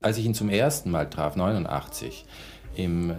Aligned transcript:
Als 0.00 0.16
ich 0.16 0.26
ihn 0.26 0.34
zum 0.34 0.48
ersten 0.48 0.92
Mal 0.92 1.10
traf, 1.10 1.34
89, 1.34 2.24
im 2.76 3.10
äh, 3.10 3.14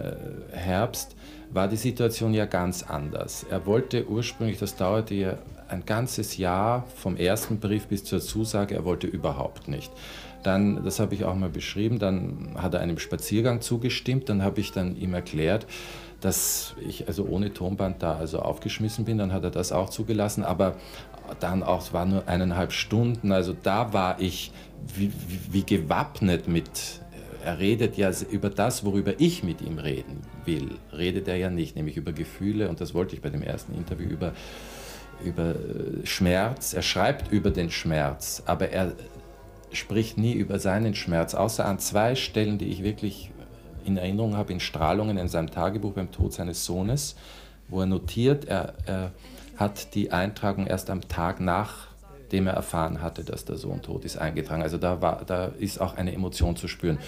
Herbst, 0.52 1.14
war 1.50 1.68
die 1.68 1.76
Situation 1.76 2.32
ja 2.32 2.46
ganz 2.46 2.82
anders. 2.82 3.44
Er 3.50 3.66
wollte 3.66 4.08
ursprünglich, 4.08 4.58
das 4.58 4.76
dauerte 4.76 5.14
ja 5.14 5.38
ein 5.68 5.84
ganzes 5.84 6.38
Jahr 6.38 6.86
vom 6.96 7.16
ersten 7.16 7.60
Brief 7.60 7.88
bis 7.88 8.04
zur 8.04 8.22
Zusage, 8.22 8.74
er 8.76 8.86
wollte 8.86 9.06
überhaupt 9.06 9.68
nicht. 9.68 9.92
Dann, 10.42 10.82
das 10.82 11.00
habe 11.00 11.14
ich 11.14 11.24
auch 11.24 11.34
mal 11.34 11.50
beschrieben, 11.50 11.98
dann 11.98 12.54
hat 12.56 12.72
er 12.72 12.80
einem 12.80 12.98
Spaziergang 12.98 13.60
zugestimmt, 13.60 14.30
dann 14.30 14.42
habe 14.42 14.60
ich 14.60 14.72
dann 14.72 14.96
ihm 14.96 15.12
erklärt, 15.12 15.66
dass 16.20 16.74
ich 16.86 17.06
also 17.08 17.24
ohne 17.26 17.52
Tonband 17.52 18.02
da 18.02 18.16
also 18.16 18.40
aufgeschmissen 18.40 19.04
bin, 19.04 19.18
dann 19.18 19.32
hat 19.32 19.44
er 19.44 19.50
das 19.50 19.72
auch 19.72 19.90
zugelassen, 19.90 20.44
aber 20.44 20.76
dann 21.38 21.62
auch, 21.62 21.92
waren 21.92 22.10
nur 22.10 22.28
eineinhalb 22.28 22.72
Stunden, 22.72 23.32
also 23.32 23.54
da 23.62 23.92
war 23.92 24.20
ich 24.20 24.52
wie, 24.94 25.12
wie, 25.50 25.64
gewappnet 25.64 26.48
mit, 26.48 27.00
er 27.44 27.58
redet 27.58 27.96
ja 27.96 28.10
über 28.30 28.50
das, 28.50 28.84
worüber 28.84 29.14
ich 29.18 29.42
mit 29.42 29.60
ihm 29.60 29.78
reden 29.78 30.22
will, 30.44 30.70
redet 30.92 31.28
er 31.28 31.36
ja 31.36 31.50
nicht, 31.50 31.76
nämlich 31.76 31.96
über 31.96 32.12
Gefühle. 32.12 32.68
Und 32.68 32.80
das 32.80 32.94
wollte 32.94 33.14
ich 33.14 33.22
bei 33.22 33.30
dem 33.30 33.42
ersten 33.42 33.74
Interview 33.74 34.08
über, 34.08 34.32
über 35.24 35.50
äh, 35.50 36.06
Schmerz. 36.06 36.72
Er 36.72 36.82
schreibt 36.82 37.30
über 37.30 37.50
den 37.50 37.70
Schmerz, 37.70 38.42
aber 38.46 38.70
er 38.70 38.92
spricht 39.72 40.18
nie 40.18 40.32
über 40.32 40.58
seinen 40.58 40.94
Schmerz, 40.94 41.34
außer 41.34 41.64
an 41.64 41.78
zwei 41.78 42.14
Stellen, 42.14 42.58
die 42.58 42.66
ich 42.66 42.82
wirklich 42.82 43.30
in 43.84 43.96
Erinnerung 43.96 44.36
habe, 44.36 44.52
in 44.52 44.60
Strahlungen 44.60 45.18
in 45.18 45.28
seinem 45.28 45.50
Tagebuch 45.50 45.92
beim 45.92 46.10
Tod 46.10 46.32
seines 46.32 46.64
Sohnes, 46.64 47.16
wo 47.68 47.80
er 47.80 47.86
notiert, 47.86 48.46
er, 48.46 48.74
er 48.86 49.12
hat 49.56 49.94
die 49.94 50.12
Eintragung 50.12 50.66
erst 50.66 50.90
am 50.90 51.06
Tag 51.08 51.40
nach 51.40 51.90
dem 52.32 52.46
er 52.46 52.54
erfahren 52.54 53.02
hatte, 53.02 53.24
dass 53.24 53.44
der 53.44 53.56
Sohn 53.56 53.82
tot 53.82 54.04
ist, 54.04 54.16
eingetragen. 54.16 54.62
Also 54.62 54.78
da, 54.78 55.00
war, 55.00 55.24
da 55.24 55.46
ist 55.58 55.80
auch 55.80 55.96
eine 55.96 56.12
Emotion 56.12 56.56
zu 56.56 56.68
spüren. 56.68 56.98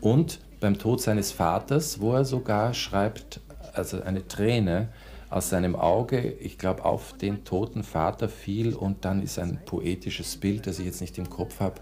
Und 0.00 0.40
beim 0.60 0.78
Tod 0.78 1.00
seines 1.00 1.32
Vaters, 1.32 2.00
wo 2.00 2.14
er 2.14 2.24
sogar 2.24 2.74
schreibt, 2.74 3.40
also 3.74 4.02
eine 4.02 4.26
Träne 4.26 4.88
aus 5.30 5.48
seinem 5.48 5.76
Auge, 5.76 6.20
ich 6.20 6.58
glaube, 6.58 6.84
auf 6.84 7.14
den 7.14 7.44
toten 7.44 7.84
Vater 7.84 8.28
fiel 8.28 8.74
und 8.74 9.04
dann 9.04 9.22
ist 9.22 9.38
ein 9.38 9.60
poetisches 9.64 10.36
Bild, 10.36 10.66
das 10.66 10.78
ich 10.78 10.86
jetzt 10.86 11.00
nicht 11.00 11.16
im 11.16 11.30
Kopf 11.30 11.60
habe, 11.60 11.76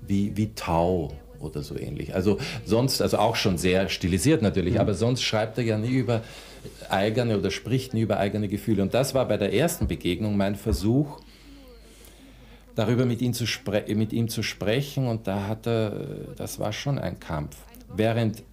wie, 0.00 0.36
wie 0.36 0.54
Tau 0.54 1.12
oder 1.40 1.62
so 1.62 1.78
ähnlich. 1.78 2.14
Also 2.14 2.38
sonst, 2.64 3.00
also 3.00 3.18
auch 3.18 3.36
schon 3.36 3.58
sehr 3.58 3.88
stilisiert 3.88 4.42
natürlich, 4.42 4.74
mhm. 4.74 4.80
aber 4.80 4.94
sonst 4.94 5.22
schreibt 5.22 5.58
er 5.58 5.64
ja 5.64 5.78
nie 5.78 5.96
über 5.96 6.22
eigene 6.88 7.38
oder 7.38 7.50
spricht 7.50 7.94
nie 7.94 8.02
über 8.02 8.18
eigene 8.18 8.48
Gefühle. 8.48 8.82
Und 8.82 8.94
das 8.94 9.14
war 9.14 9.26
bei 9.26 9.36
der 9.36 9.52
ersten 9.52 9.86
Begegnung 9.86 10.36
mein 10.36 10.56
Versuch, 10.56 11.20
darüber 12.74 13.04
mit 13.06 13.20
ihm, 13.20 13.32
zu 13.32 13.44
mit 13.88 14.12
ihm 14.12 14.28
zu 14.28 14.42
sprechen 14.42 15.08
und 15.08 15.26
da 15.26 15.48
hat 15.48 15.66
er, 15.66 16.06
das 16.36 16.60
war 16.60 16.72
schon 16.72 16.98
ein 16.98 17.18
Kampf. 17.18 17.56
Während 17.94 18.44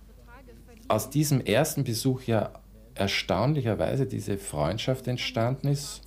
aus 0.87 1.09
diesem 1.09 1.41
ersten 1.41 1.83
Besuch 1.83 2.23
ja 2.23 2.51
erstaunlicherweise 2.95 4.05
diese 4.05 4.37
Freundschaft 4.37 5.07
entstanden 5.07 5.67
ist 5.67 6.01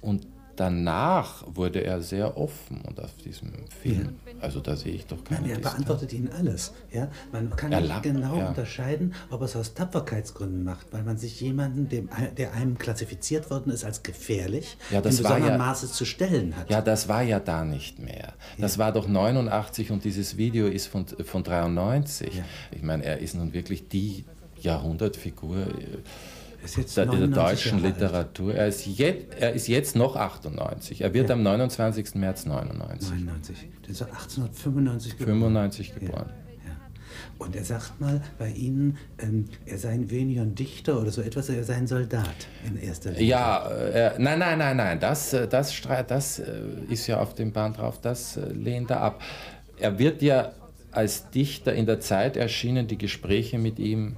und 0.00 0.26
danach 0.58 1.44
wurde 1.46 1.84
er 1.84 2.02
sehr 2.02 2.36
offen 2.36 2.80
und 2.82 3.00
auf 3.00 3.14
diesem 3.24 3.52
Film. 3.80 4.16
Ja. 4.26 4.32
Also 4.42 4.60
da 4.60 4.76
sehe 4.76 4.92
ich 4.92 5.06
doch 5.06 5.22
keine 5.22 5.42
Nein, 5.42 5.50
Er 5.50 5.56
Distanz. 5.56 5.74
beantwortet 5.74 6.12
Ihnen 6.12 6.30
alles. 6.32 6.72
Ja? 6.92 7.08
Man 7.32 7.50
kann 7.50 7.72
er 7.72 7.80
nicht 7.80 8.02
genau 8.02 8.36
ja. 8.36 8.48
unterscheiden, 8.48 9.14
ob 9.30 9.40
er 9.40 9.44
es 9.44 9.56
aus 9.56 9.74
Tapferkeitsgründen 9.74 10.64
macht, 10.64 10.92
weil 10.92 11.02
man 11.04 11.16
sich 11.16 11.40
jemanden, 11.40 11.88
dem, 11.88 12.08
der 12.36 12.52
einem 12.54 12.76
klassifiziert 12.76 13.50
worden 13.50 13.72
ist 13.72 13.84
als 13.84 14.02
gefährlich, 14.02 14.76
ja, 14.90 15.00
das 15.00 15.18
in 15.18 15.22
besonderem 15.22 15.52
ja, 15.52 15.58
Maße 15.58 15.90
zu 15.90 16.04
stellen 16.04 16.56
hat. 16.56 16.70
Ja, 16.70 16.82
das 16.82 17.08
war 17.08 17.22
ja 17.22 17.38
da 17.40 17.64
nicht 17.64 17.98
mehr. 17.98 18.34
Das 18.58 18.78
war 18.78 18.92
doch 18.92 19.06
89 19.06 19.90
und 19.92 20.04
dieses 20.04 20.36
Video 20.36 20.66
ist 20.66 20.86
von, 20.86 21.06
von 21.06 21.44
93. 21.44 22.42
Ich 22.72 22.82
meine, 22.82 23.04
er 23.04 23.18
ist 23.18 23.34
nun 23.34 23.52
wirklich 23.52 23.88
die 23.88 24.24
Jahrhundertfigur 24.60 25.68
der, 26.96 27.06
der 27.06 27.26
deutschen 27.28 27.82
Literatur. 27.82 28.54
Er 28.54 28.66
ist, 28.66 28.86
jetzt, 28.86 29.34
er 29.38 29.52
ist 29.52 29.68
jetzt 29.68 29.96
noch 29.96 30.16
98. 30.16 31.00
Er 31.00 31.14
wird 31.14 31.28
ja. 31.28 31.34
am 31.34 31.42
29. 31.42 32.14
März 32.16 32.46
99. 32.46 33.10
99. 33.10 33.68
Der 33.82 33.90
ist 33.90 34.02
1895 34.02 35.18
geboren. 35.18 35.38
95 35.40 35.94
geboren. 35.94 36.26
Ja. 36.28 36.34
Und 37.38 37.54
er 37.54 37.64
sagt 37.64 38.00
mal 38.00 38.20
bei 38.38 38.50
Ihnen, 38.50 38.98
ähm, 39.20 39.46
er 39.64 39.78
sei 39.78 39.90
ein 39.90 40.10
weniger 40.10 40.42
ein 40.42 40.54
Dichter 40.54 41.00
oder 41.00 41.10
so 41.10 41.22
etwas, 41.22 41.48
er 41.48 41.62
sei 41.62 41.74
ein 41.74 41.86
Soldat 41.86 42.48
in 42.66 42.76
erster 42.76 43.10
Linie. 43.12 43.26
Ja, 43.26 43.70
äh, 43.70 44.18
nein, 44.18 44.40
nein, 44.40 44.58
nein, 44.58 44.76
nein, 44.76 45.00
das, 45.00 45.32
äh, 45.32 45.46
das, 45.46 45.80
das 46.08 46.38
äh, 46.40 46.62
ist 46.88 47.06
ja 47.06 47.20
auf 47.20 47.34
dem 47.34 47.52
Band 47.52 47.78
drauf, 47.78 48.00
das 48.00 48.36
äh, 48.36 48.52
lehnt 48.52 48.90
er 48.90 49.00
ab. 49.00 49.22
Er 49.78 49.98
wird 50.00 50.22
ja 50.22 50.52
als 50.90 51.30
Dichter 51.30 51.72
in 51.74 51.86
der 51.86 52.00
Zeit 52.00 52.36
erschienen, 52.36 52.88
die 52.88 52.98
Gespräche 52.98 53.58
mit 53.58 53.78
ihm 53.78 54.16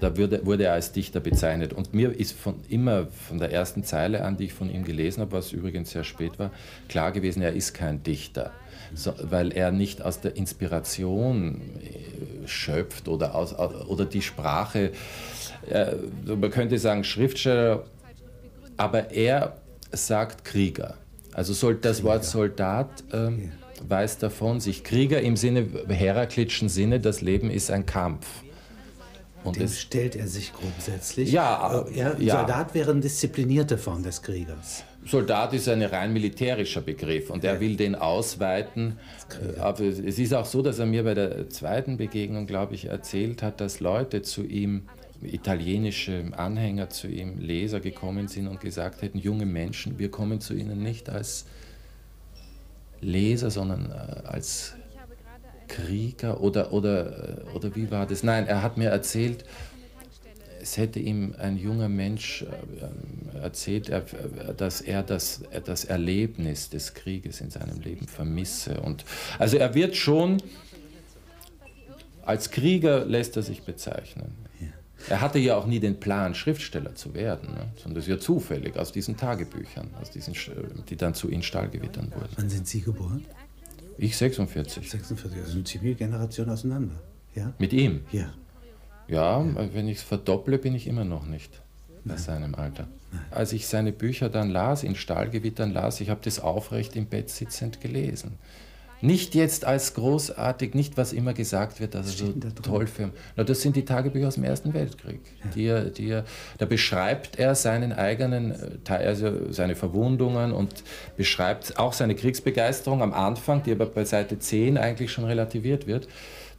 da 0.00 0.16
wurde, 0.16 0.44
wurde 0.44 0.64
er 0.64 0.74
als 0.74 0.92
Dichter 0.92 1.20
bezeichnet. 1.20 1.72
Und 1.72 1.94
mir 1.94 2.18
ist 2.18 2.32
von 2.32 2.56
immer 2.68 3.06
von 3.06 3.38
der 3.38 3.52
ersten 3.52 3.84
Zeile 3.84 4.24
an, 4.24 4.36
die 4.36 4.44
ich 4.44 4.52
von 4.52 4.70
ihm 4.70 4.84
gelesen 4.84 5.20
habe, 5.20 5.32
was 5.32 5.52
übrigens 5.52 5.90
sehr 5.90 6.04
spät 6.04 6.38
war, 6.38 6.50
klar 6.88 7.12
gewesen, 7.12 7.42
er 7.42 7.52
ist 7.52 7.74
kein 7.74 8.02
Dichter. 8.02 8.52
So, 8.94 9.12
weil 9.22 9.52
er 9.52 9.70
nicht 9.70 10.02
aus 10.02 10.20
der 10.20 10.36
Inspiration 10.36 11.60
äh, 11.82 12.48
schöpft 12.48 13.08
oder, 13.08 13.34
aus, 13.34 13.54
oder 13.54 14.04
die 14.04 14.22
Sprache, 14.22 14.92
äh, 15.70 15.94
man 16.24 16.50
könnte 16.50 16.78
sagen 16.78 17.04
Schriftsteller, 17.04 17.84
aber 18.76 19.10
er 19.10 19.58
sagt 19.92 20.44
Krieger. 20.44 20.94
Also 21.32 21.52
soll, 21.52 21.76
das 21.76 22.02
Wort 22.02 22.24
Soldat 22.24 22.88
äh, 23.12 23.30
weiß 23.86 24.18
davon 24.18 24.60
sich. 24.60 24.84
Krieger 24.84 25.20
im 25.20 25.36
Sinne, 25.36 25.66
Heraklitschen 25.88 26.68
Sinne, 26.68 27.00
das 27.00 27.20
Leben 27.20 27.50
ist 27.50 27.70
ein 27.70 27.86
Kampf. 27.86 28.26
Und 29.44 29.56
Dem 29.56 29.68
stellt 29.68 30.16
er 30.16 30.26
sich 30.26 30.52
grundsätzlich. 30.52 31.30
Ja, 31.30 31.84
äh, 31.86 31.98
er, 31.98 32.20
ja. 32.20 32.38
Soldat 32.38 32.74
wäre 32.74 32.90
eine 32.90 33.00
disziplinierte 33.00 33.78
Form 33.78 34.02
des 34.02 34.22
Kriegers. 34.22 34.84
Soldat 35.04 35.54
ist 35.54 35.68
ein 35.68 35.82
rein 35.82 36.12
militärischer 36.12 36.80
Begriff 36.80 37.30
und 37.30 37.44
er 37.44 37.60
will 37.60 37.76
den 37.76 37.94
ausweiten. 37.94 38.98
Aber 39.58 39.80
es 39.80 40.18
ist 40.18 40.34
auch 40.34 40.44
so, 40.44 40.60
dass 40.60 40.80
er 40.80 40.86
mir 40.86 41.04
bei 41.04 41.14
der 41.14 41.48
zweiten 41.48 41.96
Begegnung, 41.96 42.46
glaube 42.46 42.74
ich, 42.74 42.86
erzählt 42.86 43.42
hat, 43.42 43.60
dass 43.60 43.80
Leute 43.80 44.22
zu 44.22 44.44
ihm, 44.44 44.82
italienische 45.22 46.30
Anhänger 46.36 46.90
zu 46.90 47.08
ihm, 47.08 47.38
Leser 47.38 47.80
gekommen 47.80 48.28
sind 48.28 48.48
und 48.48 48.60
gesagt 48.60 49.02
hätten, 49.02 49.18
junge 49.18 49.46
Menschen, 49.46 49.98
wir 49.98 50.10
kommen 50.10 50.40
zu 50.40 50.54
ihnen 50.54 50.82
nicht 50.82 51.08
als 51.08 51.46
Leser, 53.00 53.50
sondern 53.50 53.90
äh, 53.90 54.26
als 54.26 54.74
Krieger 55.68 56.40
oder, 56.40 56.72
oder, 56.72 57.38
äh, 57.46 57.56
oder 57.56 57.74
wie 57.76 57.90
war 57.90 58.06
das? 58.06 58.22
Nein, 58.22 58.46
er 58.46 58.62
hat 58.62 58.76
mir 58.76 58.88
erzählt, 58.88 59.44
es 60.60 60.76
hätte 60.76 60.98
ihm 60.98 61.34
ein 61.38 61.56
junger 61.56 61.88
Mensch 61.88 62.42
äh, 62.42 63.38
erzählt, 63.38 63.92
dass 64.56 64.80
er 64.80 65.02
das, 65.02 65.42
das 65.64 65.84
Erlebnis 65.84 66.70
des 66.70 66.94
Krieges 66.94 67.40
in 67.40 67.50
seinem 67.50 67.80
Leben 67.80 68.06
vermisse. 68.06 68.80
Und, 68.80 69.04
also 69.38 69.56
er 69.56 69.74
wird 69.74 69.96
schon, 69.96 70.42
als 72.24 72.50
Krieger 72.50 73.04
lässt 73.04 73.36
er 73.36 73.42
sich 73.42 73.62
bezeichnen. 73.62 74.48
Er 75.08 75.20
hatte 75.20 75.38
ja 75.38 75.56
auch 75.56 75.66
nie 75.66 75.80
den 75.80 76.00
Plan, 76.00 76.34
Schriftsteller 76.34 76.94
zu 76.94 77.14
werden, 77.14 77.54
ne? 77.54 77.68
sondern 77.76 77.94
das 77.94 78.04
ist 78.04 78.10
ja 78.10 78.18
zufällig 78.18 78.76
aus 78.76 78.92
diesen 78.92 79.16
Tagebüchern, 79.16 79.90
aus 80.00 80.10
diesen, 80.10 80.34
die 80.88 80.96
dann 80.96 81.14
zu 81.14 81.28
in 81.28 81.42
Stahlgewittern 81.42 82.12
wurden. 82.12 82.32
Wann 82.36 82.50
sind 82.50 82.66
Sie 82.66 82.80
geboren? 82.80 83.24
Ich 83.98 84.16
46. 84.16 84.90
46, 84.90 85.40
also 85.40 85.54
eine 85.54 85.64
Zivilgeneration 85.64 86.48
auseinander. 86.48 86.94
Ja? 87.34 87.52
Mit 87.58 87.72
ihm? 87.72 88.02
Ja. 88.12 88.32
Ja, 89.08 89.42
ja. 89.42 89.74
wenn 89.74 89.88
ich 89.88 89.98
es 89.98 90.02
verdopple, 90.04 90.58
bin 90.58 90.74
ich 90.74 90.86
immer 90.86 91.04
noch 91.04 91.26
nicht 91.26 91.60
bei 92.04 92.14
Nein. 92.14 92.18
seinem 92.18 92.54
Alter. 92.54 92.86
Nein. 93.10 93.22
Als 93.30 93.52
ich 93.52 93.66
seine 93.66 93.92
Bücher 93.92 94.28
dann 94.28 94.50
las, 94.50 94.84
in 94.84 94.94
Stahlgewittern 94.94 95.72
las, 95.72 96.00
ich 96.00 96.10
habe 96.10 96.20
das 96.22 96.38
aufrecht 96.40 96.94
im 96.94 97.06
Bett 97.06 97.28
sitzend 97.28 97.80
gelesen. 97.80 98.38
Nicht 99.00 99.34
jetzt 99.34 99.64
als 99.64 99.94
großartig, 99.94 100.74
nicht 100.74 100.96
was 100.96 101.12
immer 101.12 101.32
gesagt 101.32 101.80
wird, 101.80 101.94
dass 101.94 102.20
er 102.20 102.26
so 102.26 102.32
da 102.32 102.48
toll 102.50 102.86
für. 102.86 103.10
Na, 103.36 103.44
das 103.44 103.62
sind 103.62 103.76
die 103.76 103.84
Tagebücher 103.84 104.28
aus 104.28 104.34
dem 104.34 104.44
Ersten 104.44 104.74
Weltkrieg. 104.74 105.20
Ja. 105.44 105.50
Die 105.54 105.66
er, 105.66 105.84
die 105.84 106.08
er, 106.08 106.24
da 106.58 106.66
beschreibt 106.66 107.38
er 107.38 107.54
seinen 107.54 107.92
eigenen, 107.92 108.52
äh, 108.88 108.92
also 108.92 109.52
seine 109.52 109.76
Verwundungen 109.76 110.52
und 110.52 110.82
beschreibt 111.16 111.78
auch 111.78 111.92
seine 111.92 112.16
Kriegsbegeisterung 112.16 113.02
am 113.02 113.12
Anfang, 113.12 113.62
die 113.62 113.72
aber 113.72 113.86
bei 113.86 114.04
Seite 114.04 114.38
10 114.38 114.78
eigentlich 114.78 115.12
schon 115.12 115.24
relativiert 115.24 115.86
wird. 115.86 116.08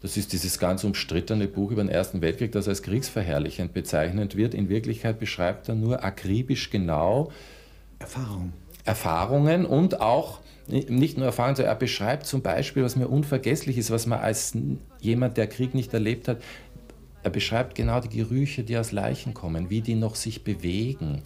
Das 0.01 0.15
ist 0.15 0.31
dieses 0.31 0.59
ganz 0.59 0.85
umstrittene 0.85 1.47
Buch 1.47 1.71
über 1.71 1.83
den 1.83 1.89
Ersten 1.89 2.21
Weltkrieg, 2.21 2.53
das 2.53 2.69
als 2.69 2.83
kriegsverherrlichend 2.83 3.73
bezeichnet 3.73 4.37
wird. 4.37 4.53
In 4.53 4.69
Wirklichkeit 4.69 5.19
beschreibt 5.19 5.67
er 5.67 5.75
nur 5.75 6.05
akribisch 6.05 6.69
genau 6.69 7.31
Erfahrung. 7.99 8.53
Erfahrungen 8.85 9.65
und 9.65 9.99
auch 9.99 10.39
nicht 10.69 11.17
nur 11.17 11.25
Erfahrungen, 11.25 11.55
sondern 11.55 11.73
er 11.73 11.79
beschreibt 11.79 12.25
zum 12.25 12.41
Beispiel, 12.41 12.83
was 12.83 12.95
mir 12.95 13.07
unvergesslich 13.07 13.77
ist, 13.77 13.91
was 13.91 14.05
man 14.05 14.19
als 14.19 14.53
jemand, 14.99 15.37
der 15.37 15.47
Krieg 15.47 15.73
nicht 15.73 15.93
erlebt 15.93 16.27
hat, 16.27 16.37
er 17.23 17.31
beschreibt 17.31 17.75
genau 17.75 17.99
die 17.99 18.09
Gerüche, 18.09 18.63
die 18.63 18.77
aus 18.77 18.91
Leichen 18.91 19.33
kommen, 19.33 19.69
wie 19.69 19.81
die 19.81 19.95
noch 19.95 20.15
sich 20.15 20.43
bewegen. 20.43 21.21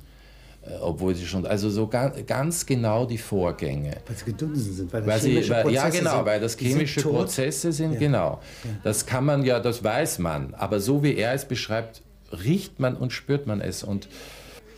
Äh, 0.65 0.75
obwohl 0.79 1.13
sie 1.13 1.25
schon, 1.25 1.45
also 1.45 1.69
so 1.69 1.87
ganz, 1.87 2.25
ganz 2.25 2.65
genau 2.65 3.05
die 3.05 3.17
Vorgänge. 3.17 3.97
Weil 4.07 4.15
sie 4.15 4.25
gedunsen 4.25 4.73
sind, 4.73 4.93
weil 4.93 5.01
das 5.01 5.09
weil 5.09 5.19
chemische 5.19 5.43
sie, 5.43 5.49
weil, 5.51 5.63
Prozesse 5.63 5.83
Ja, 5.83 5.89
genau, 5.89 6.15
sind, 6.15 6.25
weil 6.25 6.39
das 6.39 6.57
chemische 6.57 6.99
sind 7.01 7.11
Prozesse 7.11 7.71
sind, 7.73 7.93
ja. 7.93 7.99
genau. 7.99 8.39
Ja. 8.63 8.69
Das 8.83 9.05
kann 9.05 9.25
man 9.25 9.43
ja, 9.43 9.59
das 9.59 9.83
weiß 9.83 10.19
man, 10.19 10.53
aber 10.53 10.79
so 10.79 11.03
wie 11.03 11.15
er 11.15 11.33
es 11.33 11.45
beschreibt, 11.45 12.01
riecht 12.31 12.79
man 12.79 12.95
und 12.95 13.11
spürt 13.11 13.45
man 13.45 13.61
es 13.61 13.83
und 13.83 14.07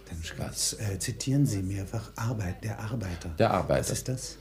dann 0.09 0.49
äh, 0.49 0.99
zitieren 0.99 1.45
Sie 1.45 1.61
mehrfach 1.61 2.11
Arbeit, 2.15 2.63
der 2.63 2.79
Arbeiter. 2.79 3.29
Der 3.39 3.51
Arbeiter. 3.51 3.79
Was 3.79 3.89
ist 3.91 4.07
das? 4.07 4.37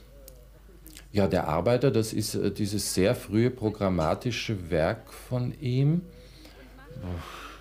Ja, 1.14 1.28
der 1.28 1.46
Arbeiter, 1.46 1.92
das 1.92 2.12
ist 2.12 2.34
äh, 2.34 2.50
dieses 2.50 2.92
sehr 2.92 3.14
frühe 3.14 3.48
programmatische 3.48 4.68
Werk 4.68 5.12
von 5.12 5.54
ihm. 5.60 6.02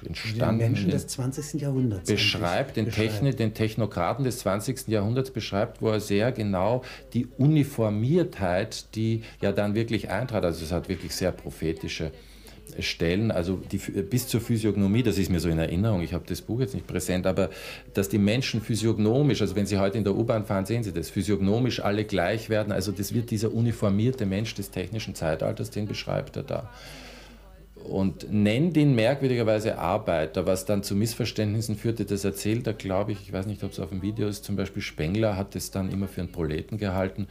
Entstanden 0.03 0.57
den 0.57 0.71
Menschen 0.71 0.89
des 0.89 1.05
20. 1.05 1.61
Jahrhunderts. 1.61 2.09
Beschreibt 2.09 2.77
den, 2.77 2.89
Techni 2.89 3.35
den 3.35 3.53
Technokraten 3.53 4.25
des 4.25 4.39
20. 4.39 4.87
Jahrhunderts, 4.87 5.29
beschreibt, 5.29 5.83
wo 5.83 5.89
er 5.89 5.99
sehr 5.99 6.31
genau 6.31 6.81
die 7.13 7.27
Uniformiertheit, 7.37 8.95
die 8.95 9.21
ja 9.39 9.51
dann 9.51 9.75
wirklich 9.75 10.09
eintrat, 10.09 10.43
also 10.43 10.65
es 10.65 10.71
hat 10.71 10.89
wirklich 10.89 11.15
sehr 11.15 11.31
prophetische 11.31 12.11
Stellen, 12.79 13.31
also 13.31 13.59
die, 13.71 13.77
bis 13.77 14.27
zur 14.27 14.41
Physiognomie, 14.41 15.03
das 15.03 15.17
ist 15.17 15.29
mir 15.29 15.39
so 15.39 15.49
in 15.49 15.59
Erinnerung, 15.59 16.01
ich 16.01 16.13
habe 16.13 16.23
das 16.27 16.41
Buch 16.41 16.59
jetzt 16.59 16.73
nicht 16.73 16.87
präsent, 16.87 17.27
aber 17.27 17.49
dass 17.93 18.09
die 18.09 18.17
Menschen 18.17 18.61
physiognomisch, 18.61 19.41
also 19.41 19.55
wenn 19.55 19.65
Sie 19.65 19.77
heute 19.77 19.97
in 19.97 20.03
der 20.03 20.15
U-Bahn 20.15 20.45
fahren, 20.45 20.65
sehen 20.65 20.83
Sie 20.83 20.91
das, 20.91 21.09
physiognomisch 21.09 21.81
alle 21.81 22.05
gleich 22.05 22.49
werden, 22.49 22.71
also 22.71 22.91
das 22.91 23.13
wird 23.13 23.31
dieser 23.31 23.53
uniformierte 23.53 24.25
Mensch 24.25 24.55
des 24.55 24.71
technischen 24.71 25.13
Zeitalters, 25.13 25.69
den 25.69 25.87
beschreibt 25.87 26.37
er 26.37 26.43
da. 26.43 26.69
Und 27.89 28.31
nennt 28.31 28.77
ihn 28.77 28.95
merkwürdigerweise 28.95 29.77
Arbeiter, 29.77 30.45
was 30.45 30.65
dann 30.65 30.83
zu 30.83 30.95
Missverständnissen 30.95 31.75
führte. 31.75 32.05
Das 32.05 32.23
erzählt 32.23 32.65
er, 32.65 32.73
glaube 32.73 33.11
ich, 33.11 33.21
ich 33.23 33.33
weiß 33.33 33.45
nicht, 33.45 33.61
ob 33.63 33.73
es 33.73 33.79
auf 33.79 33.89
dem 33.89 34.01
Video 34.01 34.27
ist, 34.27 34.45
zum 34.45 34.55
Beispiel 34.55 34.81
Spengler 34.81 35.35
hat 35.35 35.55
es 35.57 35.69
dann 35.69 35.91
immer 35.91 36.07
für 36.07 36.21
einen 36.21 36.31
Proleten 36.31 36.77
gehalten. 36.77 37.27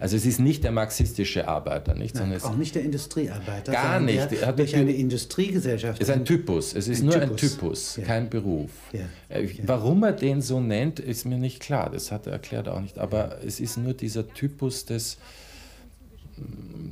Also 0.00 0.16
es 0.16 0.24
ist 0.24 0.40
nicht 0.40 0.64
der 0.64 0.72
marxistische 0.72 1.46
Arbeiter, 1.46 1.94
nicht? 1.94 2.14
Nein, 2.14 2.40
auch 2.42 2.56
nicht 2.56 2.74
der 2.74 2.82
Industriearbeiter. 2.82 3.70
Gar 3.70 4.00
nicht. 4.00 4.32
Er 4.32 4.54
durch 4.54 4.74
eine 4.74 4.92
Industriegesellschaft. 4.92 6.00
Es 6.00 6.08
ist 6.08 6.14
ein 6.14 6.24
Typus. 6.24 6.74
Es 6.74 6.88
ist 6.88 7.02
ein 7.02 7.06
nur 7.06 7.20
Typus. 7.20 7.30
ein 7.30 7.36
Typus, 7.36 7.96
ja. 7.96 8.04
kein 8.04 8.30
Beruf. 8.30 8.70
Ja. 8.92 9.00
Äh, 9.28 9.48
warum 9.64 10.02
er 10.02 10.12
den 10.12 10.40
so 10.40 10.58
nennt, 10.58 11.00
ist 11.00 11.26
mir 11.26 11.36
nicht 11.36 11.60
klar. 11.60 11.90
Das 11.90 12.10
hat 12.10 12.26
er 12.26 12.32
erklärt 12.32 12.66
auch 12.66 12.80
nicht. 12.80 12.98
Aber 12.98 13.44
es 13.44 13.60
ist 13.60 13.76
nur 13.76 13.92
dieser 13.92 14.26
Typus 14.26 14.86
des, 14.86 15.18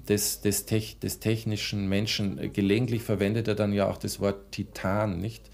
des, 0.07 0.43
des, 0.43 0.67
des 0.67 1.19
technischen 1.19 1.89
Menschen. 1.89 2.53
Gelegentlich 2.53 3.03
verwendet 3.03 3.49
er 3.49 3.55
dann 3.55 3.73
ja 3.73 3.89
auch 3.89 3.97
das 3.97 4.21
Wort 4.21 4.53
Titan, 4.53 5.19
nicht? 5.19 5.49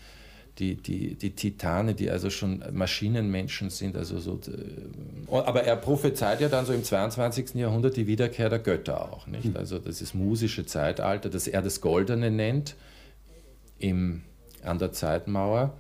Die, 0.59 0.77
die, 0.77 1.15
die 1.17 1.31
Titane, 1.31 1.95
die 1.95 2.11
also 2.11 2.31
schon 2.31 2.63
Maschinenmenschen 2.73 3.71
sind. 3.71 3.97
Also 3.97 4.19
so, 4.19 4.41
äh, 4.47 5.33
aber 5.33 5.65
er 5.65 5.77
prophezeit 5.77 6.41
ja 6.41 6.49
dann 6.49 6.65
so 6.65 6.73
im 6.73 6.85
22. 6.85 7.55
Jahrhundert 7.55 7.97
die 7.97 8.07
Wiederkehr 8.07 8.49
der 8.49 8.61
Götter 8.61 9.13
auch. 9.13 9.27
Nicht? 9.27 9.45
Hm. 9.45 9.57
Also 9.57 9.79
das 9.79 10.01
ist 10.01 10.15
musische 10.15 10.65
Zeitalter, 10.65 11.29
das 11.29 11.49
er 11.49 11.61
das 11.61 11.81
Goldene 11.81 12.31
nennt 12.31 12.77
im, 13.79 14.23
an 14.63 14.79
der 14.79 14.93
Zeitmauer. 14.93 15.75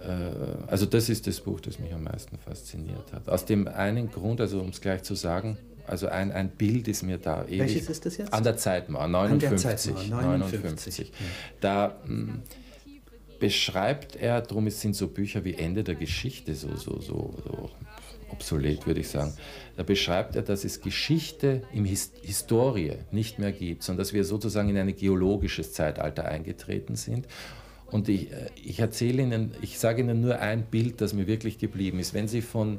Äh, 0.00 0.68
also 0.68 0.86
das 0.86 1.08
ist 1.08 1.26
das 1.26 1.40
Buch, 1.40 1.60
das 1.60 1.80
mich 1.80 1.92
am 1.92 2.04
meisten 2.04 2.38
fasziniert 2.38 3.12
hat. 3.12 3.28
Aus 3.28 3.44
dem 3.44 3.66
einen 3.66 4.10
Grund, 4.12 4.40
also 4.40 4.60
um 4.60 4.68
es 4.68 4.80
gleich 4.80 5.02
zu 5.02 5.16
sagen, 5.16 5.58
also 5.84 6.06
ein, 6.06 6.30
ein 6.30 6.50
Bild 6.50 6.86
ist 6.86 7.02
mir 7.02 7.18
da 7.18 7.44
ewig. 7.44 7.58
Welches 7.58 7.88
ist 7.88 8.06
das 8.06 8.16
jetzt? 8.16 8.32
An 8.32 8.44
der 8.44 8.56
Zeitmauer, 8.56 9.08
59. 9.08 9.94
Der 9.94 10.06
Zeitmauer, 10.06 10.22
59. 10.38 11.10
59. 11.10 11.12
Da 11.60 11.96
mh, 12.04 12.08
hm, 12.08 12.42
beschreibt 13.42 14.14
er, 14.14 14.40
darum 14.40 14.70
sind 14.70 14.94
so 14.94 15.08
Bücher 15.08 15.44
wie 15.44 15.54
Ende 15.54 15.82
der 15.82 15.96
Geschichte 15.96 16.54
so, 16.54 16.76
so, 16.76 17.00
so, 17.00 17.34
so 17.44 17.70
obsolet, 18.30 18.86
würde 18.86 19.00
ich 19.00 19.08
sagen. 19.08 19.34
Da 19.76 19.82
beschreibt 19.82 20.36
er, 20.36 20.42
dass 20.42 20.62
es 20.62 20.80
Geschichte 20.80 21.64
im 21.74 21.84
His 21.84 22.12
Historie 22.22 22.98
nicht 23.10 23.40
mehr 23.40 23.50
gibt, 23.50 23.82
sondern 23.82 23.98
dass 23.98 24.12
wir 24.12 24.24
sozusagen 24.24 24.68
in 24.68 24.78
ein 24.78 24.94
geologisches 24.94 25.72
Zeitalter 25.72 26.24
eingetreten 26.24 26.94
sind. 26.94 27.26
Und 27.90 28.08
ich, 28.08 28.30
äh, 28.30 28.46
ich 28.64 28.78
erzähle 28.78 29.24
Ihnen, 29.24 29.56
ich 29.60 29.76
sage 29.80 30.02
Ihnen 30.02 30.20
nur 30.20 30.38
ein 30.38 30.62
Bild, 30.62 31.00
das 31.00 31.12
mir 31.12 31.26
wirklich 31.26 31.58
geblieben 31.58 31.98
ist. 31.98 32.14
Wenn 32.14 32.28
Sie 32.28 32.42
von 32.42 32.78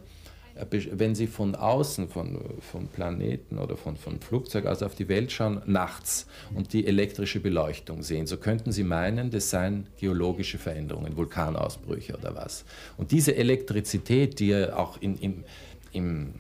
wenn 0.56 1.16
Sie 1.16 1.28
von 1.28 1.56
außen, 1.56 2.10
von, 2.10 2.40
vom 2.60 2.88
Planeten 2.88 3.58
oder 3.58 3.76
von, 3.76 3.98
von 3.98 4.20
Flugzeug 4.20 4.66
aus 4.66 4.84
auf 4.84 4.94
die 4.94 5.08
Welt 5.08 5.32
schauen, 5.32 5.62
nachts 5.66 6.28
und 6.54 6.74
die 6.74 6.86
elektrische 6.86 7.40
Beleuchtung 7.40 8.04
sehen, 8.04 8.28
so 8.28 8.38
könnten 8.38 8.72
Sie 8.72 8.84
meinen, 8.84 9.32
das 9.32 9.50
seien 9.50 9.88
geologische 9.98 10.60
Veränderungen, 10.60 11.18
Vulkanausbrüche 11.18 12.16
oder 12.16 12.36
was. 12.36 12.66
Und 12.98 13.12
diese 13.12 13.36
Elektrizität, 13.36 14.40
die 14.40 14.50
ja 14.50 14.76
auch 14.76 15.02
in, 15.02 15.18
im, 15.18 15.44
im 15.92 16.34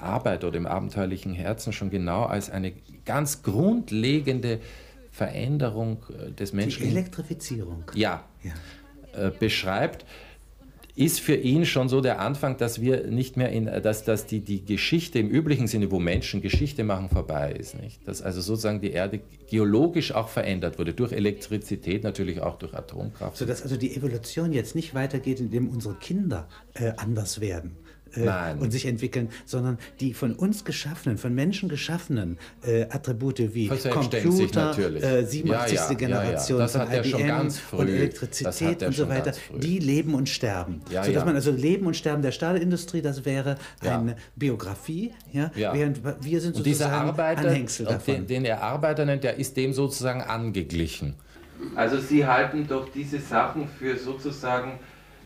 Arbeit 0.00 0.44
oder 0.44 0.56
im 0.56 0.66
abenteuerlichen 0.66 1.32
Herzen 1.32 1.72
schon 1.72 1.90
genau 1.90 2.24
als 2.24 2.50
eine 2.50 2.72
ganz 3.04 3.42
grundlegende 3.42 4.60
Veränderung 5.12 6.02
äh, 6.10 6.32
des 6.32 6.52
menschlichen... 6.52 6.90
Die 6.90 6.96
Elektrifizierung. 6.96 7.84
Ja, 7.94 8.24
ja. 8.42 8.52
Äh, 9.16 9.30
beschreibt, 9.30 10.04
ist 10.96 11.20
für 11.20 11.34
ihn 11.34 11.66
schon 11.66 11.88
so 11.88 12.00
der 12.00 12.20
Anfang, 12.20 12.56
dass 12.56 12.80
wir 12.80 13.08
nicht 13.08 13.36
mehr 13.36 13.50
in, 13.50 13.66
dass, 13.66 14.04
dass 14.04 14.26
die, 14.26 14.40
die 14.40 14.64
Geschichte 14.64 15.18
im 15.18 15.28
üblichen 15.28 15.66
Sinne, 15.66 15.90
wo 15.90 15.98
Menschen 15.98 16.40
Geschichte 16.40 16.84
machen, 16.84 17.08
vorbei 17.08 17.52
ist. 17.52 17.80
Nicht? 17.80 18.06
Dass 18.06 18.22
also 18.22 18.40
sozusagen 18.40 18.80
die 18.80 18.92
Erde 18.92 19.20
geologisch 19.48 20.12
auch 20.12 20.28
verändert 20.28 20.78
wurde, 20.78 20.94
durch 20.94 21.12
Elektrizität, 21.12 22.04
natürlich 22.04 22.40
auch 22.40 22.58
durch 22.58 22.74
Atomkraft. 22.74 23.36
Sodass 23.36 23.62
also 23.62 23.76
die 23.76 23.96
Evolution 23.96 24.52
jetzt 24.52 24.76
nicht 24.76 24.94
weitergeht, 24.94 25.40
indem 25.40 25.68
unsere 25.68 25.94
Kinder 25.94 26.48
äh, 26.74 26.92
anders 26.96 27.40
werden 27.40 27.76
äh, 28.16 28.54
und 28.58 28.70
sich 28.70 28.86
entwickeln, 28.86 29.28
sondern 29.44 29.78
die 30.00 30.14
von 30.14 30.34
uns 30.34 30.64
geschaffenen, 30.64 31.18
von 31.18 31.34
Menschen 31.34 31.68
geschaffenen 31.68 32.38
äh, 32.64 32.82
Attribute 32.84 33.54
wie 33.54 33.68
Computer, 33.68 34.78
äh, 34.78 35.24
87. 35.24 35.76
Ja, 35.76 35.88
ja, 35.88 35.94
Generation 35.94 36.60
ja, 36.60 36.68
von 36.68 36.82
IBM 36.92 37.48
und 37.72 37.88
Elektrizität 37.88 38.82
und 38.82 38.94
so 38.94 39.08
weiter, 39.08 39.32
die 39.56 39.78
leben 39.78 40.14
und 40.14 40.28
sterben. 40.28 40.82
Ja, 40.90 41.04
Sodass 41.04 41.24
man 41.24 41.34
also 41.34 41.50
Leben 41.50 41.86
und 41.86 41.96
Sterben 41.96 42.22
der 42.22 42.32
Stahlindustrie, 42.32 43.02
das 43.02 43.24
wäre 43.24 43.56
eine 43.80 44.16
Biografie, 44.36 45.12
ja, 45.32 45.50
während 45.54 46.02
wir 46.04 46.40
sind 46.40 46.56
sozusagen 46.56 46.64
dieser 46.64 46.92
Arbeiter, 46.92 47.48
Anhängsel 47.48 47.86
davon. 47.86 48.14
Den, 48.14 48.26
den 48.26 48.44
er 48.44 48.62
Arbeiter 48.62 49.04
nennt, 49.04 49.24
der 49.24 49.36
ist 49.38 49.56
dem 49.56 49.72
sozusagen 49.72 50.22
angeglichen. 50.22 51.14
Also 51.74 51.98
Sie 51.98 52.26
halten 52.26 52.66
doch 52.68 52.88
diese 52.92 53.18
Sachen 53.18 53.68
für 53.68 53.96
sozusagen 53.96 54.78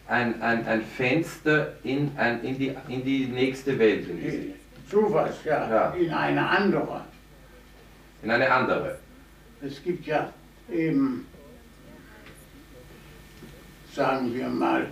ein, 0.09 0.41
ein, 0.43 0.67
ein 0.67 0.83
Fenster 0.83 1.75
in, 1.85 2.11
ein, 2.17 2.43
in, 2.43 2.59
die, 2.59 2.75
in 2.89 3.05
die 3.05 3.27
nächste 3.27 3.79
Welt. 3.79 4.09
In 4.09 4.21
die, 4.21 4.55
was, 4.91 5.45
ja, 5.45 5.69
ja, 5.71 5.91
in 5.91 6.11
eine 6.11 6.49
andere. 6.49 7.03
In 8.23 8.31
eine 8.31 8.51
andere. 8.51 8.99
Es 9.63 9.83
gibt 9.83 10.07
ja 10.07 10.33
eben, 10.73 11.27
sagen 13.93 14.35
wir 14.35 14.49
mal, 14.49 14.87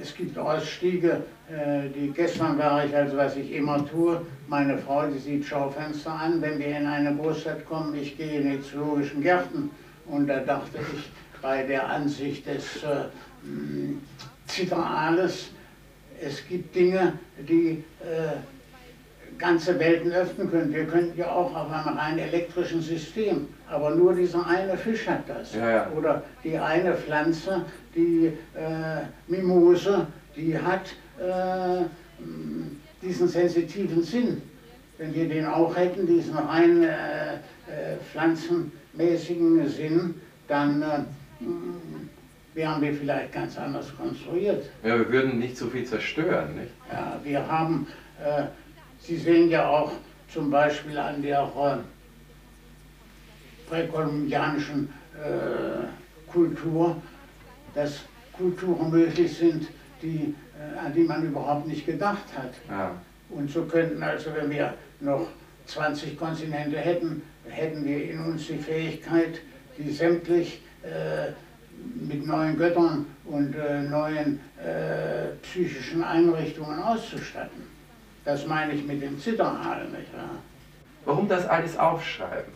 es 0.00 0.14
gibt 0.14 0.38
Ausstiege, 0.38 1.24
äh, 1.50 1.88
die 1.94 2.10
gestern 2.12 2.58
war 2.58 2.84
ich, 2.84 2.94
also 2.94 3.16
was 3.16 3.36
ich 3.36 3.52
immer 3.52 3.86
tue, 3.86 4.24
meine 4.48 4.78
Frau, 4.78 5.06
die 5.08 5.18
sieht 5.18 5.44
Schaufenster 5.44 6.12
an, 6.12 6.40
wenn 6.40 6.58
wir 6.58 6.68
in 6.68 6.86
eine 6.86 7.14
Großstadt 7.16 7.66
kommen, 7.66 7.94
ich 7.94 8.16
gehe 8.16 8.40
in 8.40 8.50
die 8.52 8.62
zoologischen 8.62 9.20
Gärten 9.20 9.70
und 10.06 10.26
da 10.26 10.40
dachte 10.40 10.78
ich 10.94 11.10
bei 11.42 11.64
der 11.64 11.86
Ansicht 11.88 12.46
des 12.46 12.82
äh, 12.82 13.08
zittern 14.48 14.82
alles. 14.82 15.50
Es 16.20 16.46
gibt 16.48 16.74
Dinge, 16.74 17.14
die 17.48 17.84
äh, 18.00 18.36
ganze 19.38 19.78
Welten 19.78 20.12
öffnen 20.12 20.50
können. 20.50 20.72
Wir 20.72 20.86
könnten 20.86 21.16
ja 21.16 21.30
auch 21.30 21.54
auf 21.54 21.70
einem 21.70 21.96
rein 21.96 22.18
elektrischen 22.18 22.82
System, 22.82 23.48
aber 23.70 23.90
nur 23.90 24.14
dieser 24.14 24.44
eine 24.46 24.76
Fisch 24.76 25.06
hat 25.06 25.28
das. 25.28 25.54
Ja, 25.54 25.70
ja. 25.70 25.90
Oder 25.96 26.22
die 26.42 26.58
eine 26.58 26.94
Pflanze, 26.94 27.64
die 27.94 28.32
äh, 28.54 29.02
Mimose, 29.28 30.06
die 30.36 30.58
hat 30.58 30.94
äh, 31.20 31.84
diesen 33.00 33.28
sensitiven 33.28 34.02
Sinn. 34.02 34.42
Wenn 34.98 35.14
wir 35.14 35.28
den 35.28 35.46
auch 35.46 35.76
hätten, 35.76 36.06
diesen 36.06 36.36
rein 36.36 36.82
äh, 36.82 37.34
äh, 37.34 37.96
pflanzenmäßigen 38.10 39.68
Sinn, 39.68 40.14
dann 40.48 40.82
äh, 40.82 40.86
wären 42.58 42.82
wir 42.82 42.92
vielleicht 42.92 43.32
ganz 43.32 43.56
anders 43.56 43.96
konstruiert. 43.96 44.68
Ja, 44.82 44.98
wir 44.98 45.10
würden 45.10 45.38
nicht 45.38 45.56
so 45.56 45.68
viel 45.68 45.84
zerstören, 45.84 46.56
nicht? 46.56 46.72
Ja, 46.92 47.18
wir 47.22 47.46
haben, 47.46 47.86
äh, 48.22 48.46
Sie 49.00 49.16
sehen 49.16 49.48
ja 49.48 49.68
auch 49.68 49.92
zum 50.28 50.50
Beispiel 50.50 50.98
an 50.98 51.22
der 51.22 51.40
äh, 51.40 51.76
präkolumbianischen 53.70 54.92
äh, 55.14 56.30
Kultur, 56.30 56.96
dass 57.76 58.00
Kulturen 58.32 58.90
möglich 58.90 59.36
sind, 59.36 59.68
die, 60.02 60.34
äh, 60.58 60.78
an 60.84 60.92
die 60.92 61.04
man 61.04 61.24
überhaupt 61.24 61.68
nicht 61.68 61.86
gedacht 61.86 62.26
hat. 62.36 62.54
Ja. 62.68 62.96
Und 63.30 63.50
so 63.50 63.66
könnten 63.66 64.02
also, 64.02 64.34
wenn 64.34 64.50
wir 64.50 64.74
noch 64.98 65.28
20 65.66 66.18
Kontinente 66.18 66.78
hätten, 66.78 67.22
hätten 67.48 67.84
wir 67.84 68.10
in 68.10 68.18
uns 68.18 68.48
die 68.48 68.58
Fähigkeit, 68.58 69.40
die 69.78 69.92
sämtlich 69.92 70.60
äh, 70.82 71.32
mit 72.08 72.26
neuen 72.26 72.56
Göttern 72.56 73.06
und 73.24 73.54
äh, 73.54 73.82
neuen 73.82 74.40
äh, 74.58 75.28
psychischen 75.42 76.02
Einrichtungen 76.02 76.78
auszustatten. 76.82 77.62
Das 78.24 78.46
meine 78.46 78.72
ich 78.72 78.84
mit 78.84 79.02
dem 79.02 79.18
Zitterhall, 79.18 79.84
nicht 79.84 80.12
wahr? 80.14 80.42
Warum 81.04 81.28
das 81.28 81.46
alles 81.46 81.76
aufschreiben? 81.78 82.52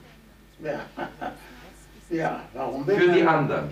Ja, 0.63 0.81
ja 2.11 2.41
warum 2.53 2.87
will 2.87 2.99
Für 2.99 3.07
man, 3.07 3.17
die 3.17 3.23
anderen. 3.23 3.71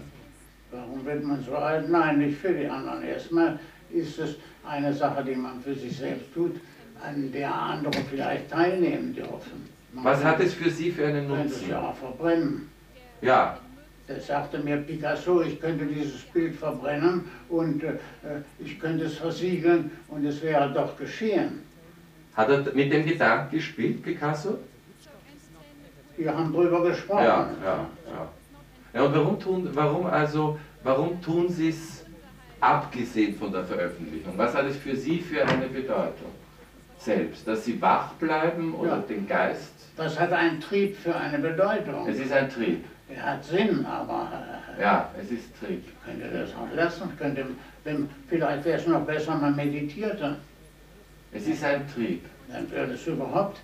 Warum 0.70 1.04
wird 1.04 1.24
man 1.24 1.42
so 1.44 1.56
alt? 1.56 1.90
Nein, 1.90 2.18
nicht 2.18 2.38
für 2.38 2.52
die 2.52 2.66
anderen. 2.66 3.02
Erstmal 3.02 3.58
ist 3.90 4.18
es 4.18 4.36
eine 4.66 4.92
Sache, 4.92 5.24
die 5.24 5.34
man 5.34 5.60
für 5.60 5.74
sich 5.74 5.96
selbst 5.96 6.32
tut, 6.32 6.60
an 7.04 7.32
der 7.32 7.52
andere 7.54 8.00
vielleicht 8.10 8.50
teilnehmen 8.50 9.14
dürfen. 9.14 9.68
Man 9.92 10.04
Was 10.04 10.22
hat 10.22 10.40
es 10.40 10.54
für 10.54 10.70
Sie 10.70 10.92
für 10.92 11.06
einen 11.06 11.26
Nutzen? 11.28 11.68
ja 11.68 11.80
auch 11.80 11.96
verbrennen. 11.96 12.70
Ja. 13.20 13.58
Sagte 14.18 14.58
mir 14.58 14.78
Picasso, 14.78 15.42
ich 15.42 15.60
könnte 15.60 15.86
dieses 15.86 16.22
Bild 16.22 16.56
verbrennen 16.56 17.26
und 17.48 17.84
äh, 17.84 17.94
ich 18.58 18.80
könnte 18.80 19.04
es 19.04 19.18
versiegeln 19.18 19.90
und 20.08 20.24
es 20.24 20.42
wäre 20.42 20.72
doch 20.72 20.96
geschehen. 20.96 21.62
Hat 22.34 22.48
er 22.48 22.62
mit 22.74 22.92
dem 22.92 23.06
Gedanken 23.06 23.56
gespielt, 23.56 24.02
Picasso? 24.02 24.58
Wir 26.16 26.36
haben 26.36 26.52
darüber 26.52 26.82
gesprochen. 26.82 27.24
Ja, 27.24 27.50
ja, 27.64 27.86
ja. 28.06 28.28
ja 28.94 29.02
und 29.02 29.14
warum 29.14 29.38
tun, 29.38 29.68
warum 29.72 30.06
also, 30.06 30.58
warum 30.82 31.20
tun 31.22 31.48
Sie 31.48 31.68
es 31.68 32.04
abgesehen 32.60 33.36
von 33.36 33.52
der 33.52 33.64
Veröffentlichung? 33.64 34.34
Was 34.36 34.54
hat 34.54 34.66
es 34.66 34.76
für 34.76 34.96
Sie 34.96 35.20
für 35.20 35.46
eine 35.46 35.66
Bedeutung? 35.66 36.32
Selbst, 36.98 37.46
dass 37.48 37.64
Sie 37.64 37.80
wach 37.80 38.12
bleiben 38.14 38.74
oder 38.74 38.96
ja. 38.96 38.98
den 38.98 39.26
Geist? 39.26 39.72
Das 39.96 40.18
hat 40.18 40.32
einen 40.32 40.60
Trieb 40.60 40.96
für 40.96 41.14
eine 41.14 41.38
Bedeutung. 41.38 42.06
Es 42.06 42.18
ist 42.18 42.32
ein 42.32 42.50
Trieb. 42.50 42.84
Er 43.14 43.22
hat 43.22 43.44
Sinn, 43.44 43.84
aber. 43.84 44.28
Äh, 44.78 44.82
ja, 44.82 45.10
es 45.20 45.30
ist 45.30 45.58
Trieb. 45.58 45.84
Ich 45.86 46.04
könnte 46.04 46.28
das 46.28 46.50
auch 46.54 46.74
lassen. 46.74 47.12
Könnte, 47.18 47.46
wenn, 47.84 48.08
vielleicht 48.28 48.64
wäre 48.64 48.78
es 48.78 48.86
noch 48.86 49.04
besser, 49.04 49.34
man 49.34 49.56
meditierte. 49.56 50.36
Es 51.32 51.46
ist 51.46 51.64
ein 51.64 51.84
Trieb. 51.92 52.24
Dann 52.48 52.70
wäre 52.70 52.92
es 52.92 53.06
überhaupt 53.06 53.60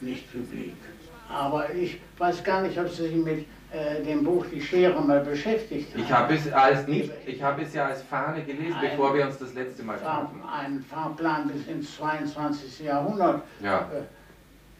nicht 0.00 0.30
publik. 0.32 0.76
Aber 1.28 1.72
ich 1.74 2.00
weiß 2.16 2.42
gar 2.42 2.62
nicht, 2.62 2.78
ob 2.78 2.88
Sie 2.88 3.02
sich 3.02 3.14
mit 3.16 3.46
äh, 3.70 4.02
dem 4.02 4.24
Buch 4.24 4.46
Die 4.50 4.60
Schere 4.62 5.00
mal 5.00 5.20
beschäftigt 5.20 5.92
haben. 5.92 6.02
Ich 6.02 6.12
habe 6.12 6.34
es, 6.34 6.52
als 6.52 6.86
nicht, 6.86 7.10
ich 7.26 7.42
habe 7.42 7.62
es 7.62 7.74
ja 7.74 7.86
als 7.86 8.02
Fahne 8.02 8.42
gelesen, 8.42 8.74
ein, 8.74 8.90
bevor 8.90 9.14
wir 9.14 9.26
uns 9.26 9.38
das 9.38 9.52
letzte 9.54 9.82
Mal 9.82 9.98
trafen. 9.98 10.42
Ein 10.42 10.82
Fahrplan 10.88 11.48
bis 11.48 11.66
ins 11.66 11.96
22. 11.96 12.80
Jahrhundert. 12.80 13.42
Ja. 13.62 13.90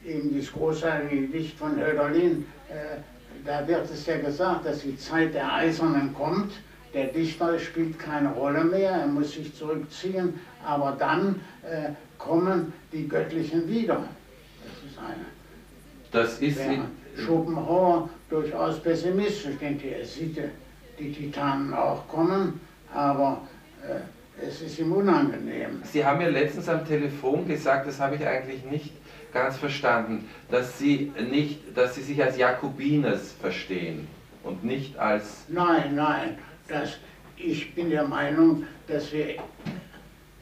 Äh, 0.04 0.10
eben 0.10 0.32
dieses 0.32 0.52
großartige 0.52 1.26
Gedicht 1.26 1.58
von 1.58 1.76
Hölderlin. 1.76 2.46
Äh, 2.70 3.00
da 3.45 3.66
wird 3.66 3.90
es 3.90 4.07
ja 4.07 4.18
gesagt, 4.18 4.66
dass 4.66 4.80
die 4.80 4.97
Zeit 4.97 5.35
der 5.35 5.52
Eisernen 5.52 6.14
kommt. 6.14 6.52
Der 6.95 7.09
Dichter 7.09 7.59
spielt 7.59 7.99
keine 7.99 8.30
Rolle 8.30 8.64
mehr, 8.64 8.90
er 8.90 9.07
muss 9.07 9.33
sich 9.33 9.54
zurückziehen, 9.54 10.40
aber 10.64 10.97
dann 10.99 11.40
äh, 11.62 11.90
kommen 12.16 12.73
die 12.92 13.07
Göttlichen 13.07 13.68
wieder. 13.68 14.04
Das 14.64 14.90
ist 14.90 14.99
eine. 14.99 15.25
Das 16.11 16.38
ist 16.40 16.59
in 16.61 16.85
Schopenhauer 17.25 18.09
durchaus 18.30 18.80
pessimistisch, 18.80 19.57
denkt 19.61 19.85
er 19.85 20.04
sieht 20.04 20.38
die 20.99 21.12
Titanen 21.12 21.75
auch 21.75 22.09
kommen, 22.09 22.61
aber 22.92 23.42
äh, 23.87 24.47
es 24.47 24.62
ist 24.62 24.78
ihm 24.78 24.92
unangenehm. 24.92 25.83
Sie 25.85 26.04
haben 26.04 26.18
mir 26.18 26.30
letztens 26.30 26.68
am 26.68 26.87
Telefon 26.87 27.47
gesagt, 27.47 27.87
das 27.87 28.00
habe 28.00 28.16
ich 28.16 28.26
eigentlich 28.26 28.64
nicht 28.64 28.92
ganz 29.32 29.56
verstanden, 29.56 30.28
dass 30.50 30.78
Sie, 30.78 31.12
nicht, 31.30 31.76
dass 31.76 31.94
Sie 31.94 32.02
sich 32.02 32.23
als 32.23 32.37
Jakobiners 32.37 33.32
verstehen 33.40 34.06
und 34.42 34.64
nicht 34.64 34.99
als... 34.99 35.44
Nein, 35.49 35.94
nein, 35.94 36.38
das, 36.68 36.99
ich 37.37 37.75
bin 37.75 37.90
der 37.90 38.04
Meinung, 38.04 38.64
dass 38.87 39.12
wir 39.12 39.37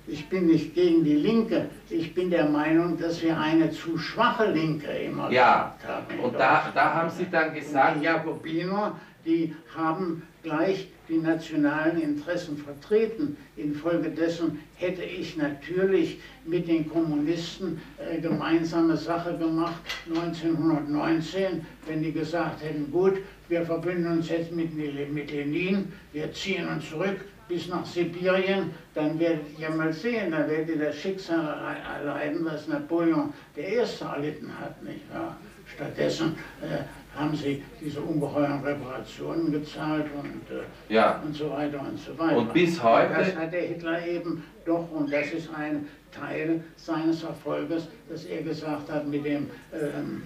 ich 0.09 0.29
bin 0.29 0.47
nicht 0.47 0.75
gegen 0.75 1.03
die 1.03 1.17
Linke. 1.17 1.69
Ich 1.91 2.15
bin 2.15 2.31
der 2.31 2.49
Meinung, 2.49 2.97
dass 2.97 3.23
wir 3.23 3.39
eine 3.39 3.73
zu 3.73 3.99
schwache 3.99 4.51
Linke 4.53 4.87
immer 4.87 5.31
ja. 5.31 5.75
haben. 5.87 6.21
Und 6.21 6.35
da, 6.35 6.71
da 6.73 6.95
haben 6.95 7.11
Sie 7.11 7.27
dann 7.29 7.53
gesagt. 7.53 7.97
Die 8.01 8.05
Jakobiner, 8.05 9.01
die 9.25 9.55
haben 9.77 10.23
gleich 10.45 10.89
die 11.09 11.19
nationalen 11.19 12.01
Interessen 12.01 12.57
vertreten. 12.57 13.37
Infolgedessen 13.57 14.61
hätte 14.77 15.03
ich 15.03 15.37
natürlich 15.37 16.19
mit 16.45 16.69
den 16.69 16.89
Kommunisten 16.89 17.81
äh, 17.99 18.21
gemeinsame 18.21 18.97
Sache 18.97 19.37
gemacht 19.39 19.81
1919, 20.09 21.65
wenn 21.87 22.03
die 22.03 22.13
gesagt 22.13 22.63
hätten, 22.63 22.91
gut, 22.91 23.15
wir 23.49 23.63
verbünden 23.63 24.13
uns 24.13 24.29
jetzt 24.29 24.53
mit, 24.53 24.75
mit 24.75 25.31
Lenin, 25.31 25.93
wir 26.13 26.33
ziehen 26.33 26.67
uns 26.69 26.89
zurück, 26.89 27.21
bis 27.49 27.69
nach 27.69 27.87
Sibirien, 27.87 28.73
dann 28.95 29.19
werdet 29.21 29.59
ihr 29.59 29.71
mal 29.71 29.93
sehen, 29.93 30.33
dann 30.33 30.49
werdet 30.51 30.69
ihr 30.69 30.85
das 30.87 30.97
Schicksal 30.97 31.77
erleiden, 31.97 32.45
was 32.45 32.67
Napoleon 32.67 33.33
der 33.55 33.69
Erste 33.69 34.05
erlitten 34.05 34.51
hat. 34.59 34.83
Nicht 34.83 35.09
wahr? 35.13 35.37
Stattdessen 35.75 36.37
äh, 36.63 37.19
haben 37.19 37.35
sie 37.35 37.63
diese 37.81 38.01
ungeheuren 38.01 38.63
Reparationen 38.63 39.51
gezahlt 39.51 40.07
und, 40.23 40.57
äh, 40.57 40.95
ja. 40.95 41.21
und 41.25 41.35
so 41.35 41.51
weiter 41.51 41.81
und 41.81 41.99
so 41.99 42.17
weiter. 42.19 42.37
Und 42.37 42.53
bis 42.53 42.83
heute? 42.83 43.09
Und 43.09 43.19
das 43.19 43.37
hat 43.37 43.53
der 43.53 43.63
Hitler 43.63 44.07
eben 44.07 44.45
doch, 44.65 44.91
und 44.91 45.13
das 45.13 45.31
ist 45.33 45.49
ein 45.55 45.89
Teil 46.13 46.63
seines 46.77 47.23
Erfolges, 47.23 47.89
dass 48.09 48.25
er 48.25 48.43
gesagt 48.43 48.91
hat, 48.91 49.07
mit 49.07 49.25
dem 49.25 49.51
ähm, 49.73 50.23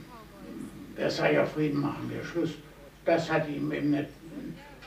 Versailler 0.96 1.46
Frieden 1.46 1.80
machen 1.80 2.10
wir 2.12 2.24
Schluss. 2.24 2.50
Das 3.04 3.30
hat 3.30 3.48
ihm 3.48 3.72
eben 3.72 3.90
nicht 3.90 4.08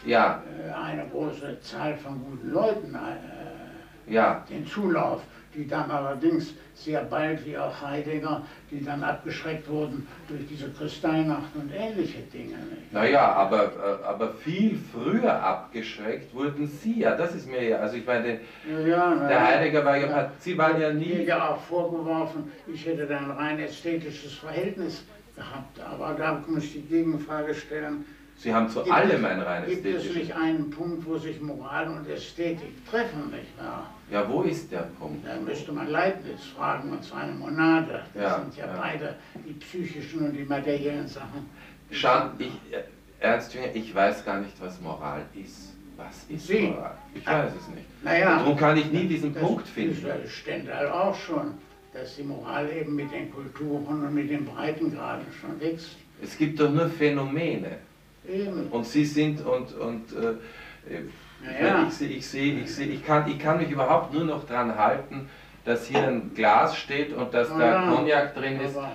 ja. 0.06 0.44
Äh, 0.68 0.72
eine 0.74 1.08
große 1.08 1.60
Zahl 1.62 1.96
von 1.98 2.22
guten 2.24 2.52
Leuten 2.52 2.96
äh, 2.96 4.14
ja. 4.14 4.46
den 4.50 4.66
Zulauf, 4.68 5.22
die 5.56 5.68
dann 5.68 5.90
allerdings 5.92 6.54
sehr 6.74 7.04
bald, 7.04 7.46
wie 7.46 7.58
auch 7.58 7.82
Heidegger, 7.82 8.42
die 8.72 8.84
dann 8.84 9.04
abgeschreckt 9.04 9.70
wurden 9.70 10.08
durch 10.28 10.48
diese 10.48 10.70
Kristallnacht 10.72 11.56
und 11.56 11.72
ähnliche 11.74 12.20
Dinge. 12.34 12.56
Naja, 12.92 13.34
aber, 13.34 13.64
äh, 13.64 14.06
aber 14.06 14.34
viel 14.34 14.80
früher 14.92 15.34
abgeschreckt 15.42 16.34
wurden 16.34 16.68
Sie 16.68 17.00
ja, 17.00 17.16
das 17.16 17.36
ist 17.36 17.48
mir 17.48 17.64
ja, 17.64 17.78
also 17.78 17.98
ich 17.98 18.06
meine, 18.06 18.40
ja, 18.70 18.80
ja, 18.80 19.28
der 19.28 19.48
Heidegger 19.48 19.86
war 19.86 19.98
ja, 19.98 20.08
ja, 20.08 20.32
Sie 20.40 20.58
waren 20.58 20.80
ja 20.80 20.92
nie... 20.92 21.14
Mir 21.14 21.24
ja 21.24 21.50
auch 21.50 21.62
vorgeworfen, 21.62 22.52
ich 22.68 22.86
hätte 22.86 23.06
da 23.06 23.18
ein 23.18 23.32
rein 23.32 23.60
ästhetisches 23.60 24.34
Verhältnis 24.34 25.04
gehabt, 25.36 25.80
aber 25.80 26.14
da 26.14 26.44
muss 26.48 26.64
ich 26.64 26.74
die 26.74 26.82
Gegenfrage 26.82 27.54
stellen, 27.54 28.06
Sie 28.36 28.54
haben 28.54 28.70
zu 28.70 28.82
gibt 28.82 28.94
allem 28.94 29.26
ein 29.26 29.40
reines 29.42 29.70
Gibt 29.70 29.86
es 29.86 30.14
nicht 30.14 30.36
einen 30.36 30.70
Punkt, 30.70 31.06
wo 31.06 31.18
sich 31.18 31.40
Moral 31.40 31.88
und 31.88 32.10
Ästhetik 32.10 32.86
treffen, 32.90 33.32
nicht 33.32 33.58
wahr? 33.58 33.90
Ja, 34.14 34.30
wo 34.30 34.44
ist 34.44 34.72
der 34.72 34.90
Punkt? 35.00 35.26
Da 35.26 35.40
müsste 35.40 35.72
man 35.72 35.88
Leibniz 35.90 36.44
fragen 36.56 36.92
und 36.92 37.04
seine 37.04 37.32
Monade. 37.32 38.04
Das 38.14 38.24
ja, 38.24 38.40
sind 38.42 38.56
ja, 38.56 38.68
ja, 38.68 38.80
beide 38.80 39.16
die 39.44 39.54
psychischen 39.54 40.28
und 40.28 40.34
die 40.34 40.44
materiellen 40.44 41.08
Sachen. 41.08 41.50
Schauen, 41.90 42.30
ich, 42.38 42.52
äh, 42.72 42.84
Ernst 43.20 43.56
Jünger, 43.56 43.74
ich 43.74 43.94
weiß 43.94 44.24
gar 44.24 44.40
nicht, 44.40 44.54
was 44.62 44.80
Moral 44.82 45.26
ist. 45.34 45.74
Was 45.98 46.26
ist 46.30 46.46
Sie? 46.46 46.68
Moral? 46.68 46.96
Ich 47.16 47.26
weiß 47.26 47.54
es 47.60 47.68
nicht. 47.70 48.04
Naja, 48.04 48.38
Darum 48.38 48.56
kann 48.56 48.78
ich 48.78 48.92
nie 48.92 49.08
diesen 49.08 49.34
Punkt 49.34 49.68
finden. 49.68 50.06
Das 50.06 50.32
Stendhal 50.32 50.90
auch 50.92 51.16
schon, 51.16 51.56
dass 51.92 52.16
die 52.16 52.24
Moral 52.24 52.72
eben 52.72 52.96
mit 52.96 53.12
den 53.12 53.34
Kulturen 53.34 54.06
und 54.06 54.14
mit 54.14 54.30
den 54.30 54.46
Breitengraden 54.46 55.26
schon 55.42 55.60
wächst. 55.60 55.96
Es 56.22 56.38
gibt 56.38 56.60
doch 56.60 56.70
nur 56.70 56.88
Phänomene. 56.88 57.78
Eben. 58.30 58.68
Und 58.70 58.86
Sie 58.86 59.06
sind 59.06 59.44
und, 59.44 59.74
und 59.74 60.14
äh, 60.14 61.00
ja. 61.62 61.88
ich, 61.88 62.02
ich, 62.18 62.28
sehe, 62.28 62.60
ich, 62.60 62.74
sehe, 62.74 62.88
ich, 62.88 63.06
kann, 63.06 63.30
ich 63.30 63.40
kann 63.40 63.58
mich 63.58 63.70
überhaupt 63.70 64.14
nur 64.14 64.24
noch 64.24 64.46
daran 64.46 64.78
halten, 64.78 65.30
dass 65.66 65.88
hier 65.88 66.04
ein 66.04 66.34
Glas 66.34 66.78
steht 66.78 67.14
und 67.14 67.34
dass 67.34 67.50
da 67.50 67.90
Cognac 67.90 68.36
drin 68.36 68.60
ist. 68.60 68.78
Aber 68.78 68.92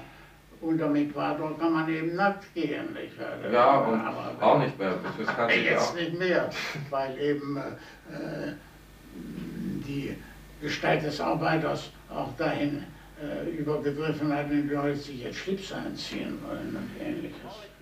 unter 0.61 0.87
dem 0.87 0.97
Äquator 0.97 1.59
kann 1.59 1.73
man 1.73 1.88
eben 1.88 2.17
nackt 2.17 2.52
gehen. 2.55 2.93
Nicht? 2.93 3.12
Ja, 3.52 3.78
und 3.78 4.00
aber, 4.00 4.33
auch 4.40 4.59
nicht 4.59 4.78
mehr. 4.78 4.95
Das 5.19 5.37
kann 5.37 5.50
jetzt 5.64 5.90
auch. 5.90 5.95
nicht 5.95 6.19
mehr, 6.19 6.50
weil 6.90 7.19
eben 7.19 7.57
äh, 7.57 8.52
die 9.87 10.17
Gestalt 10.61 11.05
des 11.05 11.21
Arbeiters 11.21 11.90
auch 12.11 12.37
dahin 12.37 12.85
äh, 13.23 13.50
übergegriffen 13.50 14.35
hat, 14.35 14.50
wenn 14.50 14.69
die 14.69 14.75
Leute 14.75 14.97
sich 14.97 15.23
jetzt 15.23 15.38
Schlips 15.38 15.73
anziehen 15.73 16.38
wollen 16.47 16.76
und 16.76 17.07
ähnliches. 17.07 17.37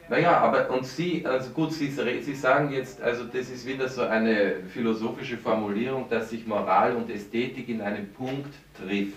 Naja, 0.08 0.38
aber 0.38 0.70
und 0.70 0.86
Sie, 0.86 1.26
also 1.26 1.50
gut, 1.50 1.72
Sie, 1.72 1.88
Sie 1.88 2.34
sagen 2.34 2.72
jetzt, 2.72 3.00
also 3.02 3.24
das 3.24 3.50
ist 3.50 3.66
wieder 3.66 3.88
so 3.88 4.02
eine 4.02 4.62
philosophische 4.72 5.36
Formulierung, 5.36 6.08
dass 6.08 6.30
sich 6.30 6.46
Moral 6.46 6.94
und 6.94 7.10
Ästhetik 7.10 7.68
in 7.68 7.80
einem 7.80 8.08
Punkt 8.12 8.54
trifft. 8.76 9.16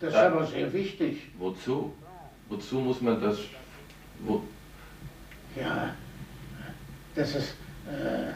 Das 0.00 0.12
ist 0.12 0.18
aber 0.18 0.44
sehr 0.44 0.70
wichtig. 0.72 1.28
Wozu? 1.38 1.94
Wozu 2.48 2.80
muss 2.80 3.00
man 3.00 3.20
das? 3.20 3.38
Wo? 4.20 4.42
Ja, 5.56 5.94
dass 7.14 7.34
es 7.34 7.50
äh, 7.86 8.32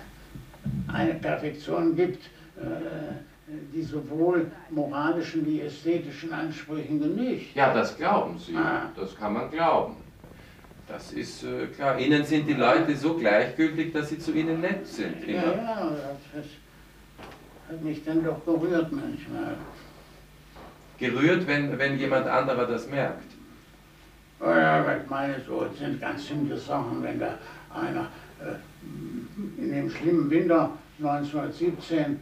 eine 0.90 1.14
Perfektion 1.14 1.94
gibt, 1.94 2.24
äh, 2.56 3.50
die 3.74 3.82
sowohl 3.82 4.50
moralischen 4.70 5.44
wie 5.46 5.60
ästhetischen 5.60 6.32
Ansprüchen 6.32 7.00
genügt. 7.00 7.54
Ja, 7.54 7.74
das 7.74 7.96
glauben 7.96 8.38
Sie. 8.38 8.56
Ah. 8.56 8.90
Das 8.96 9.14
kann 9.16 9.34
man 9.34 9.50
glauben. 9.50 9.96
Das 10.88 11.12
ist 11.12 11.44
äh, 11.44 11.66
klar. 11.66 11.98
Ihnen 11.98 12.24
sind 12.24 12.48
die 12.48 12.54
Leute 12.54 12.96
so 12.96 13.14
gleichgültig, 13.14 13.92
dass 13.92 14.08
sie 14.08 14.18
zu 14.18 14.32
Ihnen 14.32 14.60
nett 14.60 14.86
sind. 14.86 15.22
Immer. 15.24 15.36
Ja, 15.36 15.52
ja, 15.52 15.92
das 16.34 16.46
hat 17.68 17.82
mich 17.82 18.02
dann 18.04 18.24
doch 18.24 18.42
gerührt 18.44 18.90
manchmal. 18.90 19.54
Gerührt, 20.98 21.46
wenn, 21.46 21.78
wenn 21.78 21.98
jemand 21.98 22.26
anderer 22.26 22.66
das 22.66 22.88
merkt? 22.88 23.30
Ja, 24.40 24.96
ich 24.96 25.10
meine, 25.10 25.34
so 25.46 25.66
sind 25.78 26.00
ganz 26.00 26.26
simple 26.26 26.56
Sachen, 26.56 27.02
wenn 27.02 27.18
da 27.18 27.38
einer 27.74 28.06
äh, 28.40 29.62
in 29.62 29.72
dem 29.72 29.90
schlimmen 29.90 30.30
Winter 30.30 30.70
1917, 31.00 32.00
äh, 32.00 32.16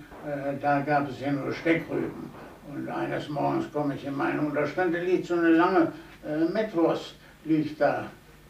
da 0.61 0.81
gab 0.81 1.09
es 1.09 1.21
ja 1.21 1.31
nur 1.31 1.53
Steckrüben. 1.53 2.31
Und 2.75 2.89
eines 2.89 3.29
Morgens 3.29 3.71
komme 3.73 3.95
ich 3.95 4.05
in 4.05 4.17
meinen 4.17 4.41
und 4.41 4.55
da 4.55 4.85
liegt 4.85 5.27
so 5.27 5.35
eine 5.35 5.51
lange 5.51 5.93
äh, 6.27 6.53
Metwurst, 6.53 7.15
liegt 7.45 7.81
da. 7.81 8.07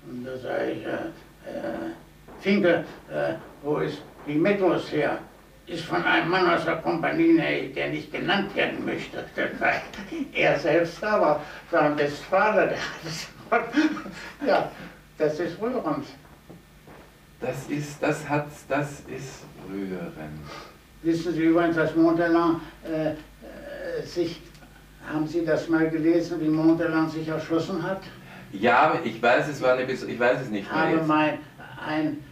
Und 0.09 0.25
da 0.25 0.37
sage 0.37 0.73
ich, 0.73 0.87
äh, 0.87 0.91
äh, 0.91 1.93
Finke, 2.41 2.85
äh, 3.11 3.35
wo 3.63 3.79
ist 3.79 4.03
die 4.27 4.35
Metwurst 4.35 4.93
her? 4.93 5.19
Ist 5.67 5.85
von 5.85 6.03
einem 6.05 6.31
Mann 6.31 6.49
aus 6.49 6.65
der 6.65 6.77
Kompanie, 6.77 7.73
der 7.75 7.91
nicht 7.91 8.13
genannt 8.13 8.55
werden 8.55 8.85
möchte. 8.85 9.25
er 10.33 10.59
selbst 10.59 11.03
aber 11.03 11.41
war 11.73 11.83
ein 11.83 11.99
Westfale, 11.99 12.69
der 12.69 12.79
hat 12.79 13.05
es. 13.05 13.27
ja, 14.47 14.71
das 15.19 15.41
ist 15.41 15.61
rührend. 15.61 16.07
Das 17.41 17.69
ist, 17.69 18.01
das 18.01 18.29
hat, 18.29 18.47
das 18.69 19.01
ist 19.09 19.45
rührend. 19.69 20.13
Wissen 21.03 21.35
Sie 21.35 21.43
übrigens, 21.43 21.77
dass 21.77 21.95
Montelan 21.97 22.61
äh, 22.85 23.11
äh, 23.11 23.15
sich, 24.05 24.41
haben 25.13 25.27
Sie 25.27 25.45
das 25.45 25.69
mal 25.69 25.91
gelesen, 25.91 26.41
wie 26.41 26.49
Montelan 26.49 27.11
sich 27.11 27.27
erschossen 27.27 27.83
hat? 27.83 28.03
Ja, 28.53 28.99
ich 29.03 29.23
weiß, 29.23 29.49
es 29.49 29.61
war 29.63 29.75
eine, 29.75 29.91
ich 29.91 30.21
weiß 30.21 30.41
es 30.43 30.51
nicht 30.51 30.71
mehr. 30.71 30.81
Habe 30.81 31.03
mein, 31.07 31.39
ein, 31.87 32.25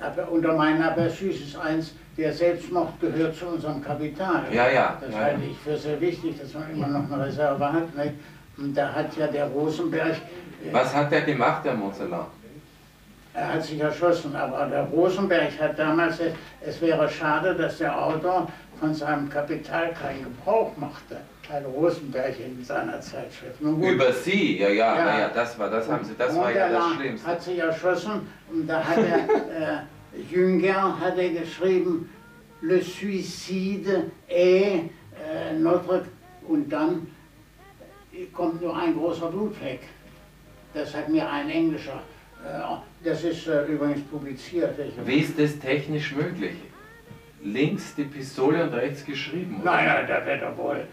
äh, 0.00 0.22
unter 0.30 0.54
meinen 0.54 0.82
Aperçus 0.82 1.42
ist 1.42 1.56
eins, 1.56 1.94
der 2.16 2.32
Selbstmord 2.32 3.00
gehört 3.00 3.36
zu 3.36 3.46
unserem 3.46 3.82
Kapital. 3.82 4.44
Ja, 4.52 4.68
ja. 4.68 4.98
Das 5.00 5.14
ja, 5.14 5.20
halte 5.20 5.44
ich 5.44 5.58
für 5.58 5.76
sehr 5.76 6.00
wichtig, 6.00 6.38
dass 6.40 6.52
man 6.54 6.70
immer 6.70 6.86
noch 6.86 7.10
eine 7.10 7.26
Reserve 7.26 7.72
hat. 7.72 7.94
Nicht? 7.96 8.14
Und 8.58 8.74
da 8.76 8.92
hat 8.92 9.16
ja 9.16 9.26
der 9.26 9.46
Rosenberg. 9.46 10.10
Äh, 10.10 10.72
Was 10.72 10.94
hat 10.94 11.10
der 11.10 11.22
gemacht, 11.22 11.64
der 11.64 11.74
Montserrat? 11.74 12.28
Er 13.34 13.54
hat 13.54 13.64
sich 13.64 13.80
erschossen, 13.80 14.36
aber 14.36 14.66
der 14.66 14.82
Rosenberg 14.84 15.58
hat 15.58 15.78
damals, 15.78 16.18
es 16.60 16.80
wäre 16.82 17.08
schade, 17.08 17.54
dass 17.54 17.78
der 17.78 17.98
Autor 17.98 18.46
von 18.78 18.94
seinem 18.94 19.30
Kapital 19.30 19.92
keinen 19.94 20.24
Gebrauch 20.24 20.76
machte. 20.76 21.16
Karl 21.46 21.64
Rosenberg 21.64 22.38
in 22.38 22.64
seiner 22.64 23.00
Zeitschrift. 23.00 23.60
Über 23.60 24.12
Sie, 24.12 24.58
ja, 24.58 24.68
ja, 24.68 24.96
ja, 24.96 25.18
ja, 25.20 25.28
das 25.28 25.58
war, 25.58 25.70
das 25.70 25.88
haben 25.88 26.04
Sie, 26.04 26.14
das 26.16 26.36
war 26.36 26.52
ja 26.52 26.68
das 26.68 26.94
Schlimmste. 26.94 27.26
hat 27.26 27.42
sich 27.42 27.58
erschossen 27.58 28.28
und 28.50 28.66
da 28.66 28.82
hat 28.82 28.98
er, 28.98 29.18
äh, 30.18 30.34
Jünger 30.34 30.98
hat 31.00 31.18
er 31.18 31.30
geschrieben, 31.30 32.08
Le 32.60 32.80
suicide 32.80 34.10
est 34.28 34.84
äh, 35.18 35.52
notre, 35.58 36.04
und 36.46 36.72
dann 36.72 37.08
kommt 38.32 38.62
nur 38.62 38.76
ein 38.76 38.94
großer 38.94 39.30
Blutfleck. 39.30 39.80
Das 40.74 40.94
hat 40.94 41.08
mir 41.08 41.28
ein 41.28 41.50
Englischer, 41.50 42.02
äh, 42.44 43.04
das 43.04 43.24
ist 43.24 43.48
äh, 43.48 43.64
übrigens 43.64 44.02
publiziert. 44.02 44.78
Wie 45.04 45.18
ist 45.18 45.38
das 45.38 45.58
technisch 45.58 46.14
möglich? 46.14 46.54
Links 47.42 47.96
die 47.96 48.04
Pistole 48.04 48.62
und 48.62 48.74
rechts 48.74 49.04
geschrieben? 49.04 49.60
Oder? 49.60 49.72
Nein, 49.72 50.04
da 50.06 50.24
wird 50.24 50.42
er 50.42 50.56
wohl. 50.56 50.86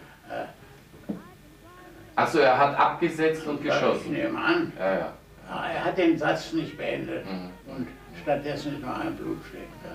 Achso, 2.15 2.39
er 2.39 2.57
hat 2.57 2.77
abgesetzt 2.77 3.47
und 3.47 3.63
geschossen. 3.63 4.13
Ich 4.13 4.23
nehme 4.23 4.37
an. 4.37 4.73
Ja, 4.77 4.93
ja. 4.93 5.13
Er 5.49 5.85
hat 5.85 5.97
den 5.97 6.17
Satz 6.17 6.53
nicht 6.53 6.77
beendet 6.77 7.25
mhm. 7.25 7.49
und 7.65 7.87
stattdessen 8.21 8.75
ist 8.75 8.81
nur 8.81 8.95
ein 8.95 9.15
Blutfleck 9.15 9.67
da. 9.83 9.89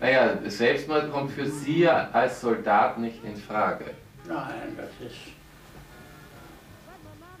Naja, 0.00 0.38
Selbstmord 0.46 1.12
kommt 1.12 1.32
für 1.32 1.46
Sie 1.46 1.88
als 1.88 2.40
Soldat 2.40 2.98
nicht 2.98 3.22
in 3.24 3.36
Frage. 3.36 3.86
Nein, 4.26 4.76
das 4.76 4.88
ist 5.06 5.16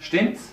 Stimmt's? 0.04 0.52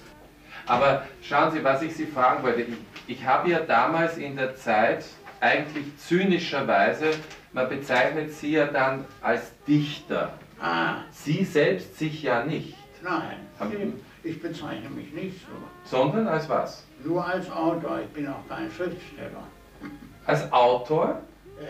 Aber 0.66 1.04
schauen 1.22 1.52
Sie, 1.52 1.64
was 1.64 1.82
ich 1.82 1.96
Sie 1.96 2.06
fragen 2.06 2.44
wollte. 2.44 2.62
Ich, 2.62 2.76
ich 3.08 3.26
habe 3.26 3.50
ja 3.50 3.60
damals 3.60 4.18
in 4.18 4.36
der 4.36 4.56
Zeit 4.56 5.06
eigentlich 5.40 5.86
zynischerweise, 5.98 7.12
man 7.52 7.68
bezeichnet 7.68 8.32
Sie 8.32 8.52
ja 8.54 8.68
dann 8.68 9.06
als 9.22 9.52
Dichter. 9.68 10.32
Ah. 10.62 10.98
Sie 11.12 11.44
selbst 11.44 11.98
sich 11.98 12.22
ja 12.22 12.46
nicht. 12.46 12.76
Nein, 13.02 13.38
haben, 13.60 14.00
ich 14.24 14.42
bezeichne 14.42 14.90
mich 14.90 15.12
nicht 15.12 15.40
so. 15.42 15.48
Sondern 15.84 16.28
als 16.28 16.48
was? 16.48 16.86
Nur 17.04 17.26
als 17.26 17.50
Autor, 17.50 18.02
ich 18.02 18.10
bin 18.10 18.28
auch 18.28 18.48
kein 18.48 18.70
Schriftsteller. 18.70 19.44
Als 20.28 20.52
Autor? 20.52 21.22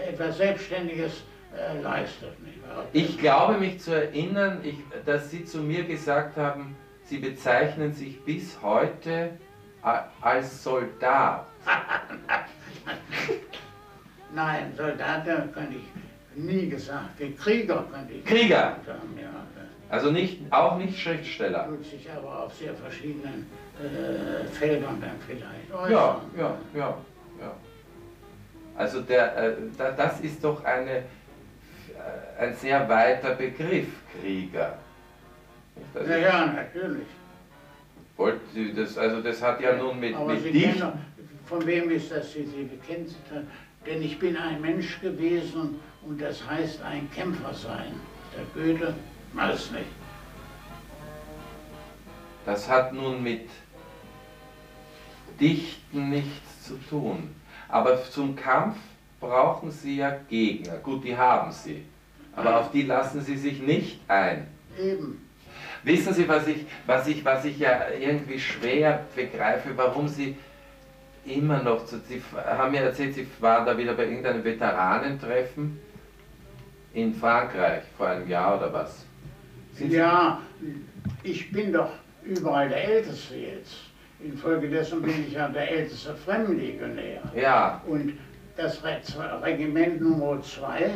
Etwas 0.09 0.37
Selbstständiges 0.37 1.23
äh, 1.57 1.81
leistet 1.81 2.37
nicht. 2.43 2.57
Ich 2.93 3.17
glaube 3.17 3.57
mich 3.57 3.79
zu 3.79 3.95
erinnern, 3.95 4.59
ich, 4.63 4.77
dass 5.05 5.31
Sie 5.31 5.45
zu 5.45 5.59
mir 5.59 5.83
gesagt 5.83 6.37
haben, 6.37 6.75
Sie 7.03 7.17
bezeichnen 7.17 7.93
sich 7.93 8.23
bis 8.23 8.61
heute 8.61 9.31
als 10.21 10.63
Soldat. 10.63 11.45
Nein, 14.33 14.73
Soldat 14.77 15.25
könnte 15.25 15.75
ich 15.75 16.10
nie 16.35 16.69
gesagt. 16.69 17.19
Krieger 17.37 17.85
könnte 17.91 18.13
ich 18.13 18.25
Krieger? 18.25 18.77
Sagen, 18.85 19.17
ja. 19.21 19.29
Also 19.91 20.09
nicht, 20.09 20.39
auch 20.51 20.77
nicht 20.77 20.97
Schriftsteller. 20.97 21.67
Tut 21.67 21.83
sich 21.83 22.09
aber 22.09 22.43
auf 22.43 22.53
sehr 22.55 22.73
verschiedenen 22.73 23.45
äh, 23.77 24.45
Feldern 24.45 25.01
dann 25.01 25.17
vielleicht 25.27 25.69
äußern. 25.69 25.91
Ja, 25.91 26.21
ja, 26.37 26.57
ja, 26.73 26.97
ja. 27.41 27.53
Also 28.77 29.01
der, 29.01 29.35
äh, 29.35 29.53
das 29.97 30.21
ist 30.21 30.41
doch 30.41 30.63
eine, 30.63 30.91
äh, 30.91 31.03
ein 32.39 32.55
sehr 32.55 32.87
weiter 32.87 33.35
Begriff, 33.35 33.87
Krieger. 34.17 34.77
Das 35.93 36.07
ja, 36.07 36.17
ja, 36.17 36.45
natürlich. 36.45 37.07
Wollt 38.15 38.39
das, 38.77 38.97
also 38.97 39.21
das 39.21 39.41
hat 39.41 39.59
ja 39.59 39.75
nun 39.75 39.99
mit, 39.99 40.15
Aber 40.15 40.33
mit 40.33 40.43
Sie 40.43 40.51
dich... 40.53 40.63
Kennen, 40.63 40.93
von 41.45 41.65
wem 41.65 41.91
ist 41.91 42.09
das, 42.11 42.31
Sie, 42.31 42.45
Sie 42.45 42.69
kennen 42.87 43.05
Sie 43.05 43.15
Denn 43.85 44.01
ich 44.01 44.17
bin 44.19 44.37
ein 44.37 44.61
Mensch 44.61 45.01
gewesen 45.01 45.81
und 46.03 46.19
das 46.19 46.45
heißt 46.47 46.81
ein 46.81 47.09
Kämpfer 47.11 47.53
sein. 47.53 47.93
Der 48.35 48.45
Goethe, 48.53 48.95
weiß 49.33 49.71
nicht. 49.71 49.85
Das 52.45 52.67
hat 52.67 52.93
nun 52.93 53.21
mit 53.21 53.47
Dichten 55.39 56.09
nichts 56.09 56.65
zu 56.65 56.75
tun. 56.89 57.35
Aber 57.67 58.03
zum 58.03 58.35
Kampf 58.35 58.77
brauchen 59.19 59.71
Sie 59.71 59.97
ja 59.97 60.17
Gegner. 60.27 60.77
Gut, 60.77 61.03
die 61.03 61.15
haben 61.15 61.51
Sie. 61.51 61.85
Aber 62.35 62.59
auf 62.59 62.71
die 62.71 62.83
lassen 62.83 63.21
Sie 63.21 63.37
sich 63.37 63.61
nicht 63.61 63.99
ein. 64.07 64.47
Eben. 64.79 65.27
Wissen 65.83 66.13
Sie, 66.13 66.27
was 66.27 66.47
ich, 66.47 66.65
was 66.85 67.07
ich, 67.07 67.23
was 67.23 67.45
ich 67.45 67.59
ja 67.59 67.89
irgendwie 67.89 68.39
schwer 68.39 69.05
begreife, 69.15 69.69
warum 69.75 70.07
Sie 70.07 70.35
immer 71.25 71.61
noch, 71.61 71.85
Sie 71.85 72.21
haben 72.35 72.71
mir 72.71 72.81
erzählt, 72.81 73.15
Sie 73.15 73.27
waren 73.39 73.65
da 73.65 73.77
wieder 73.77 73.93
bei 73.93 74.05
irgendeinem 74.05 74.43
Veteranentreffen 74.43 75.79
in 76.93 77.13
Frankreich 77.13 77.83
vor 77.97 78.07
einem 78.07 78.27
Jahr 78.27 78.57
oder 78.57 78.73
was? 78.73 79.05
Sind 79.73 79.91
ja, 79.91 80.41
ich 81.23 81.51
bin 81.51 81.71
doch 81.71 81.91
überall 82.23 82.69
der 82.69 82.83
Älteste 82.83 83.35
jetzt. 83.35 83.75
Infolgedessen 84.23 85.01
bin 85.01 85.25
ich 85.27 85.33
ja 85.33 85.47
der 85.47 85.69
älteste 85.71 86.13
Fremdenlegionär. 86.13 87.21
Ja. 87.35 87.81
Und 87.87 88.13
das 88.55 88.81
Regiment 88.83 90.01
Nummer 90.01 90.41
2, 90.41 90.91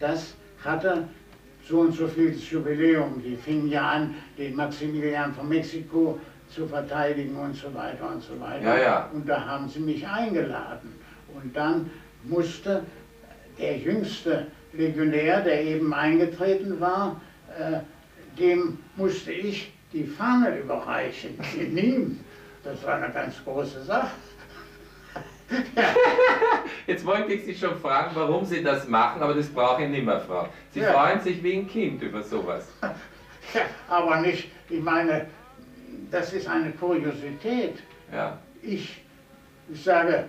das 0.00 0.34
hatte 0.64 1.06
so 1.68 1.80
und 1.80 1.92
so 1.92 2.08
viel 2.08 2.32
Jubiläum. 2.32 3.22
Die 3.22 3.36
fingen 3.36 3.68
ja 3.68 3.90
an, 3.90 4.14
den 4.36 4.56
Maximilian 4.56 5.34
von 5.34 5.48
Mexiko 5.48 6.18
zu 6.48 6.66
verteidigen 6.66 7.36
und 7.36 7.54
so 7.54 7.72
weiter 7.74 8.08
und 8.08 8.22
so 8.22 8.40
weiter. 8.40 8.64
Ja, 8.64 8.78
ja. 8.78 9.10
Und 9.12 9.28
da 9.28 9.44
haben 9.44 9.68
sie 9.68 9.80
mich 9.80 10.06
eingeladen. 10.06 10.92
Und 11.34 11.56
dann 11.56 11.90
musste 12.24 12.82
der 13.58 13.78
jüngste 13.78 14.46
Legionär, 14.72 15.40
der 15.40 15.62
eben 15.62 15.92
eingetreten 15.94 16.80
war, 16.80 17.20
äh, 17.58 17.80
dem 18.38 18.78
musste 18.96 19.32
ich 19.32 19.72
die 19.92 20.04
Fahne 20.04 20.58
überreichen 20.58 21.38
in 21.58 21.76
ihm. 21.76 22.20
Das 22.62 22.84
war 22.84 22.96
eine 22.96 23.12
ganz 23.12 23.42
große 23.44 23.82
Sache. 23.84 24.10
Jetzt 26.86 27.06
wollte 27.06 27.32
ich 27.32 27.44
Sie 27.44 27.54
schon 27.54 27.78
fragen, 27.78 28.10
warum 28.14 28.44
Sie 28.44 28.62
das 28.62 28.88
machen, 28.88 29.22
aber 29.22 29.34
das 29.34 29.48
brauche 29.48 29.84
ich 29.84 29.88
nicht 29.88 30.04
mehr 30.04 30.20
fragen. 30.20 30.50
Sie 30.72 30.80
ja. 30.80 30.92
freuen 30.92 31.20
sich 31.20 31.42
wie 31.42 31.58
ein 31.58 31.68
Kind 31.68 32.02
über 32.02 32.22
sowas. 32.22 32.66
Ja, 33.54 33.62
aber 33.88 34.22
nicht, 34.22 34.50
ich 34.68 34.82
meine, 34.82 35.26
das 36.10 36.32
ist 36.32 36.48
eine 36.48 36.72
Kuriosität. 36.72 37.78
Ja. 38.12 38.36
Ich, 38.60 39.02
ich 39.72 39.84
sage, 39.84 40.24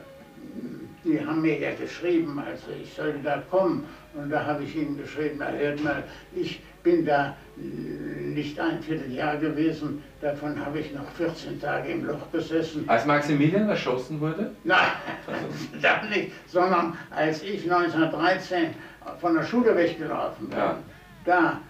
die 1.04 1.20
haben 1.26 1.42
mir 1.42 1.58
ja 1.58 1.74
geschrieben, 1.74 2.40
also 2.40 2.68
ich 2.80 2.94
sollte 2.94 3.18
da 3.24 3.42
kommen. 3.50 3.86
Und 4.14 4.30
da 4.30 4.46
habe 4.46 4.64
ich 4.64 4.76
ihnen 4.76 4.98
geschrieben, 4.98 5.40
hört 5.44 5.84
mal, 5.84 6.04
ich 6.36 6.62
bin 6.84 7.06
da 7.06 7.36
nicht 7.58 8.60
ein 8.60 8.82
Vierteljahr 8.82 9.38
gewesen, 9.38 10.04
davon 10.22 10.64
habe 10.64 10.80
ich 10.80 10.94
noch 10.94 11.08
14 11.18 11.60
Tage 11.60 11.90
im 11.90 12.06
Loch 12.06 12.32
gesessen. 12.32 12.86
Als 12.88 13.06
Maximilian 13.06 13.68
erschossen 13.70 14.20
wurde? 14.22 14.52
Nein, 14.64 14.88
das 15.82 16.10
nicht, 16.10 16.32
sondern 16.48 16.98
als 17.10 17.44
ich 17.44 17.64
1913 17.72 18.74
von 19.20 19.36
der 19.36 19.44
Schule 19.44 19.76
weggelaufen 19.76 20.50
bin. 20.50 20.58
Ja. 20.58 20.78
Da, 21.26 21.62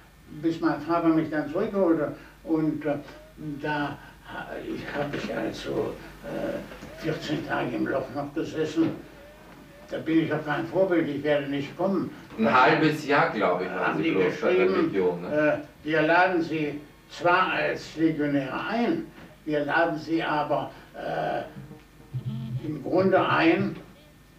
bis 0.42 0.62
mein 0.62 0.80
Vater 0.82 1.08
mich 1.08 1.30
dann 1.30 1.52
zurückholte 1.52 2.16
und 2.44 2.86
äh, 2.86 2.96
da 3.62 3.98
habe 4.28 5.18
ich 5.18 5.36
also 5.36 5.96
äh, 6.24 7.04
14 7.04 7.48
Tage 7.48 7.76
im 7.76 7.88
Loch 7.88 8.06
noch 8.16 8.34
gesessen. 8.34 8.92
Da 9.90 9.98
bin 10.00 10.26
ich 10.26 10.34
auch 10.34 10.46
kein 10.46 10.68
Vorbild, 10.68 11.08
ich 11.08 11.24
werde 11.24 11.48
nicht 11.48 11.76
kommen. 11.78 12.12
Ein 12.38 12.54
halbes 12.54 13.08
Jahr, 13.08 13.30
glaube 13.32 13.66
ich, 13.66 13.70
haben 13.70 14.04
Sie 14.04 14.14
geschrieben. 14.14 14.92
Legion, 14.92 15.22
ne? 15.22 15.64
äh, 15.84 15.88
wir 15.88 16.02
laden 16.02 16.42
Sie 16.42 16.82
zwar 17.10 17.54
als 17.54 17.96
Legionäre 17.96 18.60
ein, 18.70 19.06
wir 19.46 19.64
laden 19.64 19.98
Sie 19.98 20.22
aber 20.22 20.72
äh, 20.94 21.44
im 22.66 22.84
Grunde 22.84 23.28
ein 23.30 23.76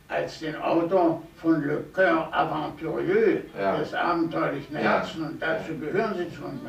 als 0.09 0.41
den 0.41 0.57
Autor 0.57 1.23
von 1.41 1.63
Le 1.63 1.85
Coeur 1.93 2.29
Aventurieux, 2.33 3.43
ja. 3.59 3.77
des 3.77 3.95
abenteuerlichen 3.95 4.77
Herzen, 4.77 5.23
ja. 5.23 5.29
und 5.29 5.43
dazu 5.43 5.79
gehören 5.79 6.15
Sie 6.17 6.35
zu 6.35 6.45
uns. 6.45 6.61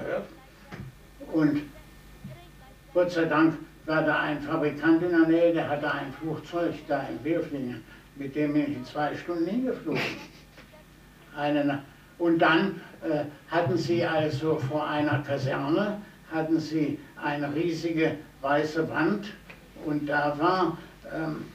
Und 1.31 1.61
Gott 2.93 3.11
sei 3.11 3.25
Dank 3.25 3.55
war 3.85 4.03
da 4.03 4.19
ein 4.19 4.41
Fabrikant 4.41 5.03
in 5.03 5.11
der 5.11 5.27
Nähe, 5.27 5.53
der 5.53 5.69
hatte 5.69 5.91
ein 5.91 6.13
Flugzeug 6.19 6.75
da 6.87 7.05
in 7.09 7.23
Wilflingen, 7.23 7.83
mit 8.19 8.35
dem 8.35 8.53
bin 8.53 8.63
ich 8.63 8.77
in 8.77 8.85
zwei 8.85 9.15
Stunden 9.15 9.47
hingeflogen. 9.47 10.01
Eine, 11.35 11.83
und 12.17 12.39
dann 12.39 12.81
äh, 13.01 13.23
hatten 13.49 13.77
sie 13.77 14.03
also 14.03 14.57
vor 14.57 14.87
einer 14.87 15.19
Kaserne, 15.19 16.01
hatten 16.31 16.59
sie 16.59 16.99
eine 17.23 17.53
riesige 17.55 18.17
weiße 18.41 18.89
Wand 18.89 19.33
und 19.85 20.05
da 20.07 20.37
war 20.37 20.77
ähm, 21.15 21.45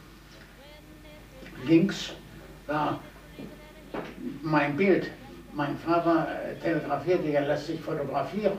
links 1.66 2.14
war 2.66 2.98
mein 4.42 4.74
Bild. 4.76 5.10
Mein 5.52 5.76
Vater 5.78 6.28
äh, 6.28 6.54
telegrafierte, 6.60 7.28
er 7.28 7.46
lässt 7.46 7.66
sich 7.66 7.80
fotografieren. 7.80 8.58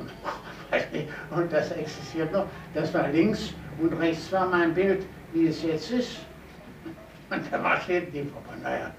Und 1.36 1.52
das 1.52 1.72
existiert 1.72 2.32
noch. 2.32 2.48
Das 2.74 2.94
war 2.94 3.10
links 3.10 3.54
und 3.82 3.94
rechts 3.94 4.32
war 4.32 4.48
mein 4.48 4.74
Bild, 4.74 5.06
wie 5.34 5.48
es 5.48 5.62
jetzt 5.62 5.92
ist. 5.92 6.18
Und 7.30 7.52
da 7.52 7.64
war 7.64 7.82
steht 7.82 8.14
die 8.14 8.24
Frau, 8.24 8.42
naja, 8.62 8.92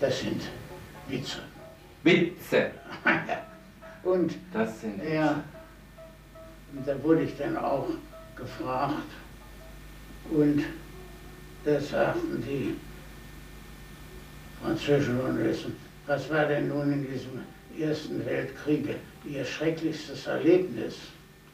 das 0.00 0.20
sind 0.20 0.42
Witze. 1.08 1.38
Witze? 2.02 2.70
und 4.02 4.34
das 4.52 4.80
sind 4.80 5.00
Witze. 5.00 5.14
Ja, 5.14 5.42
und 6.74 6.86
da 6.86 7.02
wurde 7.02 7.22
ich 7.22 7.36
dann 7.36 7.56
auch 7.56 7.88
gefragt 8.36 9.10
und 10.30 10.64
da 11.64 11.80
sagten 11.80 12.42
die 12.46 12.76
französischen 14.62 15.18
Journalisten, 15.18 15.76
was 16.06 16.28
war 16.30 16.46
denn 16.46 16.68
nun 16.68 16.92
in 16.92 17.10
diesem 17.10 17.42
Ersten 17.78 18.24
Weltkrieg 18.24 18.96
Ihr 19.24 19.44
schrecklichstes 19.44 20.26
Erlebnis? 20.26 20.96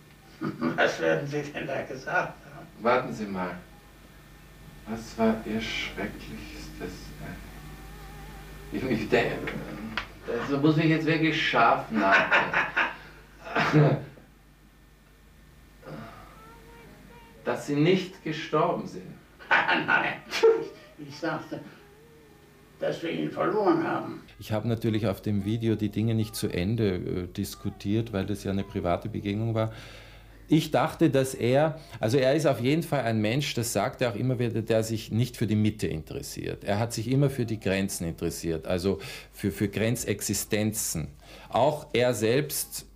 Was 0.76 1.00
werden 1.00 1.26
Sie 1.26 1.42
denn 1.42 1.66
da 1.66 1.82
gesagt 1.82 2.34
haben? 2.54 2.66
Warten 2.80 3.12
Sie 3.12 3.26
mal. 3.26 3.56
Was 4.86 5.18
war 5.18 5.36
Ihr 5.46 5.60
schrecklichstes 5.60 6.92
Ich, 8.72 8.82
ich 8.82 9.08
denke, 9.08 9.38
das 10.26 10.60
muss 10.60 10.76
ich 10.78 10.86
jetzt 10.86 11.06
wirklich 11.06 11.48
scharf 11.48 11.90
nachdenken. 11.90 13.96
Dass 17.44 17.66
Sie 17.66 17.76
nicht 17.76 18.22
gestorben 18.24 18.86
sind. 18.86 19.14
Nein, 19.50 20.14
ich, 20.98 21.16
sagte, 21.16 21.60
dass 22.80 23.02
wir 23.02 23.10
ihn 23.10 23.30
verloren 23.30 23.86
haben. 23.86 24.22
Ich 24.38 24.52
habe 24.52 24.66
natürlich 24.66 25.06
auf 25.06 25.20
dem 25.20 25.44
Video 25.44 25.76
die 25.76 25.90
Dinge 25.90 26.14
nicht 26.14 26.34
zu 26.34 26.48
Ende 26.48 26.94
äh, 26.94 27.26
diskutiert, 27.26 28.12
weil 28.12 28.26
das 28.26 28.44
ja 28.44 28.50
eine 28.50 28.64
private 28.64 29.08
Begegnung 29.08 29.54
war. 29.54 29.72
Ich 30.48 30.70
dachte, 30.70 31.10
dass 31.10 31.34
er, 31.34 31.80
also 32.00 32.18
er 32.18 32.34
ist 32.34 32.46
auf 32.46 32.60
jeden 32.60 32.82
Fall 32.82 33.02
ein 33.02 33.20
Mensch, 33.20 33.54
das 33.54 33.72
sagt 33.72 34.02
er 34.02 34.10
auch 34.10 34.14
immer 34.14 34.38
wieder, 34.38 34.62
der 34.62 34.82
sich 34.82 35.10
nicht 35.10 35.36
für 35.36 35.46
die 35.46 35.56
Mitte 35.56 35.86
interessiert. 35.86 36.64
Er 36.64 36.78
hat 36.78 36.92
sich 36.92 37.10
immer 37.10 37.30
für 37.30 37.46
die 37.46 37.58
Grenzen 37.58 38.06
interessiert, 38.06 38.66
also 38.66 38.98
für, 39.32 39.50
für 39.50 39.68
Grenzexistenzen. 39.68 41.08
Auch 41.48 41.86
er 41.92 42.12
selbst, 42.12 42.86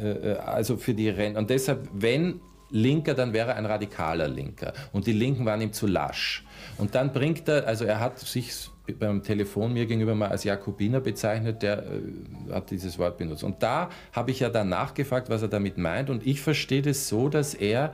äh, 0.00 0.10
äh 0.10 0.36
also 0.36 0.76
für 0.76 0.94
die 0.94 1.08
Renten. 1.08 1.38
Und 1.38 1.50
deshalb, 1.50 1.88
wenn 1.92 2.40
Linker, 2.70 3.14
dann 3.14 3.32
wäre 3.32 3.50
er 3.50 3.56
ein 3.56 3.66
radikaler 3.66 4.28
Linker. 4.28 4.72
Und 4.92 5.06
die 5.06 5.12
Linken 5.12 5.44
waren 5.44 5.60
ihm 5.60 5.72
zu 5.72 5.86
lasch. 5.86 6.44
Und 6.78 6.94
dann 6.94 7.12
bringt 7.12 7.48
er, 7.48 7.66
also 7.66 7.84
er 7.84 8.00
hat 8.00 8.18
sich 8.18 8.52
beim 8.92 9.22
Telefon 9.22 9.72
mir 9.72 9.86
gegenüber 9.86 10.14
mal 10.14 10.28
als 10.28 10.44
Jakobiner 10.44 11.00
bezeichnet, 11.00 11.62
der 11.62 11.78
äh, 11.78 12.52
hat 12.52 12.70
dieses 12.70 12.98
Wort 12.98 13.18
benutzt. 13.18 13.44
Und 13.44 13.62
da 13.62 13.90
habe 14.12 14.30
ich 14.30 14.40
ja 14.40 14.48
dann 14.48 14.68
nachgefragt, 14.68 15.28
was 15.30 15.42
er 15.42 15.48
damit 15.48 15.78
meint. 15.78 16.10
Und 16.10 16.26
ich 16.26 16.40
verstehe 16.40 16.82
das 16.82 17.08
so, 17.08 17.28
dass 17.28 17.54
er 17.54 17.92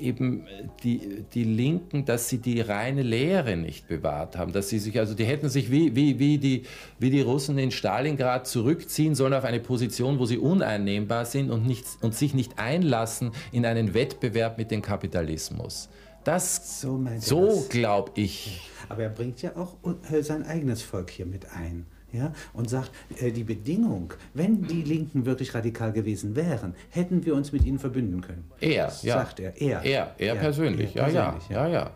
eben 0.00 0.46
die, 0.82 1.24
die 1.32 1.44
Linken, 1.44 2.04
dass 2.04 2.28
sie 2.28 2.38
die 2.38 2.60
reine 2.60 3.02
Lehre 3.02 3.56
nicht 3.56 3.86
bewahrt 3.86 4.36
haben, 4.36 4.52
dass 4.52 4.68
sie 4.68 4.78
sich, 4.78 4.98
also 4.98 5.14
die 5.14 5.24
hätten 5.24 5.48
sich 5.48 5.70
wie, 5.70 5.94
wie, 5.94 6.18
wie, 6.18 6.38
die, 6.38 6.64
wie 6.98 7.10
die 7.10 7.20
Russen 7.20 7.58
in 7.58 7.70
Stalingrad 7.70 8.46
zurückziehen 8.46 9.14
sollen 9.14 9.34
auf 9.34 9.44
eine 9.44 9.60
Position, 9.60 10.18
wo 10.18 10.26
sie 10.26 10.38
uneinnehmbar 10.38 11.24
sind 11.24 11.50
und, 11.50 11.66
nicht, 11.66 11.84
und 12.00 12.14
sich 12.14 12.34
nicht 12.34 12.58
einlassen 12.58 13.32
in 13.52 13.64
einen 13.66 13.94
Wettbewerb 13.94 14.58
mit 14.58 14.70
dem 14.70 14.82
Kapitalismus. 14.82 15.88
Das, 16.28 16.82
so, 16.82 17.02
so 17.20 17.66
glaube 17.70 18.12
ich. 18.16 18.60
Aber 18.90 19.02
er 19.02 19.08
bringt 19.08 19.40
ja 19.40 19.56
auch 19.56 19.76
äh, 20.12 20.22
sein 20.22 20.44
eigenes 20.44 20.82
Volk 20.82 21.08
hier 21.08 21.24
mit 21.24 21.50
ein 21.52 21.86
ja, 22.12 22.32
und 22.52 22.68
sagt, 22.68 22.90
äh, 23.18 23.30
die 23.30 23.44
Bedingung, 23.44 24.12
wenn 24.34 24.62
die 24.62 24.82
Linken 24.82 25.24
wirklich 25.24 25.54
radikal 25.54 25.90
gewesen 25.92 26.36
wären, 26.36 26.74
hätten 26.90 27.24
wir 27.24 27.34
uns 27.34 27.52
mit 27.52 27.64
ihnen 27.64 27.78
verbünden 27.78 28.20
können. 28.20 28.44
Er, 28.60 28.92
ja. 29.02 29.14
Sagt 29.14 29.40
er, 29.40 29.58
er. 29.58 29.82
Er, 29.82 30.14
er, 30.18 30.34
persönlich, 30.34 30.96
er 30.96 31.08
ja, 31.08 31.30
persönlich 31.30 31.48
ja, 31.48 31.66
ja, 31.66 31.72
ja, 31.72 31.84
ja. 31.84 31.90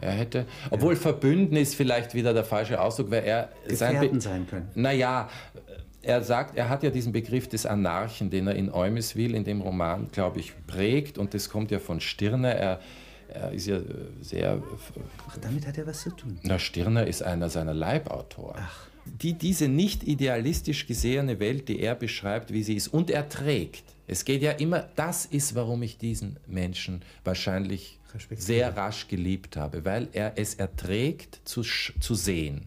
Er 0.00 0.12
hätte, 0.12 0.46
obwohl 0.70 0.94
ja. 0.94 1.00
verbünden 1.00 1.56
ist 1.56 1.76
vielleicht 1.76 2.14
wieder 2.14 2.34
der 2.34 2.44
falsche 2.44 2.80
Ausdruck, 2.80 3.12
weil 3.12 3.24
er 3.24 3.50
sein, 3.68 4.20
sein 4.20 4.48
können. 4.48 4.68
Naja, 4.74 5.28
er 6.02 6.22
sagt, 6.22 6.56
er 6.56 6.68
hat 6.68 6.82
ja 6.82 6.90
diesen 6.90 7.12
Begriff 7.12 7.48
des 7.48 7.66
Anarchen, 7.66 8.30
den 8.30 8.48
er 8.48 8.54
in 8.56 8.72
Eumeswil 8.72 9.34
in 9.34 9.44
dem 9.44 9.60
Roman, 9.60 10.08
glaube 10.10 10.40
ich, 10.40 10.52
prägt 10.66 11.18
und 11.18 11.34
das 11.34 11.50
kommt 11.50 11.70
ja 11.70 11.78
von 11.78 12.00
Stirner. 12.00 12.52
Er, 12.52 12.80
er 13.28 13.52
ist 13.52 13.66
ja 13.66 13.80
sehr. 14.20 14.62
Ach, 15.28 15.36
damit 15.38 15.66
hat 15.66 15.78
er 15.78 15.86
was 15.86 16.02
zu 16.02 16.10
tun. 16.10 16.38
Na, 16.42 16.58
Stirner 16.58 17.06
ist 17.06 17.22
einer 17.22 17.48
seiner 17.50 17.74
Leibautoren. 17.74 18.60
Ach 18.60 18.88
die, 19.06 19.34
diese 19.34 19.68
nicht 19.68 20.02
idealistisch 20.02 20.86
gesehene 20.86 21.38
Welt, 21.38 21.68
die 21.68 21.80
er 21.80 21.94
beschreibt, 21.94 22.52
wie 22.52 22.62
sie 22.62 22.74
ist, 22.74 22.88
und 22.88 23.10
er 23.10 23.28
trägt. 23.28 23.84
Es 24.06 24.24
geht 24.24 24.42
ja 24.42 24.52
immer, 24.52 24.88
das 24.96 25.26
ist, 25.26 25.54
warum 25.54 25.82
ich 25.82 25.98
diesen 25.98 26.38
Menschen 26.46 27.02
wahrscheinlich 27.24 27.98
sehr 28.30 28.76
rasch 28.76 29.08
geliebt 29.08 29.56
habe, 29.56 29.84
weil 29.84 30.08
er 30.12 30.34
es 30.36 30.54
erträgt 30.54 31.40
zu, 31.44 31.62
zu 31.62 32.14
sehen, 32.14 32.62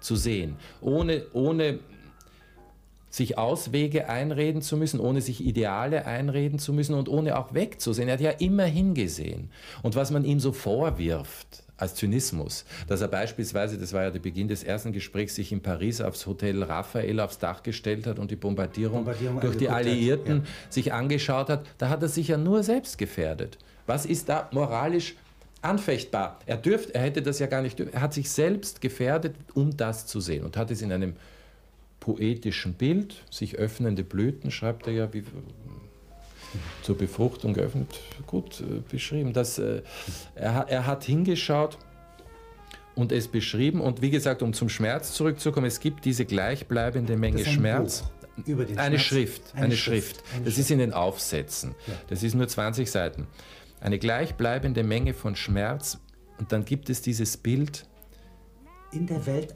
zu 0.00 0.16
sehen, 0.16 0.56
ohne, 0.80 1.26
ohne 1.32 1.80
sich 3.16 3.38
Auswege 3.38 4.10
einreden 4.10 4.60
zu 4.60 4.76
müssen, 4.76 5.00
ohne 5.00 5.22
sich 5.22 5.42
Ideale 5.42 6.04
einreden 6.04 6.58
zu 6.58 6.74
müssen 6.74 6.94
und 6.94 7.08
ohne 7.08 7.38
auch 7.38 7.54
wegzusehen. 7.54 8.08
Er 8.08 8.14
hat 8.14 8.20
ja 8.20 8.30
immer 8.30 8.64
hingesehen. 8.64 9.48
Und 9.82 9.96
was 9.96 10.10
man 10.10 10.22
ihm 10.22 10.38
so 10.38 10.52
vorwirft, 10.52 11.64
als 11.78 11.94
Zynismus, 11.94 12.66
dass 12.88 13.00
er 13.00 13.08
beispielsweise, 13.08 13.78
das 13.78 13.94
war 13.94 14.02
ja 14.02 14.10
der 14.10 14.20
Beginn 14.20 14.48
des 14.48 14.64
ersten 14.64 14.92
Gesprächs, 14.92 15.34
sich 15.34 15.50
in 15.50 15.62
Paris 15.62 16.02
aufs 16.02 16.26
Hotel 16.26 16.62
Raphael 16.62 17.20
aufs 17.20 17.38
Dach 17.38 17.62
gestellt 17.62 18.06
hat 18.06 18.18
und 18.18 18.30
die 18.30 18.36
Bombardierung, 18.36 19.04
Bombardierung 19.04 19.40
durch 19.40 19.56
die 19.56 19.70
Alliierten 19.70 20.38
ja. 20.38 20.42
sich 20.68 20.92
angeschaut 20.92 21.48
hat, 21.48 21.66
da 21.78 21.88
hat 21.88 22.02
er 22.02 22.08
sich 22.08 22.28
ja 22.28 22.36
nur 22.36 22.62
selbst 22.62 22.98
gefährdet. 22.98 23.56
Was 23.86 24.04
ist 24.04 24.28
da 24.28 24.48
moralisch 24.52 25.16
anfechtbar? 25.62 26.38
Er 26.44 26.58
dürft, 26.58 26.90
er 26.90 27.02
hätte 27.02 27.22
das 27.22 27.38
ja 27.38 27.46
gar 27.46 27.62
nicht. 27.62 27.80
Er 27.80 28.00
hat 28.00 28.12
sich 28.12 28.30
selbst 28.30 28.82
gefährdet, 28.82 29.34
um 29.54 29.74
das 29.74 30.06
zu 30.06 30.20
sehen 30.20 30.44
und 30.44 30.56
hat 30.56 30.70
es 30.70 30.82
in 30.82 30.92
einem 30.92 31.14
poetischen 32.06 32.74
Bild, 32.74 33.16
sich 33.32 33.56
öffnende 33.56 34.04
Blüten, 34.04 34.52
schreibt 34.52 34.86
er 34.86 34.92
ja, 34.92 35.12
wie, 35.12 35.24
zur 36.82 36.96
Befruchtung 36.96 37.52
geöffnet, 37.52 37.88
gut 38.28 38.60
äh, 38.60 38.80
beschrieben. 38.88 39.32
Das, 39.32 39.58
äh, 39.58 39.82
er, 40.36 40.66
er 40.68 40.86
hat 40.86 41.02
hingeschaut 41.02 41.78
und 42.94 43.10
es 43.10 43.26
beschrieben. 43.26 43.80
Und 43.80 44.02
wie 44.02 44.10
gesagt, 44.10 44.42
um 44.42 44.52
zum 44.52 44.68
Schmerz 44.68 45.14
zurückzukommen, 45.14 45.66
es 45.66 45.80
gibt 45.80 46.04
diese 46.04 46.24
gleichbleibende 46.24 47.16
Menge 47.16 47.38
ein 47.38 47.44
Schmerz. 47.44 48.04
Eine 48.36 49.00
Schmerz. 49.00 49.02
Schrift, 49.02 49.42
eine, 49.54 49.64
eine 49.64 49.76
Schrift. 49.76 50.16
Schrift. 50.16 50.22
Eine 50.32 50.44
das 50.44 50.54
Schrift. 50.54 50.58
ist 50.58 50.70
in 50.70 50.78
den 50.78 50.92
Aufsätzen. 50.92 51.74
Ja. 51.88 51.94
Das 52.08 52.22
ist 52.22 52.34
nur 52.36 52.46
20 52.46 52.88
Seiten. 52.88 53.26
Eine 53.80 53.98
gleichbleibende 53.98 54.84
Menge 54.84 55.12
von 55.12 55.34
Schmerz. 55.34 55.98
Und 56.38 56.52
dann 56.52 56.64
gibt 56.64 56.88
es 56.88 57.02
dieses 57.02 57.36
Bild 57.36 57.84
in 58.96 59.06
der 59.06 59.26
Welt 59.26 59.52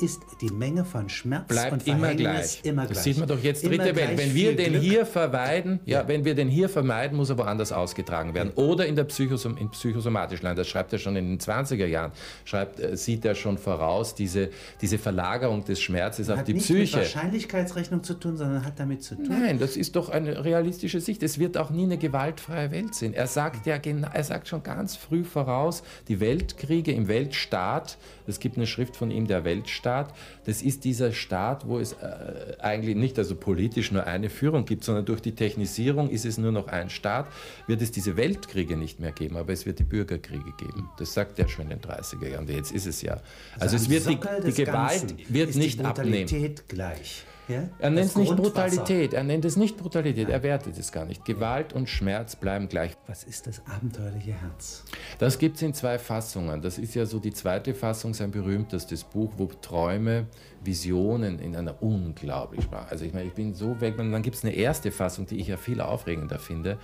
ist 0.00 0.20
die 0.40 0.50
Menge 0.50 0.84
von 0.84 1.08
Schmerz 1.08 1.48
bleibt 1.48 1.72
und 1.72 1.86
immer 1.86 2.14
gleich. 2.14 2.60
immer 2.62 2.82
gleich. 2.84 2.94
Das 2.94 3.04
sieht 3.04 3.18
man 3.18 3.26
doch 3.26 3.42
jetzt 3.42 3.64
dritte 3.64 3.88
immer 3.88 3.96
Welt. 3.96 4.18
Wenn 4.18 4.34
wir 4.34 4.54
den 4.54 4.72
Glück. 4.72 4.82
hier 4.82 5.06
vermeiden, 5.06 5.80
ja, 5.86 6.02
ja, 6.02 6.08
wenn 6.08 6.24
wir 6.24 6.34
den 6.34 6.48
hier 6.48 6.68
vermeiden, 6.68 7.16
muss 7.16 7.30
er 7.30 7.38
woanders 7.38 7.72
ausgetragen 7.72 8.34
werden. 8.34 8.52
Oder 8.54 8.86
in 8.86 8.94
der 8.94 9.04
Psychosom 9.04 9.56
in 9.56 9.70
psychosomatischen 9.70 10.44
Land. 10.44 10.58
Das 10.58 10.68
schreibt 10.68 10.92
er 10.92 10.98
schon 10.98 11.16
in 11.16 11.26
den 11.26 11.38
20er 11.38 11.86
Jahren. 11.86 12.12
Schreibt, 12.44 12.80
äh, 12.80 12.96
sieht 12.96 13.24
er 13.24 13.34
schon 13.34 13.56
voraus 13.56 14.14
diese, 14.14 14.50
diese 14.80 14.98
Verlagerung 14.98 15.64
des 15.64 15.80
Schmerzes 15.80 16.28
auf 16.28 16.38
hat 16.38 16.48
die 16.48 16.54
Psyche. 16.54 16.72
Hat 16.72 16.80
nicht 16.80 16.94
mit 16.94 17.02
Wahrscheinlichkeitsrechnung 17.02 18.02
zu 18.04 18.14
tun, 18.14 18.36
sondern 18.36 18.64
hat 18.64 18.78
damit 18.78 19.02
zu 19.02 19.14
tun. 19.14 19.28
Nein, 19.28 19.58
das 19.58 19.76
ist 19.76 19.96
doch 19.96 20.10
eine 20.10 20.44
realistische 20.44 21.00
Sicht. 21.00 21.22
Es 21.22 21.38
wird 21.38 21.56
auch 21.56 21.70
nie 21.70 21.84
eine 21.84 21.96
gewaltfreie 21.96 22.70
Welt 22.70 22.94
sein. 22.94 23.14
Er 23.14 23.26
sagt 23.26 23.66
ja, 23.66 23.76
er 23.76 24.24
sagt 24.24 24.48
schon 24.48 24.62
ganz 24.62 24.96
früh 24.96 25.24
voraus, 25.24 25.82
die 26.08 26.20
Weltkriege 26.20 26.92
im 26.92 27.08
Weltstaat 27.08 27.96
es 28.26 28.40
gibt 28.40 28.56
eine 28.56 28.66
Schrift 28.66 28.81
von 28.90 29.10
ihm, 29.10 29.26
der 29.26 29.44
Weltstaat. 29.44 30.14
Das 30.44 30.62
ist 30.62 30.84
dieser 30.84 31.12
Staat, 31.12 31.66
wo 31.66 31.78
es 31.78 31.92
äh, 31.92 32.56
eigentlich 32.58 32.96
nicht 32.96 33.18
also 33.18 33.34
politisch 33.36 33.92
nur 33.92 34.06
eine 34.06 34.30
Führung 34.30 34.64
gibt, 34.64 34.84
sondern 34.84 35.04
durch 35.04 35.20
die 35.20 35.34
Technisierung 35.34 36.10
ist 36.10 36.24
es 36.24 36.38
nur 36.38 36.52
noch 36.52 36.68
ein 36.68 36.90
Staat. 36.90 37.26
Wird 37.66 37.82
es 37.82 37.90
diese 37.90 38.16
Weltkriege 38.16 38.76
nicht 38.76 39.00
mehr 39.00 39.12
geben, 39.12 39.36
aber 39.36 39.52
es 39.52 39.66
wird 39.66 39.78
die 39.78 39.84
Bürgerkriege 39.84 40.52
geben. 40.58 40.88
Das 40.98 41.14
sagt 41.14 41.38
er 41.38 41.48
schon 41.48 41.70
in 41.70 41.78
den 41.78 41.80
30er 41.80 42.28
Jahren. 42.28 42.48
Jetzt 42.48 42.72
ist 42.72 42.86
es 42.86 43.02
ja. 43.02 43.20
Also, 43.58 43.76
also 43.76 43.76
es 43.76 43.88
wird 43.88 44.08
die, 44.08 44.50
die 44.50 44.64
Gewalt 44.64 45.14
wird 45.32 45.54
nicht 45.56 45.84
abnehmen. 45.84 46.54
gleich. 46.68 47.24
Ja? 47.48 47.68
Er 47.78 47.90
nennt 47.90 48.06
es 48.06 48.16
nicht 48.16 48.36
Brutalität, 48.36 49.14
er 49.14 49.24
nennt 49.24 49.44
es 49.44 49.56
nicht 49.56 49.76
Brutalität, 49.76 50.28
er 50.28 50.42
wertet 50.42 50.78
es 50.78 50.92
gar 50.92 51.04
nicht. 51.04 51.24
Gewalt 51.24 51.72
und 51.72 51.88
Schmerz 51.88 52.36
bleiben 52.36 52.68
gleich. 52.68 52.92
Was 53.06 53.24
ist 53.24 53.46
das 53.46 53.62
abenteuerliche 53.66 54.32
Herz? 54.32 54.84
Das 55.18 55.38
gibt 55.38 55.56
es 55.56 55.62
in 55.62 55.74
zwei 55.74 55.98
Fassungen. 55.98 56.62
Das 56.62 56.78
ist 56.78 56.94
ja 56.94 57.04
so 57.04 57.18
die 57.18 57.32
zweite 57.32 57.74
Fassung, 57.74 58.14
sein 58.14 58.30
berühmtestes 58.30 59.04
Buch, 59.04 59.32
wo 59.36 59.46
Träume, 59.46 60.26
Visionen 60.62 61.38
in 61.40 61.56
einer 61.56 61.82
unglaublichen 61.82 62.64
Sprache. 62.64 62.90
Also 62.90 63.04
ich 63.04 63.12
meine, 63.12 63.26
ich 63.26 63.34
bin 63.34 63.54
so 63.54 63.80
weg. 63.80 63.98
Und 63.98 64.12
dann 64.12 64.22
gibt 64.22 64.36
es 64.36 64.44
eine 64.44 64.54
erste 64.54 64.92
Fassung, 64.92 65.26
die 65.26 65.40
ich 65.40 65.48
ja 65.48 65.56
viel 65.56 65.80
aufregender 65.80 66.38
finde. 66.38 66.78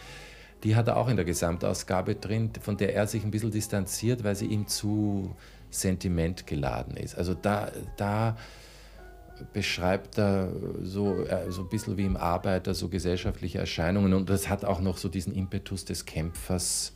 Die 0.65 0.75
hat 0.75 0.89
er 0.89 0.97
auch 0.97 1.09
in 1.09 1.15
der 1.15 1.25
Gesamtausgabe 1.25 2.17
drin, 2.17 2.51
von 2.61 2.77
der 2.77 2.95
er 2.95 3.07
sich 3.07 3.23
ein 3.23 3.31
bisschen 3.31 3.53
distanziert, 3.53 4.25
weil 4.25 4.35
sie 4.35 4.47
ihm 4.47 4.67
zu 4.67 5.37
sentimentgeladen 5.71 6.97
ist. 6.97 7.17
Also 7.17 7.35
da, 7.35 7.71
da 7.97 8.37
beschreibt 9.53 10.19
er 10.19 10.53
so, 10.83 11.25
äh, 11.25 11.51
so 11.51 11.63
ein 11.63 11.69
bisschen 11.69 11.97
wie 11.97 12.05
im 12.05 12.17
Arbeiter 12.17 12.75
so 12.75 12.89
gesellschaftliche 12.89 13.59
Erscheinungen 13.59 14.15
und 14.15 14.31
das 14.31 14.49
hat 14.49 14.65
auch 14.65 14.81
noch 14.81 14.99
so 14.99 15.09
diesen 15.09 15.35
Impetus 15.35 15.85
des 15.85 16.05
Kämpfers. 16.05 16.95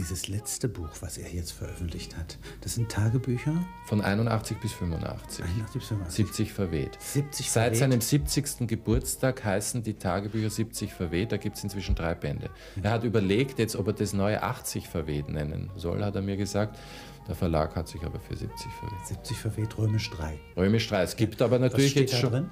Dieses 0.00 0.28
letzte 0.28 0.66
Buch, 0.66 0.88
was 1.00 1.18
er 1.18 1.30
jetzt 1.30 1.50
veröffentlicht 1.50 2.16
hat, 2.16 2.38
das 2.62 2.76
sind 2.76 2.90
Tagebücher? 2.90 3.52
Von 3.84 4.00
81 4.00 4.56
bis 4.56 4.72
85. 4.72 5.44
81 5.44 5.74
bis 5.74 5.88
85. 5.88 6.26
70 6.26 6.52
verweht. 6.54 6.98
70 6.98 7.50
Seit 7.50 7.64
verweht. 7.64 7.78
seinem 7.78 8.00
70. 8.00 8.66
Geburtstag 8.66 9.44
heißen 9.44 9.82
die 9.82 9.92
Tagebücher 9.92 10.48
70 10.48 10.94
verweht, 10.94 11.32
da 11.32 11.36
gibt 11.36 11.58
es 11.58 11.64
inzwischen 11.64 11.94
drei 11.94 12.14
Bände. 12.14 12.48
Mhm. 12.76 12.82
Er 12.84 12.92
hat 12.92 13.04
überlegt 13.04 13.58
jetzt, 13.58 13.76
ob 13.76 13.88
er 13.88 13.92
das 13.92 14.14
neue 14.14 14.42
80 14.42 14.88
verweht 14.88 15.28
nennen 15.28 15.70
soll, 15.76 16.02
hat 16.02 16.16
er 16.16 16.22
mir 16.22 16.38
gesagt. 16.38 16.78
Der 17.28 17.34
Verlag 17.34 17.76
hat 17.76 17.86
sich 17.86 18.02
aber 18.02 18.20
für 18.20 18.34
70 18.34 18.72
verweht. 18.72 19.06
70 19.06 19.36
verweht, 19.36 19.76
Römisch 19.76 20.08
3. 20.12 20.38
Römisch 20.56 20.88
3. 20.88 21.02
Es 21.02 21.14
gibt 21.14 21.42
aber 21.42 21.58
natürlich 21.58 21.94
jetzt 21.94 22.16
schon. 22.16 22.30
Drin? 22.32 22.50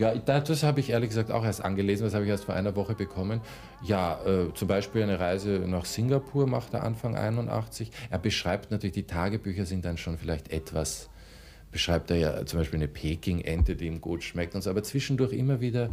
Ja, 0.00 0.14
das 0.14 0.62
habe 0.62 0.80
ich 0.80 0.88
ehrlich 0.88 1.10
gesagt 1.10 1.30
auch 1.30 1.44
erst 1.44 1.62
angelesen, 1.62 2.04
das 2.04 2.14
habe 2.14 2.24
ich 2.24 2.30
erst 2.30 2.44
vor 2.44 2.54
einer 2.54 2.74
Woche 2.74 2.94
bekommen. 2.94 3.42
Ja, 3.82 4.18
äh, 4.24 4.54
zum 4.54 4.66
Beispiel 4.66 5.02
eine 5.02 5.20
Reise 5.20 5.62
nach 5.66 5.84
Singapur 5.84 6.46
macht 6.46 6.72
er 6.72 6.84
Anfang 6.84 7.16
81. 7.16 7.90
Er 8.08 8.18
beschreibt 8.18 8.70
natürlich, 8.70 8.94
die 8.94 9.02
Tagebücher 9.02 9.66
sind 9.66 9.84
dann 9.84 9.98
schon 9.98 10.16
vielleicht 10.16 10.52
etwas, 10.52 11.10
beschreibt 11.70 12.10
er 12.10 12.16
ja 12.16 12.46
zum 12.46 12.60
Beispiel 12.60 12.78
eine 12.78 12.88
Peking-Ente, 12.88 13.76
die 13.76 13.88
ihm 13.88 14.00
gut 14.00 14.24
schmeckt 14.24 14.54
und 14.54 14.62
so, 14.62 14.70
aber 14.70 14.82
zwischendurch 14.82 15.34
immer 15.34 15.60
wieder 15.60 15.90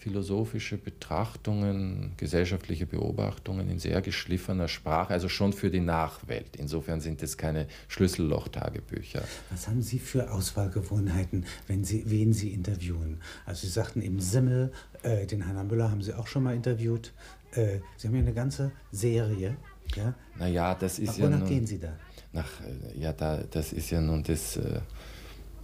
philosophische 0.00 0.78
Betrachtungen, 0.78 2.14
gesellschaftliche 2.16 2.86
Beobachtungen 2.86 3.68
in 3.68 3.78
sehr 3.78 4.00
geschliffener 4.00 4.66
Sprache, 4.66 5.12
also 5.12 5.28
schon 5.28 5.52
für 5.52 5.70
die 5.70 5.80
Nachwelt. 5.80 6.56
Insofern 6.56 7.02
sind 7.02 7.22
es 7.22 7.36
keine 7.36 7.66
Schlüsselloch-Tagebücher. 7.88 9.22
Was 9.50 9.68
haben 9.68 9.82
Sie 9.82 9.98
für 9.98 10.32
Auswahlgewohnheiten, 10.32 11.44
wenn 11.66 11.84
Sie, 11.84 12.04
wen 12.06 12.32
Sie 12.32 12.48
interviewen? 12.48 13.20
Also 13.44 13.66
Sie 13.66 13.72
sagten 13.72 14.00
eben 14.00 14.20
Simmel, 14.20 14.72
äh, 15.02 15.26
den 15.26 15.46
Hanna 15.46 15.64
Müller 15.64 15.90
haben 15.90 16.00
Sie 16.00 16.14
auch 16.14 16.26
schon 16.26 16.44
mal 16.44 16.54
interviewt. 16.54 17.12
Äh, 17.52 17.80
Sie 17.98 18.08
haben 18.08 18.14
ja 18.14 18.22
eine 18.22 18.32
ganze 18.32 18.72
Serie. 18.92 19.58
Ja? 19.94 20.14
Naja, 20.38 20.74
das 20.74 20.98
ist 20.98 21.10
Ach, 21.10 21.18
ja. 21.18 21.24
Wonach 21.26 21.46
gehen 21.46 21.66
Sie 21.66 21.78
da? 21.78 21.92
Nach, 22.32 22.48
äh, 22.62 22.98
ja, 22.98 23.12
da, 23.12 23.42
das 23.50 23.74
ist 23.74 23.90
ja 23.90 24.00
nun 24.00 24.22
das, 24.22 24.56
äh, 24.56 24.80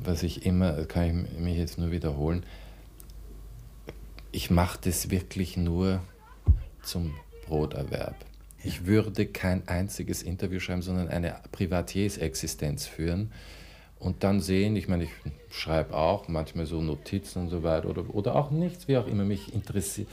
was 0.04 0.22
ich 0.22 0.44
immer, 0.44 0.84
kann 0.84 1.26
ich 1.32 1.38
mich 1.38 1.56
jetzt 1.56 1.78
nur 1.78 1.90
wiederholen, 1.90 2.44
ich 4.36 4.50
mache 4.50 4.78
das 4.82 5.10
wirklich 5.10 5.56
nur 5.56 6.02
zum 6.82 7.14
Broterwerb. 7.46 8.16
Ich 8.62 8.84
würde 8.84 9.24
kein 9.24 9.66
einziges 9.66 10.22
Interview 10.22 10.60
schreiben, 10.60 10.82
sondern 10.82 11.08
eine 11.08 11.36
Privatiersexistenz 11.52 12.84
führen 12.84 13.32
und 13.98 14.24
dann 14.24 14.42
sehen, 14.42 14.76
ich 14.76 14.88
meine, 14.88 15.04
ich 15.04 15.10
schreibe 15.48 15.96
auch 15.96 16.28
manchmal 16.28 16.66
so 16.66 16.82
Notizen 16.82 17.44
und 17.44 17.48
so 17.48 17.62
weiter 17.62 17.88
oder, 17.88 18.14
oder 18.14 18.36
auch 18.36 18.50
nichts, 18.50 18.88
wie 18.88 18.98
auch 18.98 19.06
immer 19.06 19.24
mich 19.24 19.54
interessiert. 19.54 20.08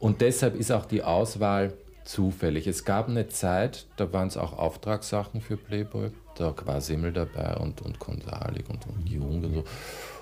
Und 0.00 0.20
deshalb 0.20 0.56
ist 0.56 0.72
auch 0.72 0.84
die 0.84 1.04
Auswahl 1.04 1.72
zufällig. 2.04 2.66
Es 2.66 2.84
gab 2.84 3.08
eine 3.08 3.28
Zeit, 3.28 3.86
da 3.96 4.12
waren 4.12 4.26
es 4.26 4.36
auch 4.36 4.58
Auftragssachen 4.58 5.40
für 5.40 5.56
Playboy. 5.56 6.10
Da 6.34 6.52
war 6.64 6.80
Simmel 6.80 7.12
dabei 7.12 7.54
und, 7.58 7.82
und 7.82 8.00
Konsalik 8.00 8.68
und, 8.68 8.84
und 8.88 9.08
Jung 9.08 9.44
und 9.44 9.54
so. 9.54 9.64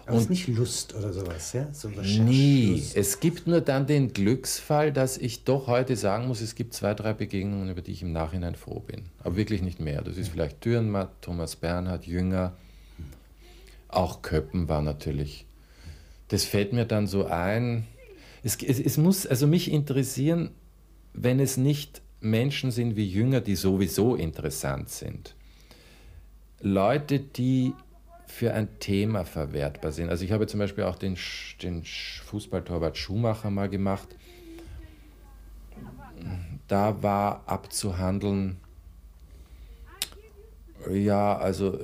Aber 0.08 0.16
und 0.16 0.22
ist 0.22 0.30
nicht 0.30 0.48
Lust 0.48 0.94
oder 0.94 1.12
sowas, 1.12 1.52
ja? 1.52 1.68
So 1.74 1.90
nie. 1.90 2.82
Es 2.94 3.20
gibt 3.20 3.46
nur 3.46 3.60
dann 3.60 3.86
den 3.86 4.14
Glücksfall, 4.14 4.90
dass 4.90 5.18
ich 5.18 5.44
doch 5.44 5.66
heute 5.66 5.96
sagen 5.96 6.28
muss, 6.28 6.40
es 6.40 6.54
gibt 6.54 6.72
zwei, 6.72 6.94
drei 6.94 7.12
Begegnungen, 7.12 7.68
über 7.68 7.82
die 7.82 7.92
ich 7.92 8.00
im 8.00 8.12
Nachhinein 8.12 8.54
froh 8.54 8.80
bin. 8.80 9.02
Aber 9.22 9.36
wirklich 9.36 9.60
nicht 9.60 9.80
mehr. 9.80 10.00
Das 10.00 10.16
ist 10.16 10.28
vielleicht 10.28 10.64
Dürrenmatt, 10.64 11.10
Thomas 11.20 11.56
Bernhard, 11.56 12.06
Jünger. 12.06 12.56
Auch 13.88 14.22
Köppen 14.22 14.66
war 14.70 14.80
natürlich. 14.80 15.44
Das 16.28 16.44
fällt 16.44 16.72
mir 16.72 16.86
dann 16.86 17.06
so 17.06 17.26
ein. 17.26 17.86
Es, 18.42 18.56
es, 18.62 18.80
es 18.80 18.96
muss 18.96 19.26
also 19.26 19.46
mich 19.46 19.70
interessieren, 19.70 20.52
wenn 21.12 21.38
es 21.38 21.58
nicht 21.58 22.00
Menschen 22.22 22.70
sind 22.70 22.96
wie 22.96 23.06
Jünger, 23.06 23.42
die 23.42 23.56
sowieso 23.56 24.14
interessant 24.14 24.88
sind. 24.88 25.34
Leute, 26.62 27.20
die 27.20 27.74
für 28.28 28.54
ein 28.54 28.78
Thema 28.78 29.24
verwertbar 29.24 29.90
sind. 29.90 30.10
Also 30.10 30.24
ich 30.24 30.32
habe 30.32 30.46
zum 30.46 30.60
Beispiel 30.60 30.84
auch 30.84 30.96
den, 30.96 31.16
den 31.62 31.82
Fußballtorwart 31.84 32.96
Schumacher 32.96 33.50
mal 33.50 33.68
gemacht. 33.68 34.08
Da 36.68 37.02
war 37.02 37.42
abzuhandeln, 37.46 38.58
ja, 40.90 41.36
also 41.36 41.78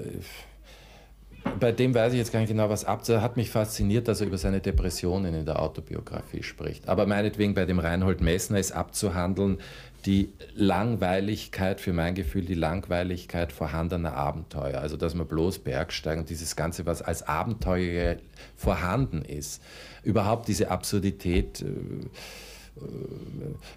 bei 1.60 1.72
dem 1.72 1.94
weiß 1.94 2.12
ich 2.12 2.18
jetzt 2.18 2.32
gar 2.32 2.40
nicht 2.40 2.48
genau, 2.48 2.68
was 2.68 2.84
ab. 2.84 3.06
Hat 3.08 3.36
mich 3.36 3.50
fasziniert, 3.50 4.08
dass 4.08 4.20
er 4.20 4.26
über 4.26 4.38
seine 4.38 4.60
Depressionen 4.60 5.34
in 5.34 5.44
der 5.44 5.60
Autobiografie 5.60 6.42
spricht. 6.42 6.88
Aber 6.88 7.06
meinetwegen 7.06 7.54
bei 7.54 7.64
dem 7.64 7.78
Reinhold 7.78 8.20
Messner 8.20 8.58
ist 8.58 8.72
abzuhandeln, 8.72 9.58
die 10.06 10.32
Langweiligkeit, 10.54 11.80
für 11.80 11.92
mein 11.92 12.14
Gefühl, 12.14 12.44
die 12.44 12.54
Langweiligkeit 12.54 13.52
vorhandener 13.52 14.14
Abenteuer. 14.14 14.80
Also, 14.80 14.96
dass 14.96 15.14
man 15.14 15.26
bloß 15.26 15.60
Bergsteigen 15.60 16.26
dieses 16.26 16.56
Ganze, 16.56 16.84
was 16.84 17.00
als 17.00 17.22
Abenteuer 17.22 18.16
vorhanden 18.54 19.22
ist. 19.22 19.62
Überhaupt 20.02 20.48
diese 20.48 20.70
Absurdität. 20.70 21.62
Äh, 21.62 21.64
äh, 21.64 22.80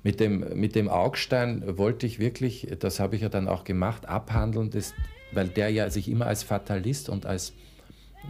mit 0.04 0.20
dem, 0.20 0.60
mit 0.60 0.76
dem 0.76 0.90
Augstein 0.90 1.78
wollte 1.78 2.06
ich 2.06 2.20
wirklich, 2.20 2.68
das 2.80 3.00
habe 3.00 3.16
ich 3.16 3.22
ja 3.22 3.30
dann 3.30 3.48
auch 3.48 3.64
gemacht, 3.64 4.08
abhandeln, 4.08 4.70
das, 4.70 4.94
weil 5.32 5.48
der 5.48 5.70
ja 5.70 5.90
sich 5.90 6.10
immer 6.10 6.28
als 6.28 6.44
Fatalist 6.44 7.10
und 7.10 7.26
als 7.26 7.54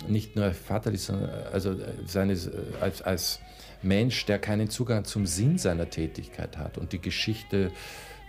nicht 0.07 0.36
nur 0.36 0.51
Fatalist, 0.51 1.05
sondern 1.05 1.29
also 1.51 1.75
seines, 2.05 2.51
als, 2.79 3.01
als 3.01 3.39
Mensch, 3.82 4.26
der 4.26 4.40
keinen 4.40 4.70
Zugang 4.70 5.06
zum 5.06 5.26
Sinn 5.26 5.58
seiner 5.58 5.90
Tätigkeit 5.90 6.58
hat 6.58 6.78
und 6.78 6.94
die 6.94 7.00
Geschichte 7.00 7.72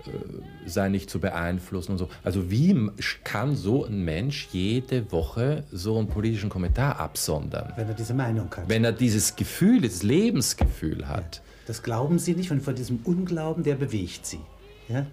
äh, 0.06 0.10
sei 0.66 0.88
nicht 0.88 1.10
zu 1.10 1.20
beeinflussen 1.20 1.92
und 1.92 1.98
so. 1.98 2.08
Also 2.22 2.50
wie 2.50 2.90
kann 3.24 3.56
so 3.56 3.84
ein 3.84 4.04
Mensch 4.04 4.48
jede 4.52 5.10
Woche 5.12 5.64
so 5.72 5.98
einen 5.98 6.08
politischen 6.08 6.50
Kommentar 6.50 6.98
absondern? 7.00 7.72
Wenn 7.76 7.88
er 7.88 7.94
diese 7.94 8.14
Meinung 8.14 8.50
hat. 8.54 8.68
Wenn 8.68 8.84
er 8.84 8.92
dieses 8.92 9.36
Gefühl, 9.36 9.80
dieses 9.80 10.02
Lebensgefühl 10.02 11.08
hat. 11.08 11.36
Ja, 11.36 11.42
das 11.66 11.82
glauben 11.82 12.18
Sie 12.18 12.34
nicht 12.34 12.50
und 12.50 12.62
von 12.62 12.74
diesem 12.74 13.00
Unglauben, 13.04 13.62
der 13.62 13.74
bewegt 13.74 14.24
Sie. 14.26 14.40
Ja? 14.88 15.06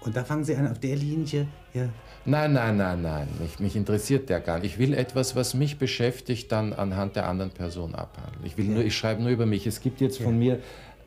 Und 0.00 0.16
da 0.16 0.24
fangen 0.24 0.44
Sie 0.44 0.56
an, 0.56 0.68
auf 0.68 0.78
der 0.78 0.96
Linie 0.96 1.46
ja, 1.74 1.88
Nein, 2.24 2.52
nein, 2.52 2.76
nein, 2.76 3.02
nein. 3.02 3.28
Mich, 3.40 3.58
mich, 3.58 3.74
interessiert 3.74 4.28
der 4.28 4.40
gar 4.40 4.60
nicht. 4.60 4.74
Ich 4.74 4.78
will 4.78 4.94
etwas, 4.94 5.34
was 5.34 5.54
mich 5.54 5.78
beschäftigt, 5.78 6.52
dann 6.52 6.72
anhand 6.72 7.16
der 7.16 7.28
anderen 7.28 7.50
Person 7.50 7.94
abhandeln. 7.94 8.44
Ich, 8.44 8.56
will 8.56 8.66
ja. 8.66 8.74
nur, 8.74 8.84
ich 8.84 8.96
schreibe 8.96 9.22
nur 9.22 9.30
über 9.30 9.46
mich. 9.46 9.66
Es 9.66 9.80
gibt 9.80 10.00
jetzt 10.00 10.20
von 10.20 10.38
mir 10.38 10.60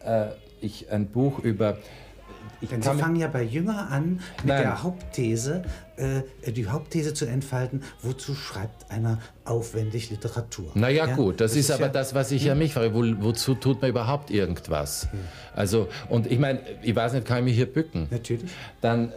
äh, 0.04 0.28
ich, 0.62 0.91
ein 0.91 1.08
Buch 1.08 1.39
über 1.39 1.78
ich 2.62 2.69
Denn 2.69 2.81
Sie 2.81 2.93
fangen 2.93 3.15
ja 3.15 3.27
bei 3.27 3.43
Jünger 3.43 3.89
an 3.89 4.21
mit 4.38 4.45
Nein. 4.45 4.62
der 4.62 4.84
Hauptthese, 4.84 5.63
äh, 5.97 6.51
die 6.51 6.67
Hauptthese 6.67 7.13
zu 7.13 7.25
entfalten, 7.25 7.84
wozu 8.01 8.36
schreibt 8.36 8.89
einer 8.91 9.19
aufwendig 9.43 10.10
Literatur? 10.10 10.71
Naja 10.73 11.08
ja? 11.08 11.15
gut, 11.15 11.41
das, 11.41 11.51
das 11.51 11.60
ist, 11.60 11.69
ist, 11.69 11.75
aber 11.75 11.86
ja, 11.86 11.91
das, 11.91 12.13
was 12.13 12.31
ich 12.31 12.43
ja 12.43 12.53
hm. 12.53 12.60
mich 12.60 12.73
frage, 12.73 12.93
wo, 12.93 13.03
wozu 13.23 13.55
tut 13.55 13.81
man 13.81 13.89
überhaupt 13.89 14.31
irgendwas? 14.31 15.08
Hm. 15.12 15.19
Also, 15.55 15.88
und 16.10 16.31
ich 16.31 16.39
meine, 16.39 16.60
ich 16.81 16.95
weiß 16.95 17.13
nicht, 17.13 17.25
kann 17.25 17.39
ich 17.39 17.43
mich 17.45 17.55
hier 17.55 17.71
bücken? 17.71 18.08
Natürlich. 18.10 18.51
Dann 18.81 19.12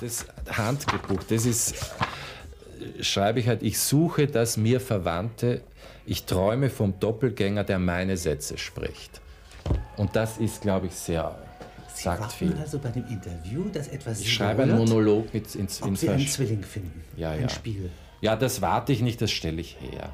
das 0.00 0.26
Handgebuch, 0.50 1.22
das 1.28 1.46
ist, 1.46 1.74
schreibe 3.00 3.40
ich 3.40 3.48
halt, 3.48 3.62
ich 3.62 3.78
suche 3.78 4.26
das 4.26 4.56
mir 4.56 4.80
Verwandte, 4.80 5.62
ich 6.06 6.24
träume 6.24 6.70
vom 6.70 6.98
Doppelgänger, 6.98 7.64
der 7.64 7.78
meine 7.78 8.16
Sätze 8.16 8.58
spricht. 8.58 9.20
Und 9.96 10.16
das 10.16 10.38
ist, 10.38 10.62
glaube 10.62 10.86
ich, 10.86 10.94
sehr 10.94 11.38
Sie 12.00 12.04
sagt 12.04 12.32
viel. 12.32 12.54
also 12.58 12.78
bei 12.78 12.88
dem 12.88 13.06
Interview, 13.08 13.68
dass 13.70 13.88
etwas 13.88 14.22
Ich 14.22 14.32
schreibe 14.32 14.62
einen 14.62 14.78
Monolog 14.78 15.34
mit 15.34 15.54
ins, 15.54 15.82
ob 15.82 15.98
Sie 15.98 16.08
einen 16.08 16.26
Zwilling 16.26 16.62
finden. 16.62 17.04
Ja, 17.14 17.34
ja. 17.34 17.42
Ein 17.42 17.50
Spiel. 17.50 17.90
Ja, 18.22 18.36
das 18.36 18.62
warte 18.62 18.92
ich 18.92 19.02
nicht, 19.02 19.20
das 19.20 19.30
stelle 19.30 19.60
ich 19.60 19.76
her. 19.80 20.10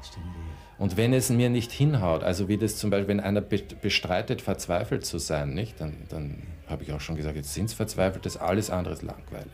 Und 0.79 0.97
wenn 0.97 1.13
es 1.13 1.31
mir 1.31 1.49
nicht 1.49 1.71
hinhaut, 1.71 2.25
also 2.25 2.49
wie 2.49 2.57
das 2.57 2.77
zum 2.77 2.91
Beispiel, 2.91 3.09
wenn 3.09 3.21
einer 3.21 3.41
bestreitet, 3.41 4.43
verzweifelt 4.43 5.07
zu 5.07 5.19
sein, 5.19 5.55
nicht, 5.55 5.81
dann, 5.81 5.95
dann 6.09 6.43
habe 6.69 6.83
ich 6.83 6.93
auch 6.93 7.01
schon 7.01 7.15
gesagt, 7.15 7.37
jetzt 7.37 7.55
sind 7.55 7.67
es 7.67 7.75
verzweifelt, 7.75 8.27
das 8.27 8.37
alles 8.37 8.69
andere 8.69 8.95
ist 8.95 9.03
langweilig. 9.03 9.53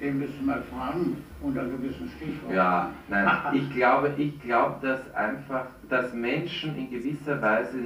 Den 0.00 0.18
müssen 0.18 0.46
wir 0.46 0.60
fragen 0.62 1.18
unter 1.40 1.64
gewissen 1.64 2.10
Stichworten. 2.16 2.56
Ja, 2.56 2.90
nein, 3.08 3.28
ich 3.54 3.70
glaube, 3.72 4.14
ich 4.18 4.40
glaube, 4.40 4.84
dass 4.84 5.14
einfach, 5.14 5.66
dass 5.88 6.12
Menschen 6.12 6.76
in 6.76 6.90
gewisser 6.90 7.40
Weise 7.40 7.78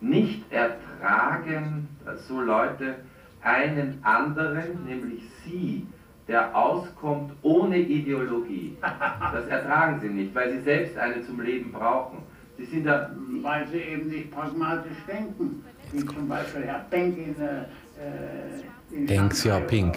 nicht 0.00 0.42
ertragen, 0.50 1.88
so 2.26 2.40
Leute 2.40 2.96
einen 3.42 3.98
anderen, 4.02 4.84
nämlich 4.86 5.22
Sie, 5.44 5.86
der 6.28 6.54
auskommt 6.54 7.32
ohne 7.42 7.78
Ideologie. 7.78 8.76
Das 9.32 9.46
ertragen 9.46 10.00
sie 10.00 10.08
nicht, 10.08 10.34
weil 10.34 10.52
sie 10.52 10.60
selbst 10.60 10.96
eine 10.98 11.24
zum 11.24 11.40
Leben 11.40 11.72
brauchen. 11.72 12.18
Sie 12.58 12.64
sind 12.66 12.86
da, 12.86 13.10
weil 13.42 13.66
sie 13.68 13.78
eben 13.78 14.08
nicht 14.08 14.30
pragmatisch 14.30 14.98
denken, 15.06 15.64
wie 15.92 16.04
zum 16.04 16.28
Beispiel 16.28 16.64
Herr 16.64 16.84
Penck 16.90 17.16
in, 17.16 17.34
äh, 17.40 18.94
in 18.94 19.06
Deng 19.06 19.28
Xiaoping. 19.28 19.92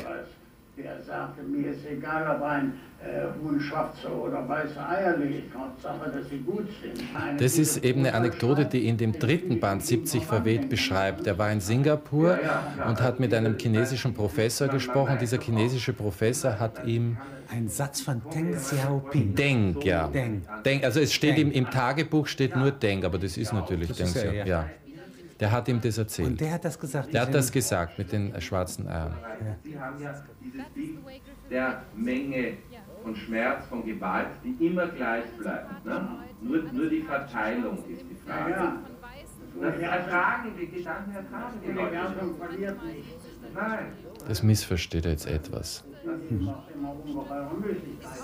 Der 0.84 1.02
sagte, 1.02 1.44
mir 1.44 1.72
ist 1.72 1.86
egal, 1.86 2.36
ob 2.36 2.44
ein 2.44 2.74
äh, 3.04 3.26
Huhn 3.42 3.60
schwarze 3.60 4.08
oder 4.10 4.48
weiße 4.48 4.80
Eier 4.80 5.18
legt, 5.18 5.54
Hauptsache, 5.56 6.10
dass 6.10 6.30
sie 6.30 6.40
gut 6.40 6.68
sind. 6.82 7.04
Eine 7.16 7.38
das 7.38 7.58
ist 7.58 7.84
eben 7.84 8.00
eine 8.00 8.14
Anekdote, 8.14 8.66
die 8.66 8.88
in 8.88 8.98
dem 8.98 9.12
dritten 9.14 9.60
Band 9.60 9.84
70 9.84 10.26
verweht 10.26 10.70
beschreibt. 10.70 11.28
Er 11.28 11.38
war 11.38 11.52
in 11.52 11.60
Singapur 11.60 12.40
und 12.88 13.02
hat 13.02 13.20
mit 13.20 13.34
einem 13.34 13.58
chinesischen 13.58 14.14
Professor 14.14 14.68
gesprochen. 14.68 15.18
Dieser 15.20 15.40
chinesische 15.40 15.94
Professor 15.94 16.60
hat 16.60 16.86
ihm 16.86 17.18
ein 17.52 17.68
Satz 17.68 18.02
von 18.02 18.22
Deng 18.34 18.54
Xiaoping. 18.56 19.36
Deng, 19.36 19.76
ja. 19.82 20.08
Deng. 20.08 20.44
Deng. 20.66 20.84
Also 20.84 21.00
es 21.00 21.14
steht 21.14 21.38
Deng. 21.38 21.48
Im, 21.48 21.66
im 21.66 21.70
Tagebuch 21.70 22.28
steht 22.28 22.56
nur 22.56 22.72
Deng, 22.72 23.04
aber 23.04 23.18
das 23.18 23.38
ist 23.38 23.52
natürlich 23.52 23.90
das 23.90 23.98
Deng 23.98 24.08
Xiaoping. 24.08 24.48
Ja. 24.48 24.70
Der 25.42 25.52
hat 25.52 25.68
ihm 25.68 25.82
das 25.82 25.98
erzählt. 25.98 26.30
Und 26.30 26.40
der 26.40 26.54
hat 26.54 26.64
das 26.64 26.80
gesagt? 26.80 27.14
Der 27.14 27.22
hat 27.24 27.34
das 27.34 27.52
gesagt 27.52 27.98
mit 27.98 28.12
den 28.12 28.40
schwarzen 28.40 28.88
Eiern. 28.88 29.18
Sie 29.64 29.78
haben 29.78 30.00
ja 30.00 30.14
dieses 30.40 30.66
Bild 30.70 31.00
der 31.50 31.82
Menge 31.96 32.58
von 33.04 33.16
Schmerz, 33.16 33.66
von 33.66 33.84
Gewalt, 33.84 34.28
die 34.44 34.68
immer 34.68 34.86
gleich 34.88 35.26
bleibt. 35.40 35.84
Ne? 35.84 36.08
Nur, 36.42 36.64
nur 36.72 36.90
die 36.90 37.02
Verteilung 37.02 37.78
ist 37.90 38.06
die 38.08 38.30
Frage. 38.30 38.52
Ja. 38.52 38.78
Das 39.60 39.80
ertragen, 39.80 40.54
die 40.60 40.68
Gedanken 40.68 41.16
ertragen 41.16 41.60
die 41.66 41.72
Leute. 41.72 41.98
Nein. 43.54 43.86
Das 44.28 44.44
missversteht 44.44 45.06
jetzt 45.06 45.26
etwas. 45.26 45.84
Das 46.06 46.16
ist 46.16 46.48
auch 46.48 46.70
immer 46.74 46.96
ungeheure 47.04 47.54
Möglichkeiten. 47.56 48.24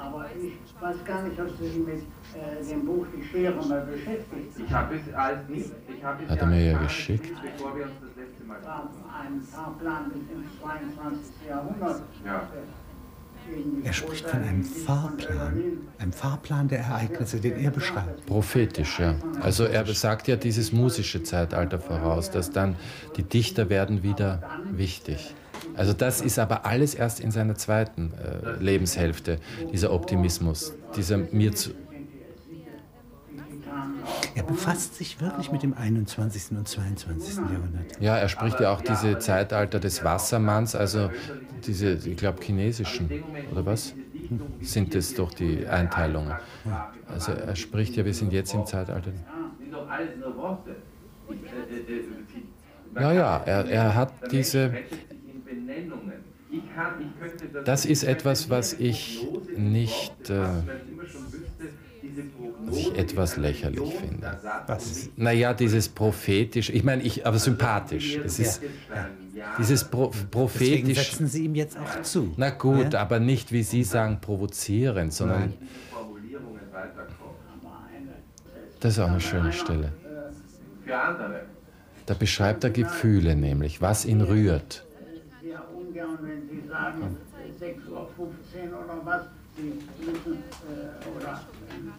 Aber 0.00 0.26
ich 0.40 0.82
weiß 0.82 0.96
gar 1.04 1.22
nicht, 1.22 1.38
ob 1.38 1.50
Sie 1.58 1.68
sich 1.68 1.76
mit 1.76 2.02
äh, 2.34 2.64
dem 2.70 2.86
Buch 2.86 3.06
Die 3.14 3.22
Schere 3.22 3.64
mal 3.66 3.82
beschäftigt 3.82 4.52
Ich 4.66 4.72
habe 4.72 4.94
es 4.96 5.14
als 5.14 5.48
nicht. 5.48 5.70
Ich 5.94 6.02
habe 6.02 6.24
es 6.24 6.30
Hat 6.30 6.38
er 6.38 6.46
mir 6.46 6.72
ja 6.72 6.78
geschickt. 6.78 7.30
Bevor 7.42 7.76
wir 7.76 7.84
uns 7.84 7.92
das 8.00 8.16
letzte 8.16 8.44
Mal 8.44 8.58
Ein 8.58 9.42
Fahrplan 9.42 10.10
bis 10.10 10.22
ins 10.36 10.60
22. 10.60 11.32
Jahrhundert. 11.48 12.02
Ja. 12.24 12.48
Er 13.82 13.92
spricht 13.92 14.28
von 14.28 14.42
einem 14.42 14.62
Fahrplan, 14.62 15.78
einem 15.98 16.12
Fahrplan 16.12 16.68
der 16.68 16.80
Ereignisse, 16.80 17.40
den 17.40 17.58
er 17.58 17.70
beschreibt. 17.70 18.24
Prophetisch, 18.26 19.00
ja. 19.00 19.14
Also 19.40 19.64
er 19.64 19.84
sagt 19.86 20.28
ja 20.28 20.36
dieses 20.36 20.72
musische 20.72 21.22
Zeitalter 21.22 21.80
voraus, 21.80 22.30
dass 22.30 22.50
dann 22.50 22.76
die 23.16 23.24
Dichter 23.24 23.68
werden 23.68 24.02
wieder 24.04 24.42
wichtig. 24.70 25.34
Also 25.76 25.92
das 25.92 26.20
ist 26.20 26.38
aber 26.38 26.66
alles 26.66 26.94
erst 26.94 27.20
in 27.20 27.30
seiner 27.30 27.54
zweiten 27.54 28.12
äh, 28.12 28.62
Lebenshälfte, 28.62 29.38
dieser 29.72 29.92
Optimismus, 29.92 30.74
dieser 30.96 31.18
mir 31.18 31.54
zu, 31.54 31.70
er 34.34 34.42
befasst 34.42 34.96
sich 34.96 35.20
wirklich 35.20 35.52
mit 35.52 35.62
dem 35.62 35.74
21. 35.74 36.56
und 36.56 36.68
22. 36.68 37.36
Jahrhundert. 37.36 38.00
Ja, 38.00 38.16
er 38.16 38.28
spricht 38.28 38.60
ja 38.60 38.72
auch 38.72 38.80
diese 38.80 39.18
Zeitalter 39.18 39.80
des 39.80 40.04
Wassermanns, 40.04 40.74
also 40.74 41.10
diese, 41.66 41.92
ich 41.92 42.16
glaube, 42.16 42.42
chinesischen, 42.42 43.10
oder 43.50 43.66
was? 43.66 43.94
Sind 44.60 44.94
das 44.94 45.14
doch 45.14 45.34
die 45.34 45.66
Einteilungen. 45.66 46.34
Also 47.12 47.32
er 47.32 47.56
spricht 47.56 47.96
ja, 47.96 48.04
wir 48.04 48.14
sind 48.14 48.32
jetzt 48.32 48.54
im 48.54 48.64
Zeitalter. 48.66 49.10
Ja, 52.94 53.12
ja, 53.12 53.42
er, 53.44 53.64
er 53.66 53.94
hat 53.94 54.12
diese. 54.30 54.72
Das 57.64 57.84
ist 57.84 58.02
etwas, 58.02 58.50
was 58.50 58.72
ich 58.72 59.26
nicht. 59.56 60.30
Äh, 60.30 60.46
was 62.64 62.76
ich 62.76 62.96
etwas 62.96 63.36
lächerlich 63.36 63.94
finde. 63.94 64.38
Was? 64.66 65.08
Naja, 65.16 65.54
dieses 65.54 65.88
prophetisch, 65.88 66.70
ich 66.70 66.82
meine, 66.82 67.02
ich, 67.02 67.26
aber 67.26 67.38
sympathisch. 67.38 68.16
Es 68.16 68.38
ist 68.38 68.62
dieses 69.58 69.84
Pro, 69.84 70.12
prophetisch. 70.30 70.68
Deswegen 70.70 70.94
setzen 70.94 71.26
Sie 71.26 71.44
ihm 71.44 71.54
jetzt 71.54 71.78
auch 71.78 72.02
zu. 72.02 72.34
Na 72.36 72.50
gut, 72.50 72.92
ja? 72.92 73.00
aber 73.00 73.20
nicht, 73.20 73.52
wie 73.52 73.62
Sie 73.62 73.84
sagen, 73.84 74.20
provozierend, 74.20 75.12
sondern. 75.12 75.40
Nein. 75.40 75.68
Das 78.80 78.94
ist 78.94 78.98
auch 78.98 79.08
eine 79.08 79.20
schöne 79.20 79.52
Stelle. 79.52 79.92
Da 82.06 82.14
beschreibt 82.14 82.64
er 82.64 82.70
Gefühle 82.70 83.36
nämlich, 83.36 83.80
was 83.80 84.04
ihn 84.04 84.22
rührt. 84.22 84.84
Sehr 86.00 86.08
ungern, 86.08 86.18
wenn 86.22 86.48
Sie 86.48 86.66
sagen, 86.66 87.16
6.15 87.60 87.90
Uhr 87.90 88.84
oder 88.84 89.04
was, 89.04 89.22
Sie 89.56 89.72
müssen, 90.02 90.38
äh, 90.38 91.16
oder 91.16 91.40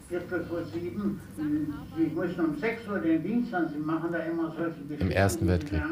Viertel 0.10 0.44
vor 0.46 0.64
sieben, 0.66 1.22
Sie 1.38 2.06
müssen 2.08 2.46
um 2.46 2.58
sechs 2.58 2.88
Uhr 2.88 2.98
den 2.98 3.22
Dienst 3.22 3.54
an, 3.54 3.70
Sie 3.70 3.78
machen 3.78 4.12
da 4.12 4.20
immer 4.20 4.52
solche 4.58 4.82
Geschichten. 4.82 5.06
Im 5.06 5.12
Ersten 5.12 5.48
Weltkrieg. 5.48 5.82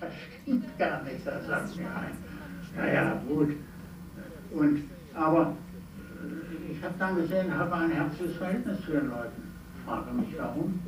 Das 0.00 0.12
stimmt 0.42 0.78
gar 0.78 1.02
nicht, 1.02 1.26
das 1.26 1.46
sagt 1.46 1.76
mir 1.76 1.94
ein. 1.94 2.16
Naja, 2.74 3.22
gut. 3.28 3.50
Und, 4.50 4.84
aber 5.14 5.54
äh, 6.22 6.72
ich 6.72 6.82
habe 6.82 6.94
dann 6.98 7.16
gesehen, 7.16 7.54
habe 7.54 7.74
ein 7.74 7.90
herzliches 7.90 8.36
Verhältnis 8.38 8.80
zu 8.80 8.92
den 8.92 9.10
Leuten. 9.10 9.42
Frage 9.84 10.14
mich 10.14 10.34
warum. 10.38 10.80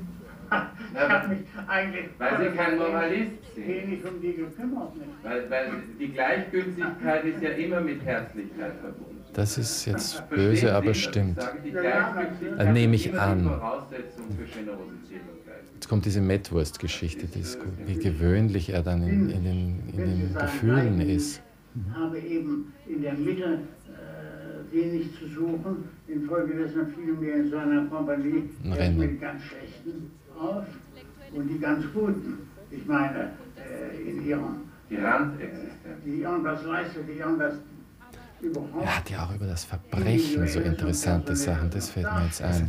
ich 0.94 1.00
habe 1.00 1.28
mich 1.28 1.38
eigentlich 1.66 2.08
weil 2.18 2.50
sie 2.50 2.56
kein 2.56 2.78
Moralist 2.78 3.30
sind. 3.54 3.66
wenig 3.66 4.04
um 4.04 4.20
die 4.20 4.34
gekümmert. 4.34 4.96
Nicht. 4.96 5.08
Weil, 5.22 5.50
weil 5.50 5.72
die 5.98 6.08
Gleichgültigkeit 6.08 7.24
ist 7.24 7.42
ja 7.42 7.50
immer 7.50 7.80
mit 7.80 8.04
Herzlichkeit 8.04 8.72
verbunden. 8.80 9.12
Das 9.32 9.56
ist 9.56 9.86
jetzt 9.86 10.28
böse, 10.28 10.74
aber 10.74 10.92
stimmt. 10.94 11.38
Äh, 11.38 12.72
nehme 12.72 12.96
ich 12.96 13.18
an. 13.18 13.50
Jetzt 15.74 15.88
kommt 15.88 16.04
diese 16.04 16.20
Metwurst-Geschichte, 16.20 17.26
die 17.26 17.40
ist 17.40 17.58
gut. 17.58 17.72
Wie 17.86 17.94
gewöhnlich 17.94 18.70
er 18.70 18.82
dann 18.82 19.02
in, 19.02 19.30
in 19.30 19.44
den, 19.44 19.82
in 19.92 19.96
den 19.96 20.34
Gefühlen 20.34 21.00
ist. 21.00 21.42
Ich 21.74 21.96
habe 21.96 22.18
eben 22.18 22.72
in 22.86 23.00
der 23.00 23.14
Mitte 23.14 23.60
äh, 23.88 24.74
wenig 24.74 25.08
zu 25.18 25.26
suchen. 25.28 25.88
Infolgedessen 26.06 26.92
fielen 26.94 27.18
mir 27.18 27.34
in 27.36 27.50
seiner 27.50 27.86
Kompanie 27.86 28.50
die 28.62 29.18
ganz 29.18 29.42
Schlechten 29.42 30.10
auf 30.42 30.64
und 31.32 31.48
die 31.48 31.58
ganz 31.58 31.84
Guten. 31.92 32.48
Ich 32.70 32.86
meine, 32.86 33.30
äh, 33.56 34.10
in 34.10 34.26
ihrem. 34.26 34.72
Die 34.90 34.96
Randexistenz. 34.96 36.04
Die 36.04 36.20
irgendwas 36.20 36.62
leistet, 36.64 37.08
die 37.08 37.18
irgendwas 37.18 37.54
er 38.80 38.96
hat 38.96 39.08
ja 39.08 39.24
auch 39.24 39.34
über 39.34 39.46
das 39.46 39.64
Verbrechen 39.64 40.48
so 40.48 40.58
interessante 40.58 41.36
Sachen, 41.36 41.70
das 41.70 41.90
fällt 41.90 42.12
mir 42.12 42.24
jetzt 42.24 42.42
ein. 42.42 42.68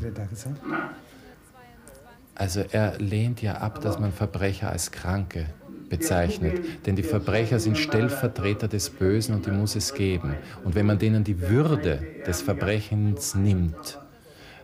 Also 2.35 2.63
er 2.71 2.99
lehnt 2.99 3.41
ja 3.41 3.55
ab, 3.55 3.81
dass 3.81 3.99
man 3.99 4.11
Verbrecher 4.11 4.69
als 4.69 4.91
Kranke 4.91 5.47
bezeichnet, 5.89 6.85
denn 6.85 6.95
die 6.95 7.03
Verbrecher 7.03 7.59
sind 7.59 7.77
Stellvertreter 7.77 8.67
des 8.67 8.89
Bösen 8.89 9.35
und 9.35 9.45
die 9.45 9.51
muss 9.51 9.75
es 9.75 9.93
geben. 9.93 10.35
Und 10.63 10.75
wenn 10.75 10.85
man 10.85 10.99
denen 10.99 11.23
die 11.23 11.41
Würde 11.41 12.01
des 12.25 12.41
Verbrechens 12.41 13.35
nimmt, 13.35 13.99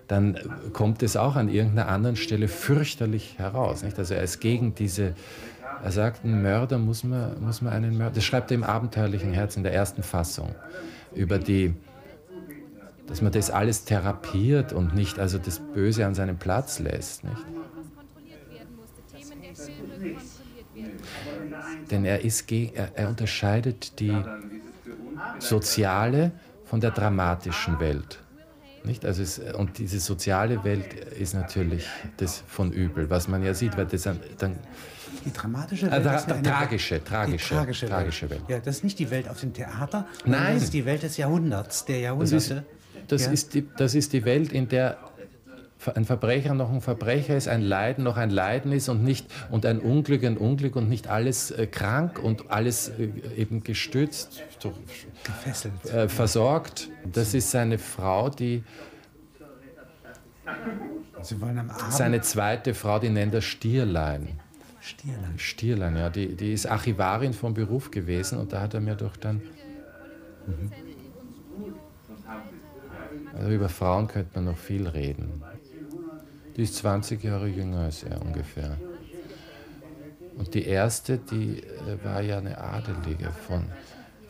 dann 0.10 0.38
kommt 0.74 1.04
es 1.04 1.16
auch 1.16 1.36
an 1.36 1.50
irgendeiner 1.50 1.88
anderen 1.88 2.16
Stelle 2.16 2.48
fürchterlich 2.48 3.38
heraus. 3.38 3.84
Nicht? 3.84 3.98
Also 4.00 4.16
er 4.16 4.24
ist 4.24 4.40
gegen 4.40 4.74
diese 4.74 5.14
Er 5.84 5.92
sagt, 5.92 6.26
ein 6.26 6.42
Mörder 6.42 6.80
muss 6.80 7.04
man, 7.04 7.40
muss 7.42 7.62
man 7.62 7.72
einen 7.72 7.96
Mörder. 7.96 8.16
Das 8.16 8.26
schreibt 8.26 8.52
er 8.52 8.56
im 8.56 8.64
abenteuerlichen 8.64 9.34
Herz 9.34 9.56
in 9.56 9.62
der 9.64 9.74
ersten 9.74 10.02
Fassung. 10.02 10.56
Über 11.14 11.38
die, 11.38 11.76
dass 13.06 13.22
man 13.22 13.32
das 13.32 13.52
alles 13.52 13.86
therapiert 13.86 14.74
und 14.74 14.96
nicht 14.96 15.20
also 15.20 15.38
das 15.38 15.60
Böse 15.60 16.06
an 16.08 16.16
seinen 16.16 16.38
Platz 16.38 16.80
lässt. 16.80 17.24
Nicht? 17.24 17.46
Denn 21.92 22.04
er, 22.04 22.26
ist, 22.26 22.52
er, 22.52 22.90
er 22.96 23.10
unterscheidet 23.10 24.00
die 24.00 24.18
soziale 25.38 26.32
von 26.66 26.80
der 26.80 26.92
dramatischen 26.92 27.80
Welt. 27.80 28.20
Nicht? 28.84 29.06
Also 29.06 29.22
es, 29.22 29.40
und 29.40 29.78
diese 29.78 30.00
soziale 30.00 30.64
Welt 30.64 30.94
ist 30.94 31.34
natürlich 31.34 31.86
das 32.18 32.44
von 32.48 32.72
übel, 32.72 33.10
was 33.10 33.28
man 33.28 33.44
ja 33.44 33.54
sieht, 33.54 33.78
weil 33.78 33.86
das 33.86 34.04
dann. 34.04 34.20
die 35.26 35.34
dramatische 35.34 35.92
Welt. 35.92 36.06
Äh, 36.06 36.16
ist 36.16 36.32
eine, 36.32 36.42
tragische, 36.42 37.04
tragische, 37.04 37.56
tragische, 37.56 37.88
tragische 37.88 38.30
Welt. 38.30 38.42
Welt. 38.42 38.50
Ja, 38.50 38.60
das 38.60 38.78
ist 38.78 38.84
nicht 38.84 39.00
die 39.00 39.10
Welt 39.10 39.30
auf 39.30 39.40
dem 39.40 39.54
Theater. 39.54 40.08
Nein. 40.26 40.56
Das 40.56 40.64
ist 40.64 40.74
die 40.74 40.86
Welt 40.86 41.04
des 41.04 41.18
Jahrhunderts, 41.18 41.86
der 41.86 42.00
Jahrhunderte. 42.00 42.36
Das 42.36 42.46
ist, 42.48 42.64
das, 43.08 43.26
ja. 43.26 43.32
ist, 43.32 43.54
die, 43.54 43.68
das 43.78 43.96
ist 43.96 44.14
die 44.14 44.24
Welt, 44.26 44.52
in 44.52 44.68
der 44.68 44.98
ein 45.96 46.06
Verbrecher 46.06 46.54
noch 46.54 46.72
ein 46.72 46.82
Verbrecher 46.82 47.38
ist, 47.38 47.48
ein 47.48 47.62
Leiden 47.62 48.04
noch 48.04 48.18
ein 48.18 48.30
Leiden 48.30 48.72
ist 48.72 48.90
und 48.90 49.04
nicht 49.04 49.28
und 49.50 49.66
ein 49.66 49.80
Unglück 49.80 50.24
ein 50.24 50.38
Unglück 50.38 50.76
und 50.76 50.90
nicht 50.90 51.08
alles 51.08 51.52
äh, 51.52 51.68
krank 51.68 52.20
und 52.20 52.52
alles 52.52 52.90
äh, 52.90 53.10
eben 53.38 53.64
gestützt, 53.64 54.44
gefesselt, 55.24 55.86
äh, 55.86 56.10
versorgt. 56.10 56.90
Das 57.12 57.34
ist 57.34 57.52
seine 57.52 57.78
Frau, 57.78 58.30
die 58.30 58.64
seine 61.90 62.22
zweite 62.22 62.74
Frau, 62.74 63.00
die 63.00 63.10
nennt 63.10 63.34
er 63.34 63.42
Stierlein. 63.42 64.40
Stierlein. 64.82 65.34
Stierlein, 65.38 65.98
ja, 65.98 66.10
die, 66.10 66.36
die 66.36 66.54
ist 66.54 66.66
Archivarin 66.66 67.34
vom 67.34 67.54
Beruf 67.54 67.92
gewesen 67.92 68.40
und 68.40 68.54
da 68.54 68.62
hat 68.62 68.74
er 68.74 68.82
mir 68.82 68.96
doch 68.96 69.16
dann. 69.18 69.42
Mhm. 70.48 70.72
Also 73.38 73.52
über 73.52 73.70
Frauen 73.70 74.08
könnte 74.08 74.32
man 74.36 74.46
noch 74.46 74.58
viel 74.58 74.88
reden. 74.88 75.42
Die 76.60 76.64
ist 76.64 76.76
20 76.76 77.24
Jahre 77.24 77.48
jünger 77.48 77.84
als 77.86 78.04
er 78.04 78.22
ungefähr. 78.22 78.76
Und 80.38 80.54
die 80.54 80.66
erste, 80.66 81.18
die 81.18 81.64
äh, 81.64 82.04
war 82.04 82.20
ja 82.20 82.40
eine 82.40 82.58
Adelige 82.58 83.32
von 83.48 83.64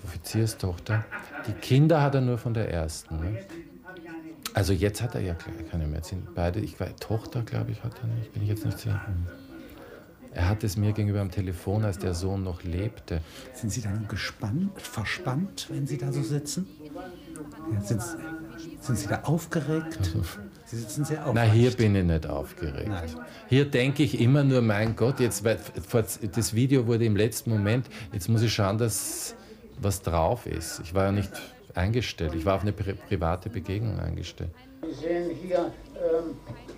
Offizierstochter. 0.04 1.04
Die 1.48 1.54
Kinder 1.54 2.04
hat 2.04 2.14
er 2.14 2.22
nur 2.22 2.38
von 2.38 2.54
der 2.54 2.72
ersten. 2.72 3.16
Ne? 3.16 3.40
Also 4.54 4.74
jetzt 4.74 5.02
hat 5.02 5.16
er 5.16 5.22
ja 5.22 5.36
keine 5.72 5.88
mehr. 5.88 6.04
Sind 6.04 6.36
beide, 6.36 6.60
ich 6.60 6.80
weiß, 6.80 6.98
Tochter, 7.00 7.42
glaube 7.42 7.72
ich, 7.72 7.84
hat 7.84 8.00
er 8.00 8.08
nicht. 8.10 8.32
Bin 8.32 8.44
ich 8.44 8.50
jetzt 8.50 8.64
nicht 8.64 8.78
sicher. 8.78 9.02
Er 10.32 10.50
hat 10.50 10.64
es 10.64 10.78
mir 10.78 10.94
gegenüber 10.94 11.22
am 11.22 11.32
Telefon, 11.32 11.84
als 11.84 11.98
der 11.98 12.14
Sohn 12.14 12.44
noch 12.44 12.62
lebte. 12.62 13.22
Sind 13.56 13.72
Sie 13.72 13.82
dann 13.82 14.08
gespannt, 14.08 14.80
verspannt, 14.80 15.66
wenn 15.72 15.88
Sie 15.88 15.98
da 15.98 16.12
so 16.12 16.22
sitzen? 16.22 16.68
Ja, 17.74 17.82
sind, 17.82 18.04
sind, 18.82 19.00
Sie 19.00 19.08
da 19.08 19.24
aufgeregt? 19.24 19.98
Also, 19.98 20.22
Sie 20.70 20.78
sitzen 20.78 21.04
sehr 21.04 21.26
aufgeregt. 21.26 21.48
Na, 21.48 21.52
hier 21.52 21.72
bin 21.72 21.96
ich 21.96 22.04
nicht 22.04 22.28
aufgeregt. 22.28 22.90
Nein. 22.90 23.10
Hier 23.48 23.66
denke 23.66 24.04
ich 24.04 24.22
immer 24.22 24.44
nur, 24.44 24.62
mein 24.62 24.96
Gott, 24.96 25.20
jetzt, 25.20 25.44
das 25.44 26.54
Video 26.54 26.86
wurde 26.86 27.06
im 27.06 27.16
letzten 27.16 27.50
Moment, 27.50 27.88
jetzt 28.14 28.30
muss 28.30 28.44
ich 28.44 28.54
schauen, 28.54 28.78
dass 28.78 29.36
was 29.82 30.04
drauf 30.04 30.46
ist. 30.46 30.80
Ich 30.84 30.94
war 30.94 31.06
ja 31.06 31.12
nicht 31.12 31.32
eingestellt, 31.74 32.36
ich 32.36 32.46
war 32.46 32.56
auf 32.56 32.62
eine 32.62 32.72
pri 32.72 32.94
private 32.94 33.50
Begegnung 33.50 34.00
eingestellt. 34.00 34.52
Sie 34.84 34.94
sehen 34.94 35.32
hier, 35.42 35.72
ähm, 35.96 36.38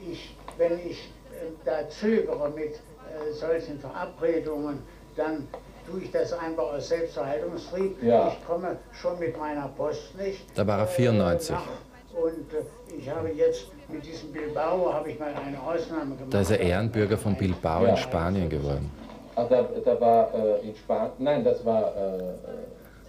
ich, 0.09 0.37
wenn 0.57 0.79
ich 0.79 1.09
äh, 1.31 1.51
da 1.65 1.89
zögere 1.89 2.49
mit 2.49 2.75
äh, 2.75 3.33
solchen 3.33 3.77
Verabredungen, 3.77 4.79
dann 5.17 5.49
tue 5.85 5.99
ich 6.01 6.11
das 6.11 6.31
einfach 6.31 6.63
aus 6.63 6.87
Selbsterhaltungstrieb. 6.87 8.01
Ja. 8.03 8.29
Ich 8.29 8.45
komme 8.45 8.77
schon 8.93 9.19
mit 9.19 9.37
meiner 9.37 9.67
Post 9.67 10.15
nicht. 10.17 10.45
Da 10.55 10.65
war 10.65 10.79
er 10.79 10.87
94. 10.87 11.55
Äh, 11.55 12.17
und 12.17 12.53
äh, 12.53 12.97
ich 12.97 13.09
habe 13.09 13.29
jetzt 13.29 13.67
mit 13.91 14.05
diesem 14.05 14.31
Bilbao 14.31 14.93
habe 14.93 15.11
ich 15.11 15.19
mal 15.19 15.33
eine 15.33 15.61
Ausnahme 15.61 16.15
gemacht. 16.15 16.33
Da 16.33 16.41
ist 16.41 16.51
er 16.51 16.59
Ehrenbürger 16.59 17.17
von 17.17 17.35
Bilbao 17.35 17.85
in 17.85 17.97
Spanien 17.97 18.49
geworden. 18.49 18.91
Ah, 19.35 19.45
da, 19.45 19.63
da 19.63 20.01
war 20.01 20.33
äh, 20.33 20.67
in 20.67 20.75
Spanien, 20.75 21.11
nein, 21.19 21.43
das 21.43 21.63
war 21.65 21.95
äh, 21.95 22.33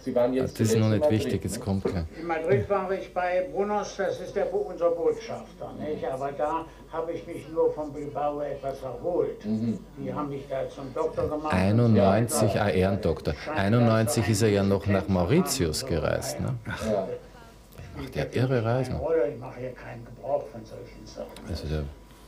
Sie 0.03 0.13
waren 0.13 0.33
jetzt. 0.33 0.59
Das 0.59 0.67
ist 0.67 0.77
noch 0.77 0.89
nicht 0.89 1.09
wichtig, 1.09 1.43
jetzt 1.43 1.59
ne? 1.59 1.63
kommt 1.63 1.85
kein. 1.85 2.05
In 2.19 2.27
Madrid 2.27 2.69
war 2.69 2.91
ich 2.91 3.13
bei 3.13 3.47
Brunos, 3.53 3.95
das 3.95 4.19
ist 4.19 4.35
der, 4.35 4.53
unser 4.53 4.91
Botschafter. 4.91 5.71
Nicht? 5.79 6.05
Aber 6.05 6.29
da 6.33 6.65
habe 6.91 7.13
ich 7.13 7.25
mich 7.25 7.47
nur 7.49 7.71
von 7.73 7.93
Bilbao 7.93 8.41
etwas 8.41 8.83
erholt. 8.83 9.45
Mhm. 9.45 9.79
Die 9.97 10.13
haben 10.13 10.27
mich 10.27 10.45
da 10.49 10.67
zum 10.67 10.93
Doktor 10.93 11.29
gemacht. 11.29 11.53
91, 11.53 12.59
ah, 12.59 12.69
Ehrendoktor. 12.69 13.33
91 13.55 14.27
ist 14.27 14.41
er 14.41 14.49
ja 14.49 14.63
noch 14.63 14.85
nach 14.87 15.07
Mauritius 15.07 15.85
gereist. 15.85 16.41
Ne? 16.41 16.53
Ja. 16.65 17.07
Macht 17.95 18.15
ja 18.15 18.25
irre 18.31 18.63
Reisen. 18.63 18.95
Ich 18.95 19.39
mache 19.39 19.59
hier 19.59 19.71
keinen 19.71 20.05
Gebrauch 20.05 20.45
von 20.47 20.65
solchen 20.65 21.05
Sachen. 21.05 21.47
Also 21.47 21.67
der 21.67 21.83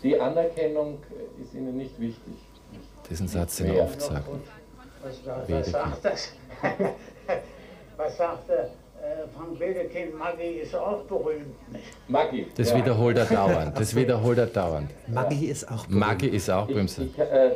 die 0.05 0.20
Anerkennung 0.20 0.99
ist 1.41 1.55
Ihnen 1.55 1.78
nicht 1.78 1.99
wichtig. 1.99 2.36
Diesen 3.09 3.28
Satz, 3.28 3.55
den 3.57 3.74
er 3.74 3.84
oft 3.84 3.99
sagt. 3.99 4.28
Was, 5.01 5.49
was 5.49 5.72
sagt 5.72 6.05
das? 6.05 6.34
was 7.97 8.18
sagte 8.18 8.53
äh, 8.53 9.28
Frank 9.36 9.59
Wedekind, 9.59 10.16
Maggi 10.18 10.59
ist 10.61 10.76
auch 10.76 11.03
berühmt. 11.05 11.55
Maggi. 12.07 12.47
Das 12.55 12.70
ja. 12.70 12.78
wiederholt 12.78 13.18
er 13.18 13.26
dauernd. 13.26 13.80
Das 13.80 13.95
wiederholt 13.95 14.38
er 14.38 14.45
dauernd. 14.45 14.91
Maggi 15.07 15.47
ist 15.47 15.72
auch 15.72 15.86
berühmt. 15.86 15.99
Maggi 15.99 16.28
ist 16.28 16.49
auch 16.51 16.68
berühmt. 16.68 16.97
Ich, 16.97 17.07
ich, 17.07 17.20
äh, 17.20 17.47
äh 17.47 17.55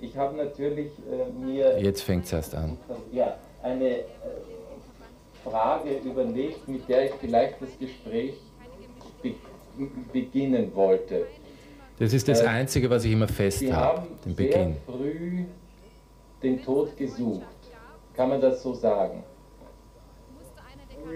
ich 0.00 0.16
habe 0.16 0.36
natürlich 0.36 0.92
äh, 1.10 1.44
mir. 1.44 1.78
Jetzt 1.78 2.02
fängt 2.02 2.24
es 2.24 2.32
erst 2.32 2.54
an. 2.54 2.78
Ja, 3.10 3.36
eine 3.62 3.98
äh, 3.98 4.04
Frage 5.44 5.98
überlegt, 6.04 6.68
mit 6.68 6.88
der 6.88 7.06
ich 7.06 7.12
vielleicht 7.20 7.60
das 7.60 7.70
Gespräch 7.78 8.34
be 9.22 9.34
beginnen 10.12 10.70
wollte. 10.74 11.26
Das 11.98 12.12
ist 12.12 12.28
das 12.28 12.42
äh, 12.42 12.46
Einzige, 12.46 12.90
was 12.90 13.04
ich 13.04 13.12
immer 13.12 13.28
fest 13.28 13.70
habe, 13.72 14.06
den 14.24 14.34
Beginn. 14.34 14.76
Sehr 14.86 14.94
früh 14.94 15.44
den 16.42 16.62
Tod 16.62 16.96
gesucht. 16.96 17.46
Kann 18.14 18.28
man 18.28 18.40
das 18.40 18.62
so 18.62 18.74
sagen? 18.74 19.22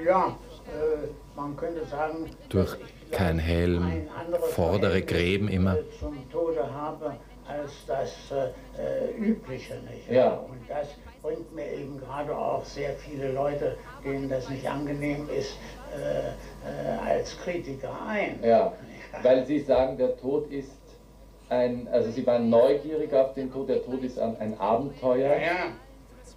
Ja, 0.05 0.37
äh, 0.67 1.09
man 1.37 1.57
könnte 1.57 1.85
sagen, 1.87 2.31
durch 2.49 2.77
kein 3.11 3.39
Helm, 3.39 4.09
vordere 4.53 5.03
Gräben 5.03 5.49
immer. 5.49 5.77
Zum 5.99 6.29
Tode 6.31 6.73
habe 6.73 7.17
als 7.47 7.73
das 7.87 8.13
äh, 8.33 9.17
Übliche 9.17 9.75
nicht. 9.91 10.11
Ja. 10.11 10.31
Und 10.31 10.59
das 10.69 10.89
bringt 11.27 11.53
mir 11.53 11.73
eben 11.73 11.99
gerade 11.99 12.37
auch 12.37 12.65
sehr 12.65 12.93
viele 12.95 13.33
Leute, 13.33 13.77
denen 14.05 14.29
das 14.29 14.49
nicht 14.49 14.65
angenehm 14.69 15.29
ist, 15.29 15.59
äh, 15.93 16.29
äh, 16.29 16.99
als 17.05 17.37
Kritiker 17.39 17.91
ein. 18.07 18.39
Ja, 18.45 18.73
weil 19.23 19.45
Sie 19.45 19.59
sagen, 19.59 19.99
der 19.99 20.17
Tod 20.17 20.49
ist 20.53 20.71
ein, 21.49 21.89
also 21.91 22.13
Sie 22.13 22.25
waren 22.25 22.49
neugierig 22.49 23.13
auf 23.13 23.35
den 23.35 23.53
Tod, 23.53 23.69
der 23.69 23.85
Tod 23.85 24.05
ist 24.05 24.21
ein, 24.21 24.37
ein 24.39 24.59
Abenteuer. 24.61 25.35
Ja, 25.35 25.37
ja. 25.37 25.57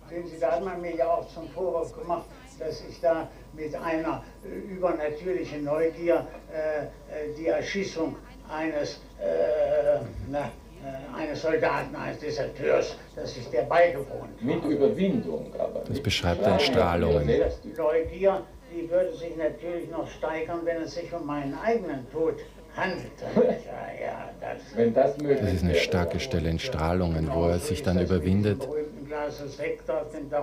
Sehen 0.10 0.26
Sie, 0.26 0.40
da 0.40 0.54
hat 0.54 0.66
man 0.66 0.82
mir 0.82 0.96
ja 0.96 1.08
auch 1.08 1.28
zum 1.28 1.48
Vorwurf 1.50 1.94
gemacht, 1.94 2.26
dass 2.58 2.84
ich 2.90 3.00
da 3.00 3.28
mit 3.54 3.76
einer 3.76 4.24
übernatürlichen 4.44 5.66
Neugier 5.66 6.26
äh, 6.52 6.86
äh, 6.86 7.36
die 7.38 7.46
Erschießung 7.46 8.16
eines, 8.52 9.02
äh, 9.22 10.00
na, 10.32 10.50
eines 11.16 11.42
Soldaten, 11.42 11.96
eines 11.96 12.20
Deserteurs, 12.20 12.96
dass 13.16 13.36
ich 13.38 13.50
der 13.50 13.64
beigewohnt 13.64 14.42
Mit 14.42 14.64
Überwindung 14.66 15.52
aber. 15.58 15.84
Das 15.88 16.00
beschreibt 16.00 16.44
ein 16.44 16.60
Strahlungen. 16.60 17.28
Die 17.28 17.74
Neugier, 17.78 18.44
die 18.74 18.90
würde 18.90 19.14
sich 19.16 19.36
natürlich 19.36 19.90
noch 19.90 20.08
steigern, 20.10 20.60
wenn 20.64 20.84
es 20.84 20.96
sich 20.96 21.12
um 21.14 21.26
meinen 21.26 21.58
eigenen 21.64 22.10
Tod. 22.12 22.36
Ja, 22.80 24.02
ja, 24.02 24.30
das, 24.40 24.62
wenn 24.76 24.94
das, 24.94 25.18
möglich 25.18 25.40
das 25.42 25.54
ist 25.54 25.64
eine 25.64 25.76
starke 25.76 26.20
Stelle 26.20 26.50
in 26.50 26.60
Strahlungen, 26.60 27.30
wo 27.34 27.48
er 27.48 27.60
sich 27.60 27.84
dann 27.84 28.00
überwindet. 28.00 28.68
Ja, 29.10 29.28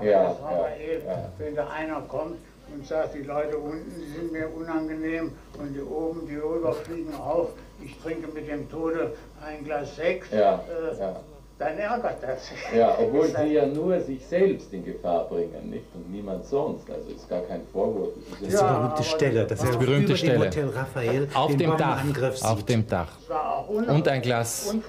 ja, 0.02 1.32
wenn 1.38 1.54
da 1.54 1.68
einer 1.68 2.00
kommt 2.02 2.36
und 2.74 2.86
sagt, 2.86 3.14
die 3.14 3.22
Leute 3.22 3.56
unten 3.56 3.92
die 3.98 4.12
sind 4.12 4.32
mir 4.32 4.52
unangenehm 4.54 5.32
und 5.58 5.74
die 5.74 5.80
oben, 5.80 6.26
die 6.26 6.36
rüber 6.36 6.72
fliegen 6.72 7.14
auf, 7.14 7.50
ich 7.82 7.96
trinke 8.00 8.28
mit 8.32 8.48
dem 8.48 8.68
Tode 8.70 9.12
ein 9.44 9.64
Glas 9.64 9.96
Sekt, 9.96 10.32
ja, 10.32 10.60
äh, 10.68 10.98
ja. 10.98 11.16
dann 11.58 11.78
ärgert 11.78 12.22
das 12.22 12.48
sich. 12.48 12.58
Ja, 12.74 12.96
obwohl 12.98 13.26
sie 13.36 13.52
ja 13.52 13.66
nur 13.66 14.00
sich 14.00 14.24
selbst 14.26 14.72
in 14.72 14.84
Gefahr 14.84 15.28
bringen, 15.28 15.70
nicht? 15.70 15.86
Und 15.94 16.10
niemand 16.10 16.44
sonst. 16.44 16.90
Also 16.90 17.10
ist 17.10 17.28
gar 17.28 17.42
kein 17.42 17.66
Vorwurf. 17.72 18.10
Das 18.40 18.48
ist, 18.48 18.60
ja, 18.60 18.60
die 18.60 18.74
berühmte 18.74 19.04
Stelle. 19.04 19.46
Das 19.46 19.62
ist 19.62 19.72
die 19.72 19.78
berühmte 19.78 20.16
Stelle. 20.16 20.46
Hotel 20.46 20.68
Raphael 20.68 21.28
auf 21.34 21.56
dem 21.56 21.76
Dach. 21.76 22.04
Auf 22.42 22.64
dem 22.64 22.86
Dach. 22.86 23.18
Und 23.68 24.08
ein 24.08 24.22
Glas. 24.22 24.70
ein 24.70 24.82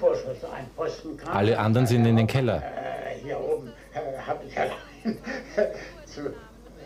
Posten 0.76 1.16
kam. 1.16 1.36
Alle 1.36 1.58
anderen 1.58 1.86
sind 1.86 2.04
in 2.06 2.16
den 2.16 2.26
Keller. 2.26 2.58
Äh, 2.58 3.22
hier 3.22 3.38
oben 3.40 3.72
äh, 3.94 4.18
habe 4.18 4.40
ich 4.46 4.56
allein 4.56 5.18
zu 6.06 6.30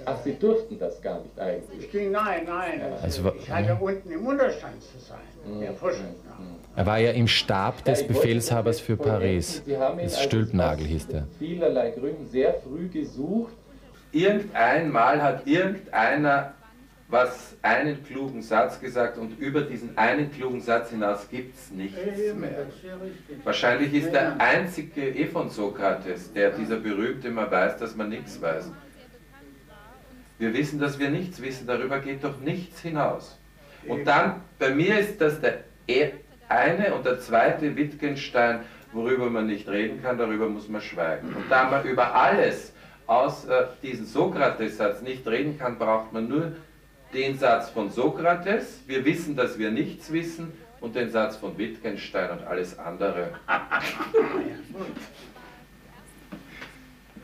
Ach 0.05 0.17
Sie 0.25 0.35
durften 0.39 0.79
das 0.79 1.01
gar 1.01 1.21
nicht 1.21 1.39
eigentlich? 1.39 1.85
Ich 1.85 1.91
ging, 1.91 2.11
nein, 2.11 2.45
nein. 2.47 2.81
Ja. 2.81 2.97
Also, 3.03 3.33
ich 3.39 3.51
hatte 3.51 3.77
unten 3.81 4.11
im 4.11 4.27
Unterstand 4.27 4.83
zu 4.83 4.99
sein, 4.99 5.19
mhm. 5.47 5.61
der 5.61 5.73
Vorschriftner. 5.75 6.37
Mhm. 6.39 6.57
Er 6.75 6.87
war 6.87 6.99
ja 6.99 7.13
im 7.13 7.29
Stab 7.29 7.85
des 7.85 8.07
Befehlshabers 8.07 8.81
für 8.81 8.97
Paris. 8.97 9.63
Das 9.99 10.23
Stülpnagel 10.23 10.87
hieß 10.87 11.09
der. 11.09 11.27
vielerlei 11.39 11.91
Gründen 11.91 12.27
sehr 12.27 12.55
früh 12.55 12.89
gesucht. 12.89 13.53
Irgendeinmal 14.13 15.23
hat 15.23 15.47
irgendeiner 15.47 16.55
was 17.09 17.55
einen 17.61 18.03
klugen 18.05 18.41
Satz 18.41 18.81
gesagt 18.81 19.19
und 19.19 19.39
über 19.39 19.61
diesen 19.61 19.99
einen 19.99 20.33
klugen 20.33 20.63
Satz 20.63 20.89
hinaus 20.91 21.29
gibt 21.31 21.55
es 21.55 21.71
nichts 21.71 21.99
mehr. 22.35 22.67
Wahrscheinlich 23.45 23.93
ist 23.93 24.13
der 24.13 24.41
einzige 24.41 25.09
eh 25.11 25.27
von 25.27 25.51
Sokrates, 25.51 26.33
der 26.33 26.53
dieser 26.53 26.77
berühmte 26.77 27.29
immer 27.29 27.51
weiß, 27.51 27.77
dass 27.77 27.95
man 27.95 28.09
nichts 28.09 28.41
weiß. 28.41 28.73
Wir 30.39 30.55
wissen, 30.55 30.81
dass 30.81 30.99
wir 30.99 31.11
nichts 31.11 31.43
wissen, 31.43 31.67
darüber 31.67 31.99
geht 32.01 32.25
doch 32.25 32.41
nichts 32.41 32.81
hinaus. 32.81 33.39
Und 33.87 34.07
dann, 34.07 34.41
bei 34.59 34.75
mir 34.75 34.99
ist 34.99 35.21
das 35.21 35.39
der 35.39 35.65
e- 35.87 36.13
eine 36.53 36.95
und 36.95 37.05
der 37.05 37.19
zweite 37.21 37.77
Wittgenstein, 37.77 38.61
worüber 38.93 39.31
man 39.31 39.47
nicht 39.47 39.69
reden 39.69 40.03
kann, 40.03 40.19
darüber 40.19 40.49
muss 40.49 40.69
man 40.69 40.81
schweigen. 40.81 41.29
Und 41.35 41.51
da 41.51 41.69
man 41.71 41.85
über 41.85 42.15
alles 42.15 42.73
aus 43.07 43.45
äh, 43.47 43.65
diesem 43.83 44.07
Sokrates-Satz 44.07 45.03
nicht 45.03 45.27
reden 45.27 45.59
kann, 45.59 45.79
braucht 45.79 46.13
man 46.13 46.29
nur 46.29 46.53
den 47.13 47.39
Satz 47.39 47.71
von 47.71 47.91
Sokrates, 47.91 48.83
wir 48.87 49.05
wissen, 49.05 49.37
dass 49.37 49.59
wir 49.59 49.71
nichts 49.71 50.13
wissen, 50.13 50.53
und 50.83 50.97
den 50.97 51.09
Satz 51.09 51.37
von 51.37 51.57
Wittgenstein 51.57 52.31
und 52.31 52.45
alles 52.45 52.79
andere. 52.79 53.31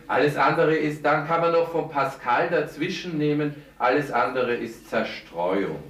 alles 0.07 0.37
andere 0.37 0.77
ist, 0.77 1.05
dann 1.05 1.27
kann 1.27 1.41
man 1.41 1.53
noch 1.53 1.73
von 1.73 1.91
Pascal 1.91 2.49
dazwischen 2.49 3.19
nehmen, 3.19 3.55
alles 3.77 4.13
andere 4.13 4.55
ist 4.55 4.89
Zerstreuung, 4.89 5.83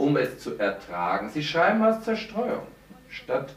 um 0.00 0.16
es 0.16 0.38
zu 0.38 0.58
ertragen. 0.58 1.28
Sie 1.28 1.42
schreiben 1.42 1.84
aus 1.84 2.02
Zerstreuung, 2.02 2.66
statt, 3.10 3.54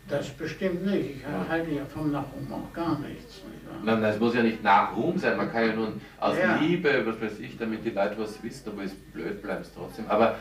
Das 0.08 0.30
bestimmt 0.30 0.86
nicht. 0.86 1.18
Ich 1.18 1.50
halte 1.50 1.72
ja 1.72 1.86
vom 1.86 2.12
Nachruhm 2.12 2.52
auch 2.52 2.74
gar 2.74 3.00
nichts. 3.00 3.42
Nein, 3.84 4.02
das 4.02 4.20
muss 4.20 4.36
ja 4.36 4.44
nicht 4.44 4.64
Nachruhm 4.64 5.18
sein. 5.18 5.38
Man 5.38 5.52
kann 5.52 5.68
ja 5.68 5.74
nun 5.74 6.02
aus 6.20 6.38
ja. 6.38 6.58
Liebe, 6.58 7.06
was 7.06 7.22
weiß 7.22 7.40
ich, 7.40 7.58
damit 7.58 7.86
die 7.86 7.92
Leute 7.92 8.18
was 8.18 8.42
wissen, 8.44 8.70
aber 8.70 8.84
es 8.84 8.94
blöd 8.94 9.42
bleibt 9.42 9.66
es 9.66 9.74
trotzdem. 9.74 10.06
Aber, 10.10 10.36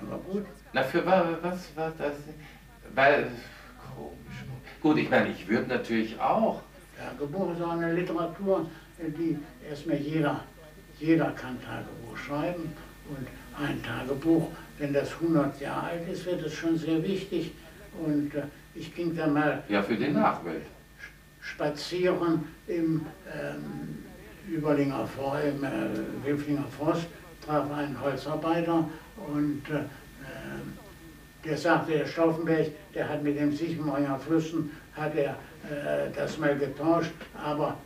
aber 0.00 0.18
gut. 0.18 0.46
Na, 0.72 0.82
für 0.82 1.04
was 1.04 1.76
war 1.76 1.92
das? 1.98 2.14
Weil, 2.94 3.30
komisch. 3.94 4.51
Gut, 4.82 4.98
ich 4.98 5.08
meine, 5.08 5.28
ich 5.30 5.46
würde 5.46 5.68
natürlich 5.68 6.18
auch. 6.18 6.60
Tagebuch 6.98 7.54
ist 7.54 7.62
auch 7.62 7.70
eine 7.70 7.92
Literatur, 7.94 8.68
die 8.98 9.38
erstmal 9.68 9.96
jeder, 9.96 10.40
jeder 10.98 11.30
kann 11.30 11.56
Tagebuch 11.62 12.16
schreiben. 12.16 12.72
Und 13.08 13.26
ein 13.64 13.80
Tagebuch, 13.84 14.50
wenn 14.78 14.92
das 14.92 15.12
100 15.12 15.60
Jahre 15.60 15.86
alt 15.86 16.08
ist, 16.08 16.26
wird 16.26 16.42
es 16.44 16.54
schon 16.54 16.76
sehr 16.76 17.00
wichtig. 17.00 17.52
Und 18.04 18.34
äh, 18.34 18.42
ich 18.74 18.92
ging 18.92 19.14
dann 19.14 19.34
mal. 19.34 19.62
Ja, 19.68 19.82
für 19.84 19.94
die 19.94 20.08
Nachwelt. 20.08 20.62
Spazieren 21.40 22.44
im 22.66 23.06
ähm, 23.32 24.04
Überlinger 24.52 25.06
Forst, 25.06 25.44
im 25.44 25.62
äh, 25.62 26.24
Wilflinger 26.24 26.64
Forst, 26.76 27.06
traf 27.44 27.70
einen 27.70 28.00
Holzarbeiter 28.00 28.88
und 29.28 29.62
äh, 29.70 29.84
der 31.44 31.56
sagte, 31.56 31.92
der 31.92 32.06
Stauffenberg, 32.06 32.68
der 32.94 33.08
hat 33.08 33.22
mit 33.22 33.38
dem 33.38 33.52
Sichmeier 33.52 34.18
Flüssen, 34.18 34.70
hat 34.94 35.14
er 35.16 35.30
äh, 35.30 36.10
das 36.14 36.38
mal 36.38 36.56
getauscht, 36.56 37.12
aber 37.34 37.76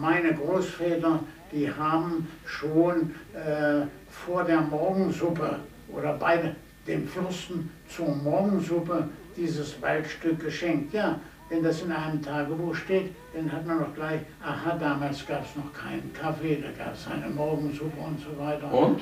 meine 0.00 0.34
Großväter, 0.34 1.20
die 1.50 1.72
haben 1.72 2.28
schon 2.44 3.14
äh, 3.32 3.86
vor 4.08 4.44
der 4.44 4.60
Morgensuppe 4.60 5.58
oder 5.88 6.14
bei 6.14 6.54
dem 6.86 7.08
Fürsten 7.08 7.70
zur 7.88 8.14
Morgensuppe 8.14 9.08
dieses 9.36 9.80
Waldstück 9.80 10.40
geschenkt. 10.40 10.92
Ja, 10.92 11.18
wenn 11.48 11.62
das 11.62 11.82
in 11.82 11.92
einem 11.92 12.22
Tagebuch 12.22 12.74
steht, 12.74 13.14
dann 13.34 13.50
hat 13.50 13.66
man 13.66 13.78
doch 13.78 13.94
gleich, 13.94 14.20
aha, 14.42 14.76
damals 14.78 15.26
gab 15.26 15.44
es 15.44 15.56
noch 15.56 15.72
keinen 15.72 16.12
Kaffee, 16.12 16.62
da 16.62 16.84
gab 16.84 16.94
es 16.94 17.06
eine 17.06 17.32
Morgensuppe 17.32 18.00
und 18.00 18.18
so 18.20 18.38
weiter. 18.38 18.72
Und? 18.72 19.00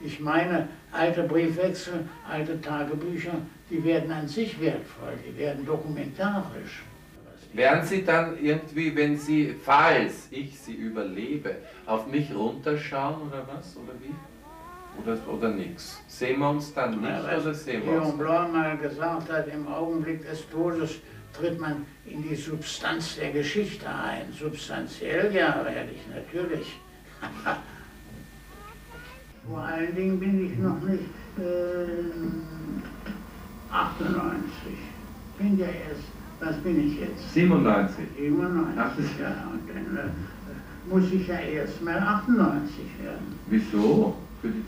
Ich 0.00 0.20
meine, 0.20 0.68
alte 0.92 1.22
Briefwechsel, 1.22 2.06
alte 2.28 2.60
Tagebücher, 2.60 3.34
die 3.70 3.82
werden 3.82 4.10
an 4.12 4.28
sich 4.28 4.60
wertvoll, 4.60 5.14
die 5.26 5.36
werden 5.38 5.64
dokumentarisch. 5.64 6.82
Werden 7.52 7.86
Sie 7.86 8.04
dann 8.04 8.38
irgendwie, 8.42 8.94
wenn 8.94 9.16
Sie, 9.16 9.54
falls 9.64 10.28
ich 10.30 10.58
Sie 10.58 10.74
überlebe, 10.74 11.56
auf 11.86 12.06
mich 12.06 12.34
runterschauen 12.34 13.28
oder 13.28 13.46
was, 13.48 13.76
oder 13.76 13.94
wie? 14.02 14.14
Oder, 15.02 15.18
oder 15.28 15.48
nichts? 15.50 16.02
Sehen 16.06 16.40
wir 16.40 16.50
uns 16.50 16.72
dann 16.74 17.00
nicht 17.00 17.10
ja, 17.10 17.38
oder 17.38 17.54
sehen 17.54 17.82
wir 17.84 18.02
uns? 18.02 18.18
Blanc 18.18 18.52
mal 18.52 18.76
gesagt 18.76 19.30
hat, 19.30 19.48
im 19.48 19.68
Augenblick 19.68 20.26
des 20.28 20.48
Todes 20.50 20.96
tritt 21.32 21.58
man 21.58 21.86
in 22.04 22.22
die 22.22 22.34
Substanz 22.34 23.16
der 23.16 23.30
Geschichte 23.30 23.86
ein. 23.88 24.32
Substanziell 24.32 25.34
ja, 25.34 25.64
werde 25.64 25.90
ich 25.94 26.06
natürlich. 26.14 26.80
Vor 29.48 29.60
allen 29.60 29.94
Dingen 29.94 30.18
bin 30.18 30.46
ich 30.46 30.58
noch 30.58 30.80
nicht 30.82 31.04
äh, 31.38 31.96
98. 33.72 34.48
Bin 35.38 35.58
ja 35.58 35.66
erst, 35.66 36.08
was 36.40 36.56
bin 36.62 36.88
ich 36.88 37.00
jetzt? 37.00 37.32
97. 37.32 38.04
97, 38.18 39.04
ja. 39.20 39.28
Und 39.52 39.68
dann 39.68 39.96
äh, 39.96 40.08
muss 40.92 41.12
ich 41.12 41.28
ja 41.28 41.38
erst 41.38 41.82
mal 41.82 41.98
98 41.98 42.74
werden. 43.02 43.38
Wieso? 43.48 44.16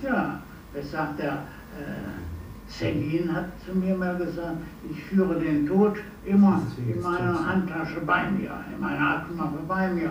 Ja, 0.02 0.42
das 0.74 0.90
sagt 0.90 1.18
der 1.18 1.32
äh, 1.78 2.70
Zengin 2.70 3.34
hat 3.34 3.46
zu 3.66 3.74
mir 3.76 3.96
mal 3.96 4.16
gesagt, 4.16 4.58
ich 4.88 5.02
führe 5.04 5.40
den 5.40 5.66
Tod 5.66 5.96
immer 6.24 6.62
in 6.86 7.00
meiner 7.00 7.46
Handtasche 7.46 8.00
bei 8.06 8.30
mir, 8.30 8.50
in 8.74 8.80
meiner 8.80 9.16
Aktenmappe 9.16 9.58
bei 9.66 9.88
mir. 9.88 10.10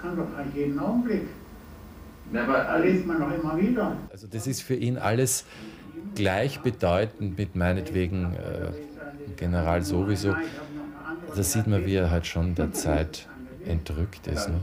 Kann 0.00 0.16
doch 0.16 0.36
an 0.36 0.52
jeden 0.54 0.78
Augenblick. 0.78 1.28
Also 4.10 4.26
das 4.26 4.46
ist 4.46 4.62
für 4.62 4.74
ihn 4.74 4.96
alles 4.96 5.44
gleichbedeutend 6.14 7.38
mit 7.38 7.56
meinetwegen 7.56 8.34
äh, 8.34 8.72
General 9.36 9.82
sowieso. 9.82 10.34
Da 11.34 11.42
sieht 11.42 11.66
man, 11.66 11.86
wie 11.86 11.94
er 11.94 12.10
halt 12.10 12.26
schon 12.26 12.54
der 12.54 12.72
Zeit 12.72 13.28
entrückt 13.66 14.26
ist. 14.26 14.48
Ne? 14.48 14.60